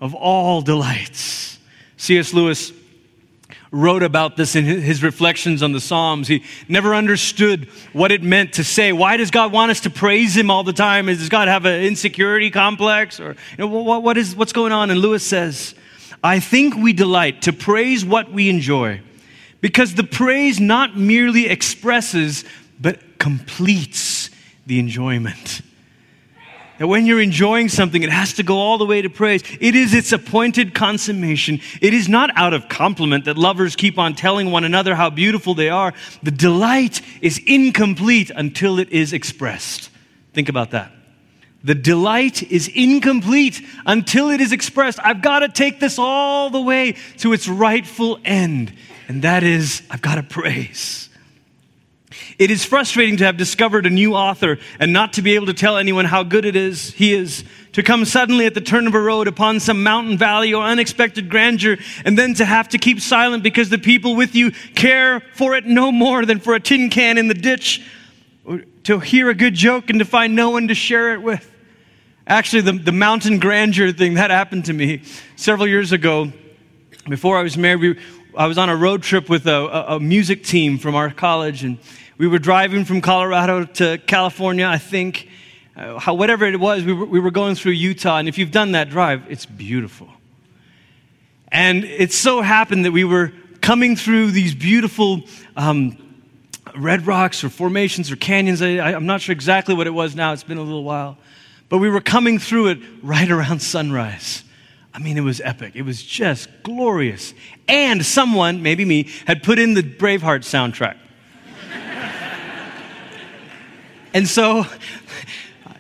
of 0.01 0.13
all 0.13 0.61
delights. 0.61 1.57
C.S. 1.97 2.33
Lewis 2.33 2.71
wrote 3.71 4.03
about 4.03 4.37
this 4.37 4.55
in 4.55 4.65
his 4.65 5.03
reflections 5.03 5.61
on 5.61 5.71
the 5.71 5.79
Psalms. 5.79 6.27
He 6.27 6.43
never 6.67 6.95
understood 6.95 7.65
what 7.93 8.11
it 8.11 8.23
meant 8.23 8.53
to 8.53 8.63
say, 8.63 8.93
why 8.93 9.17
does 9.17 9.31
God 9.31 9.51
want 9.51 9.71
us 9.71 9.81
to 9.81 9.89
praise 9.89 10.35
him 10.35 10.49
all 10.49 10.63
the 10.63 10.73
time? 10.73 11.07
Does 11.07 11.29
God 11.29 11.47
have 11.47 11.65
an 11.65 11.83
insecurity 11.83 12.49
complex? 12.49 13.19
Or 13.19 13.31
you 13.31 13.57
know, 13.57 13.67
what, 13.67 14.03
what 14.03 14.17
is, 14.17 14.35
what's 14.35 14.53
going 14.53 14.71
on? 14.71 14.89
And 14.89 14.99
Lewis 14.99 15.25
says, 15.25 15.75
I 16.23 16.39
think 16.39 16.75
we 16.75 16.93
delight 16.93 17.43
to 17.43 17.53
praise 17.53 18.05
what 18.05 18.31
we 18.31 18.49
enjoy 18.49 19.01
because 19.61 19.95
the 19.95 20.03
praise 20.03 20.59
not 20.59 20.97
merely 20.97 21.47
expresses, 21.47 22.45
but 22.79 23.19
completes 23.19 24.29
the 24.65 24.79
enjoyment. 24.79 25.61
That 26.77 26.87
when 26.87 27.07
you're 27.07 27.21
enjoying 27.21 27.69
something, 27.69 28.03
it 28.03 28.11
has 28.11 28.33
to 28.33 28.43
go 28.43 28.57
all 28.57 28.77
the 28.77 28.85
way 28.85 29.01
to 29.01 29.09
praise. 29.09 29.41
It 29.59 29.75
is 29.75 29.95
its 29.95 30.11
appointed 30.11 30.75
consummation. 30.75 31.59
It 31.81 31.93
is 31.93 32.07
not 32.07 32.29
out 32.37 32.53
of 32.53 32.69
compliment 32.69 33.25
that 33.25 33.35
lovers 33.35 33.75
keep 33.75 33.97
on 33.97 34.13
telling 34.13 34.51
one 34.51 34.63
another 34.63 34.93
how 34.93 35.09
beautiful 35.09 35.55
they 35.55 35.69
are. 35.69 35.93
The 36.21 36.29
delight 36.29 37.01
is 37.21 37.41
incomplete 37.47 38.29
until 38.29 38.77
it 38.77 38.89
is 38.89 39.11
expressed. 39.11 39.89
Think 40.33 40.49
about 40.49 40.71
that. 40.71 40.91
The 41.63 41.73
delight 41.73 42.43
is 42.43 42.67
incomplete 42.67 43.61
until 43.87 44.29
it 44.29 44.39
is 44.39 44.51
expressed. 44.51 44.99
I've 45.03 45.23
got 45.23 45.39
to 45.39 45.49
take 45.49 45.79
this 45.79 45.97
all 45.97 46.51
the 46.51 46.61
way 46.61 46.95
to 47.17 47.33
its 47.33 47.47
rightful 47.47 48.19
end, 48.23 48.71
and 49.07 49.23
that 49.23 49.43
is, 49.43 49.81
I've 49.89 50.03
got 50.03 50.15
to 50.15 50.23
praise. 50.23 51.06
It 52.37 52.51
is 52.51 52.63
frustrating 52.63 53.17
to 53.17 53.25
have 53.25 53.37
discovered 53.37 53.85
a 53.85 53.89
new 53.89 54.13
author 54.13 54.57
and 54.79 54.93
not 54.93 55.13
to 55.13 55.21
be 55.21 55.35
able 55.35 55.47
to 55.47 55.53
tell 55.53 55.77
anyone 55.77 56.05
how 56.05 56.23
good 56.23 56.45
it 56.45 56.55
is 56.55 56.93
he 56.93 57.13
is, 57.13 57.43
to 57.73 57.83
come 57.83 58.05
suddenly 58.05 58.45
at 58.45 58.53
the 58.53 58.61
turn 58.61 58.87
of 58.87 58.93
a 58.93 58.99
road 58.99 59.27
upon 59.27 59.59
some 59.59 59.83
mountain 59.83 60.17
valley 60.17 60.53
or 60.53 60.63
unexpected 60.63 61.29
grandeur, 61.29 61.77
and 62.05 62.17
then 62.17 62.33
to 62.35 62.45
have 62.45 62.69
to 62.69 62.77
keep 62.77 62.99
silent 62.99 63.43
because 63.43 63.69
the 63.69 63.77
people 63.77 64.15
with 64.15 64.35
you 64.35 64.51
care 64.75 65.21
for 65.35 65.55
it 65.55 65.65
no 65.65 65.91
more 65.91 66.25
than 66.25 66.39
for 66.39 66.55
a 66.55 66.59
tin 66.59 66.89
can 66.89 67.17
in 67.17 67.27
the 67.27 67.33
ditch, 67.33 67.83
to 68.83 68.99
hear 68.99 69.29
a 69.29 69.33
good 69.33 69.53
joke 69.53 69.89
and 69.89 69.99
to 69.99 70.05
find 70.05 70.35
no 70.35 70.49
one 70.49 70.69
to 70.69 70.73
share 70.73 71.13
it 71.13 71.21
with. 71.21 71.51
Actually, 72.25 72.61
the, 72.61 72.71
the 72.71 72.91
mountain 72.91 73.39
grandeur 73.39 73.91
thing, 73.91 74.15
that 74.15 74.31
happened 74.31 74.65
to 74.65 74.73
me 74.73 75.01
several 75.35 75.67
years 75.67 75.91
ago. 75.91 76.31
Before 77.07 77.37
I 77.37 77.43
was 77.43 77.57
married, 77.57 77.79
we, 77.79 77.99
I 78.37 78.47
was 78.47 78.57
on 78.57 78.69
a 78.69 78.75
road 78.75 79.01
trip 79.01 79.29
with 79.29 79.47
a, 79.47 79.55
a, 79.55 79.95
a 79.95 79.99
music 79.99 80.43
team 80.43 80.77
from 80.77 80.95
our 80.95 81.09
college, 81.09 81.63
and 81.63 81.77
we 82.17 82.27
were 82.27 82.39
driving 82.39 82.83
from 82.83 83.01
Colorado 83.01 83.65
to 83.65 83.99
California, 83.99 84.65
I 84.65 84.77
think. 84.77 85.29
Uh, 85.75 85.99
how, 85.99 86.15
whatever 86.15 86.45
it 86.45 86.59
was, 86.59 86.83
we 86.83 86.93
were, 86.93 87.05
we 87.05 87.19
were 87.19 87.31
going 87.31 87.53
through 87.53 87.73
Utah. 87.73 88.17
And 88.17 88.27
if 88.27 88.37
you've 88.39 88.51
done 88.51 88.71
that 88.71 88.89
drive, 88.89 89.23
it's 89.29 89.45
beautiful. 89.45 90.09
And 91.49 91.83
it 91.83 92.11
so 92.11 92.41
happened 92.41 92.85
that 92.85 92.91
we 92.91 93.03
were 93.03 93.31
coming 93.61 93.95
through 93.95 94.31
these 94.31 94.55
beautiful 94.55 95.21
um, 95.55 95.97
red 96.75 97.05
rocks 97.05 97.43
or 97.43 97.49
formations 97.49 98.11
or 98.11 98.15
canyons. 98.15 98.61
I, 98.61 98.79
I'm 98.93 99.05
not 99.05 99.21
sure 99.21 99.33
exactly 99.33 99.75
what 99.75 99.85
it 99.85 99.91
was 99.91 100.15
now, 100.15 100.33
it's 100.33 100.43
been 100.43 100.57
a 100.57 100.63
little 100.63 100.83
while. 100.83 101.17
But 101.69 101.77
we 101.77 101.89
were 101.89 102.01
coming 102.01 102.39
through 102.39 102.67
it 102.69 102.79
right 103.03 103.29
around 103.29 103.61
sunrise. 103.61 104.43
I 104.93 104.99
mean, 104.99 105.17
it 105.17 105.21
was 105.21 105.41
epic. 105.41 105.75
It 105.75 105.83
was 105.83 106.01
just 106.01 106.49
glorious. 106.63 107.35
And 107.67 108.03
someone, 108.03 108.63
maybe 108.63 108.83
me, 108.83 109.09
had 109.27 109.43
put 109.43 109.59
in 109.59 109.75
the 109.75 109.83
Braveheart 109.83 110.39
soundtrack. 110.39 110.97
And 114.13 114.27
so, 114.27 114.65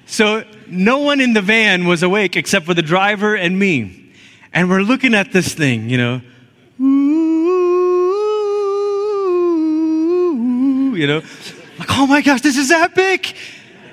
so 0.05 0.43
no 0.67 0.99
one 0.99 1.21
in 1.21 1.33
the 1.33 1.41
van 1.41 1.85
was 1.85 2.03
awake 2.03 2.35
except 2.35 2.65
for 2.65 2.73
the 2.73 2.81
driver 2.81 3.35
and 3.35 3.57
me. 3.57 4.13
And 4.53 4.69
we're 4.69 4.81
looking 4.81 5.13
at 5.13 5.31
this 5.31 5.53
thing, 5.53 5.89
you 5.89 5.97
know. 5.97 6.21
You 10.97 11.05
know, 11.05 11.21
like, 11.77 11.89
oh 11.91 12.07
my 12.07 12.21
gosh, 12.21 12.41
this 12.41 12.57
is 12.57 12.71
epic. 12.71 13.35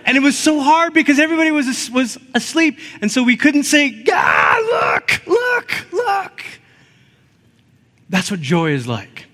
And 0.06 0.16
it 0.16 0.22
was 0.22 0.36
so 0.38 0.60
hard 0.60 0.92
because 0.92 1.18
everybody 1.18 1.50
was, 1.50 1.90
was 1.90 2.18
asleep. 2.34 2.78
And 3.00 3.10
so 3.10 3.22
we 3.22 3.36
couldn't 3.36 3.64
say, 3.64 4.04
ah, 4.10 4.94
look, 4.96 5.26
look, 5.26 5.92
look. 5.92 6.44
That's 8.10 8.30
what 8.30 8.40
joy 8.40 8.72
is 8.72 8.86
like. 8.86 9.26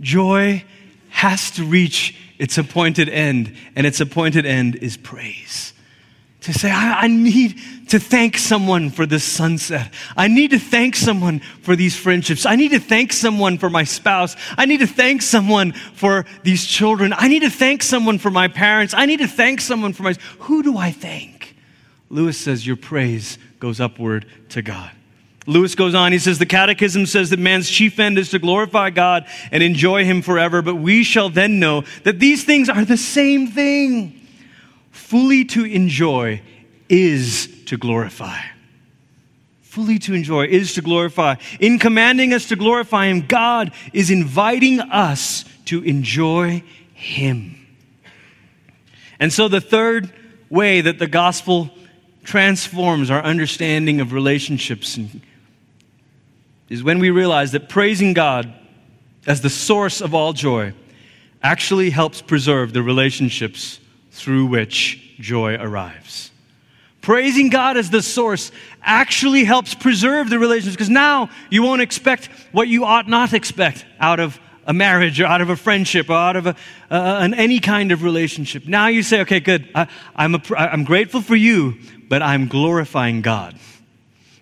Joy 0.00 0.64
has 1.08 1.50
to 1.52 1.64
reach 1.64 2.14
its 2.38 2.58
appointed 2.58 3.08
end, 3.08 3.56
and 3.74 3.86
its 3.86 4.00
appointed 4.00 4.46
end 4.46 4.76
is 4.76 4.96
praise. 4.96 5.72
To 6.42 6.52
say, 6.52 6.70
I, 6.70 7.00
I, 7.02 7.06
need 7.08 7.58
to 7.88 7.98
thank 7.98 8.38
someone 8.38 8.90
for 8.90 9.04
this 9.04 9.24
sunset. 9.24 9.92
I 10.16 10.28
need 10.28 10.50
to 10.52 10.60
thank 10.60 10.94
someone 10.94 11.40
for 11.62 11.74
these 11.74 11.96
friendships. 11.96 12.46
I 12.46 12.54
need 12.54 12.70
to 12.70 12.78
thank 12.78 13.12
someone 13.12 13.58
for 13.58 13.68
my 13.68 13.82
spouse. 13.82 14.36
I 14.56 14.66
need 14.66 14.78
to 14.78 14.86
thank 14.86 15.22
someone 15.22 15.72
for 15.72 16.24
these 16.44 16.64
children. 16.64 17.12
I 17.16 17.26
need 17.26 17.40
to 17.40 17.50
thank 17.50 17.82
someone 17.82 18.18
for 18.18 18.30
my 18.30 18.46
parents. 18.46 18.94
I 18.94 19.06
need 19.06 19.18
to 19.18 19.26
thank 19.26 19.60
someone 19.60 19.92
for 19.92 20.04
my. 20.04 20.14
Who 20.40 20.62
do 20.62 20.76
I 20.76 20.92
thank? 20.92 21.56
Lewis 22.10 22.38
says, 22.38 22.66
Your 22.66 22.76
praise 22.76 23.38
goes 23.58 23.80
upward 23.80 24.26
to 24.50 24.62
God. 24.62 24.92
Lewis 25.46 25.76
goes 25.76 25.94
on, 25.94 26.12
he 26.12 26.18
says, 26.18 26.38
The 26.38 26.46
Catechism 26.46 27.06
says 27.06 27.30
that 27.30 27.38
man's 27.38 27.70
chief 27.70 27.98
end 27.98 28.18
is 28.18 28.30
to 28.30 28.38
glorify 28.38 28.90
God 28.90 29.26
and 29.52 29.62
enjoy 29.62 30.04
Him 30.04 30.20
forever, 30.20 30.60
but 30.60 30.74
we 30.74 31.04
shall 31.04 31.28
then 31.28 31.60
know 31.60 31.84
that 32.02 32.18
these 32.18 32.44
things 32.44 32.68
are 32.68 32.84
the 32.84 32.96
same 32.96 33.46
thing. 33.46 34.20
Fully 34.90 35.44
to 35.46 35.64
enjoy 35.64 36.42
is 36.88 37.48
to 37.66 37.76
glorify. 37.76 38.40
Fully 39.62 39.98
to 40.00 40.14
enjoy 40.14 40.46
is 40.46 40.74
to 40.74 40.82
glorify. 40.82 41.36
In 41.60 41.78
commanding 41.78 42.32
us 42.32 42.48
to 42.48 42.56
glorify 42.56 43.06
Him, 43.06 43.26
God 43.26 43.72
is 43.92 44.10
inviting 44.10 44.80
us 44.80 45.44
to 45.66 45.82
enjoy 45.82 46.64
Him. 46.94 47.54
And 49.20 49.32
so, 49.32 49.46
the 49.46 49.60
third 49.60 50.12
way 50.50 50.80
that 50.80 50.98
the 50.98 51.06
gospel 51.06 51.70
transforms 52.24 53.10
our 53.10 53.22
understanding 53.22 54.00
of 54.00 54.12
relationships 54.12 54.96
and 54.96 55.20
is 56.68 56.82
when 56.82 56.98
we 56.98 57.10
realize 57.10 57.52
that 57.52 57.68
praising 57.68 58.12
God 58.12 58.52
as 59.26 59.40
the 59.40 59.50
source 59.50 60.00
of 60.00 60.14
all 60.14 60.32
joy 60.32 60.72
actually 61.42 61.90
helps 61.90 62.22
preserve 62.22 62.72
the 62.72 62.82
relationships 62.82 63.78
through 64.10 64.46
which 64.46 65.14
joy 65.18 65.56
arrives. 65.56 66.30
Praising 67.00 67.50
God 67.50 67.76
as 67.76 67.90
the 67.90 68.02
source 68.02 68.50
actually 68.82 69.44
helps 69.44 69.74
preserve 69.74 70.28
the 70.28 70.38
relationships 70.38 70.74
because 70.74 70.90
now 70.90 71.30
you 71.50 71.62
won't 71.62 71.82
expect 71.82 72.28
what 72.50 72.66
you 72.66 72.84
ought 72.84 73.08
not 73.08 73.32
expect 73.32 73.86
out 74.00 74.18
of 74.18 74.40
a 74.66 74.72
marriage 74.72 75.20
or 75.20 75.26
out 75.26 75.40
of 75.40 75.48
a 75.48 75.56
friendship 75.56 76.10
or 76.10 76.14
out 76.14 76.34
of 76.34 76.48
a, 76.48 76.56
uh, 76.90 77.18
an, 77.20 77.34
any 77.34 77.60
kind 77.60 77.92
of 77.92 78.02
relationship. 78.02 78.66
Now 78.66 78.88
you 78.88 79.04
say, 79.04 79.20
okay, 79.20 79.38
good, 79.38 79.68
I, 79.74 79.86
I'm, 80.16 80.34
a, 80.34 80.42
I'm 80.56 80.82
grateful 80.82 81.20
for 81.20 81.36
you, 81.36 81.76
but 82.08 82.22
I'm 82.22 82.48
glorifying 82.48 83.22
God. 83.22 83.56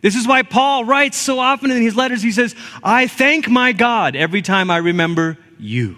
This 0.05 0.17
is 0.17 0.29
why 0.29 0.43
Paul 0.43 0.85
writes 0.85 1.17
so 1.17 1.39
often 1.39 1.71
in 1.71 1.81
his 1.81 1.97
letters, 1.97 2.23
he 2.23 2.31
says, 2.31 2.55
I 2.83 3.07
thank 3.07 3.49
my 3.49 3.73
God 3.73 4.15
every 4.15 4.43
time 4.43 4.71
I 4.71 4.77
remember 4.77 5.39
you. 5.59 5.97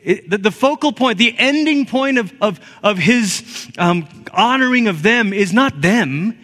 It, 0.00 0.28
the, 0.28 0.38
the, 0.38 0.50
focal 0.50 0.90
point, 0.90 1.18
the 1.18 1.36
ending 1.38 1.86
point 1.86 2.18
of, 2.18 2.32
of, 2.40 2.58
of 2.82 2.98
his 2.98 3.70
um, 3.78 4.08
honoring 4.32 4.88
of 4.88 5.04
them 5.04 5.32
is 5.32 5.52
not 5.52 5.80
them. 5.80 6.36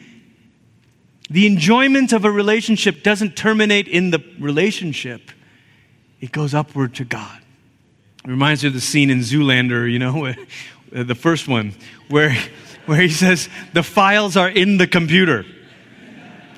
The 1.30 1.48
enjoyment 1.48 2.12
of 2.12 2.24
a 2.24 2.30
relationship 2.30 3.02
doesn't 3.02 3.34
terminate 3.34 3.88
in 3.88 4.12
the 4.12 4.22
relationship, 4.38 5.32
it 6.20 6.30
goes 6.30 6.54
upward 6.54 6.94
to 6.94 7.04
God. 7.04 7.40
It 8.24 8.30
reminds 8.30 8.62
me 8.62 8.68
of 8.68 8.74
the 8.74 8.80
scene 8.80 9.10
in 9.10 9.18
Zoolander, 9.18 9.90
you 9.90 9.98
know, 9.98 10.32
the 10.92 11.16
first 11.16 11.48
one, 11.48 11.74
where, 12.08 12.36
where 12.86 13.00
he 13.00 13.08
says, 13.08 13.48
The 13.72 13.82
files 13.82 14.36
are 14.36 14.48
in 14.48 14.76
the 14.76 14.86
computer. 14.86 15.44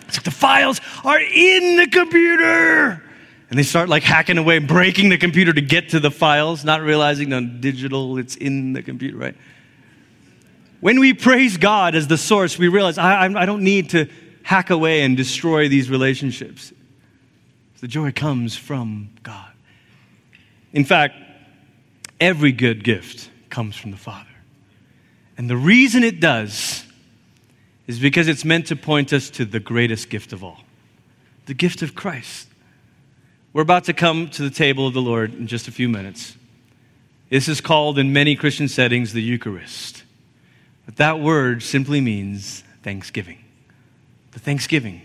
It's 0.08 0.16
like 0.16 0.24
the 0.24 0.30
files 0.30 0.80
are 1.04 1.20
in 1.20 1.76
the 1.76 1.86
computer. 1.86 3.02
And 3.48 3.58
they 3.58 3.62
start 3.62 3.88
like 3.88 4.02
hacking 4.02 4.38
away, 4.38 4.58
breaking 4.58 5.08
the 5.08 5.18
computer 5.18 5.52
to 5.52 5.60
get 5.60 5.90
to 5.90 6.00
the 6.00 6.10
files, 6.10 6.64
not 6.64 6.82
realizing 6.82 7.32
on 7.32 7.60
digital, 7.60 8.18
it's 8.18 8.36
in 8.36 8.72
the 8.72 8.82
computer, 8.82 9.16
right? 9.16 9.36
When 10.80 11.00
we 11.00 11.14
praise 11.14 11.56
God 11.56 11.94
as 11.94 12.06
the 12.06 12.18
source, 12.18 12.58
we 12.58 12.68
realize 12.68 12.98
I, 12.98 13.24
I 13.24 13.46
don't 13.46 13.62
need 13.62 13.90
to 13.90 14.08
hack 14.42 14.70
away 14.70 15.02
and 15.02 15.16
destroy 15.16 15.68
these 15.68 15.90
relationships. 15.90 16.72
The 17.80 17.88
joy 17.88 18.12
comes 18.12 18.56
from 18.56 19.10
God. 19.22 19.50
In 20.72 20.84
fact, 20.84 21.14
every 22.20 22.52
good 22.52 22.84
gift 22.84 23.30
comes 23.50 23.76
from 23.76 23.90
the 23.90 23.96
Father. 23.96 24.28
And 25.38 25.50
the 25.50 25.56
reason 25.56 26.02
it 26.02 26.20
does 26.20 26.85
is 27.86 27.98
because 27.98 28.28
it's 28.28 28.44
meant 28.44 28.66
to 28.66 28.76
point 28.76 29.12
us 29.12 29.30
to 29.30 29.44
the 29.44 29.60
greatest 29.60 30.10
gift 30.10 30.32
of 30.32 30.42
all 30.42 30.60
the 31.46 31.54
gift 31.54 31.80
of 31.80 31.94
Christ. 31.94 32.48
We're 33.52 33.62
about 33.62 33.84
to 33.84 33.92
come 33.92 34.28
to 34.30 34.42
the 34.42 34.50
table 34.50 34.86
of 34.86 34.94
the 34.94 35.00
Lord 35.00 35.32
in 35.32 35.46
just 35.46 35.68
a 35.68 35.72
few 35.72 35.88
minutes. 35.88 36.36
This 37.30 37.48
is 37.48 37.60
called 37.60 37.98
in 37.98 38.12
many 38.12 38.36
Christian 38.36 38.68
settings 38.68 39.12
the 39.12 39.22
Eucharist. 39.22 40.02
But 40.84 40.96
that 40.96 41.20
word 41.20 41.62
simply 41.62 42.00
means 42.00 42.64
thanksgiving. 42.82 43.38
The 44.32 44.40
thanksgiving. 44.40 45.02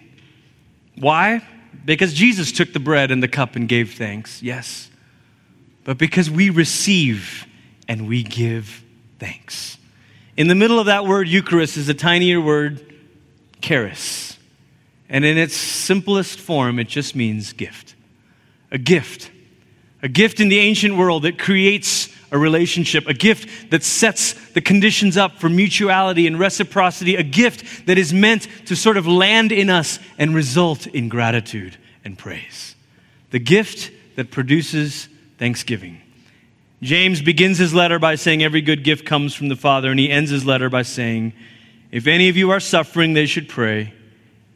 Why? 0.95 1.41
Because 1.85 2.13
Jesus 2.13 2.51
took 2.51 2.73
the 2.73 2.79
bread 2.79 3.11
and 3.11 3.23
the 3.23 3.27
cup 3.27 3.55
and 3.55 3.67
gave 3.67 3.93
thanks, 3.93 4.43
yes. 4.43 4.89
But 5.83 5.97
because 5.97 6.29
we 6.29 6.49
receive 6.49 7.45
and 7.87 8.07
we 8.07 8.23
give 8.23 8.83
thanks. 9.19 9.77
In 10.37 10.47
the 10.47 10.55
middle 10.55 10.79
of 10.79 10.85
that 10.85 11.05
word, 11.05 11.27
Eucharist, 11.27 11.77
is 11.77 11.89
a 11.89 11.93
tinier 11.93 12.39
word, 12.41 12.95
charis. 13.61 14.37
And 15.09 15.25
in 15.25 15.37
its 15.37 15.55
simplest 15.55 16.39
form, 16.39 16.79
it 16.79 16.87
just 16.87 17.15
means 17.15 17.53
gift. 17.53 17.95
A 18.71 18.77
gift. 18.77 19.29
A 20.01 20.07
gift 20.07 20.39
in 20.39 20.49
the 20.49 20.59
ancient 20.59 20.95
world 20.95 21.23
that 21.23 21.37
creates 21.37 22.09
a 22.31 22.37
relationship, 22.37 23.07
a 23.07 23.13
gift 23.13 23.71
that 23.71 23.83
sets 23.83 24.33
the 24.51 24.61
conditions 24.61 25.17
up 25.17 25.37
for 25.37 25.49
mutuality 25.49 26.25
and 26.27 26.39
reciprocity, 26.39 27.17
a 27.17 27.23
gift 27.23 27.85
that 27.87 27.97
is 27.97 28.13
meant 28.13 28.47
to 28.67 28.75
sort 28.75 28.95
of 28.95 29.05
land 29.05 29.51
in 29.51 29.69
us 29.69 29.99
and 30.17 30.33
result 30.33 30.87
in 30.87 31.09
gratitude 31.09 31.75
and 32.05 32.17
praise. 32.17 32.75
The 33.31 33.39
gift 33.39 33.91
that 34.15 34.31
produces 34.31 35.09
thanksgiving. 35.37 36.00
James 36.81 37.21
begins 37.21 37.59
his 37.59 37.73
letter 37.73 37.99
by 37.99 38.15
saying, 38.15 38.41
Every 38.41 38.61
good 38.61 38.83
gift 38.83 39.05
comes 39.05 39.35
from 39.35 39.49
the 39.49 39.55
Father, 39.55 39.91
and 39.91 39.99
he 39.99 40.09
ends 40.09 40.31
his 40.31 40.45
letter 40.45 40.69
by 40.69 40.81
saying, 40.81 41.33
If 41.91 42.07
any 42.07 42.27
of 42.29 42.37
you 42.37 42.49
are 42.51 42.59
suffering, 42.59 43.13
they 43.13 43.27
should 43.27 43.47
pray, 43.47 43.93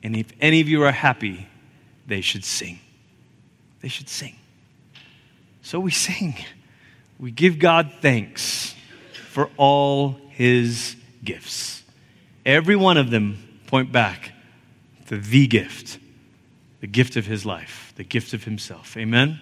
and 0.02 0.16
if 0.16 0.28
any 0.42 0.62
of 0.62 0.68
you 0.68 0.84
are 0.84 0.92
happy, 0.92 1.48
they 2.08 2.22
should 2.22 2.44
sing. 2.44 2.80
They 3.82 3.88
should 3.88 4.10
sing. 4.10 4.36
So 5.62 5.80
we 5.80 5.92
sing. 5.92 6.36
We 7.20 7.32
give 7.32 7.60
God 7.60 7.92
thanks 8.02 8.76
for 9.30 9.50
all 9.58 10.20
his 10.30 10.96
gifts. 11.24 11.84
Every 12.46 12.76
one 12.76 12.98
of 12.98 13.10
them 13.10 13.62
point 13.68 13.92
back 13.92 14.32
to 15.08 15.18
the 15.18 15.48
gift, 15.48 16.00
the 16.82 16.88
gift 16.88 17.16
of 17.16 17.26
his 17.26 17.46
life, 17.46 17.94
the 17.96 18.04
gift 18.04 18.34
of 18.34 18.44
himself. 18.44 18.98
Amen? 18.98 19.40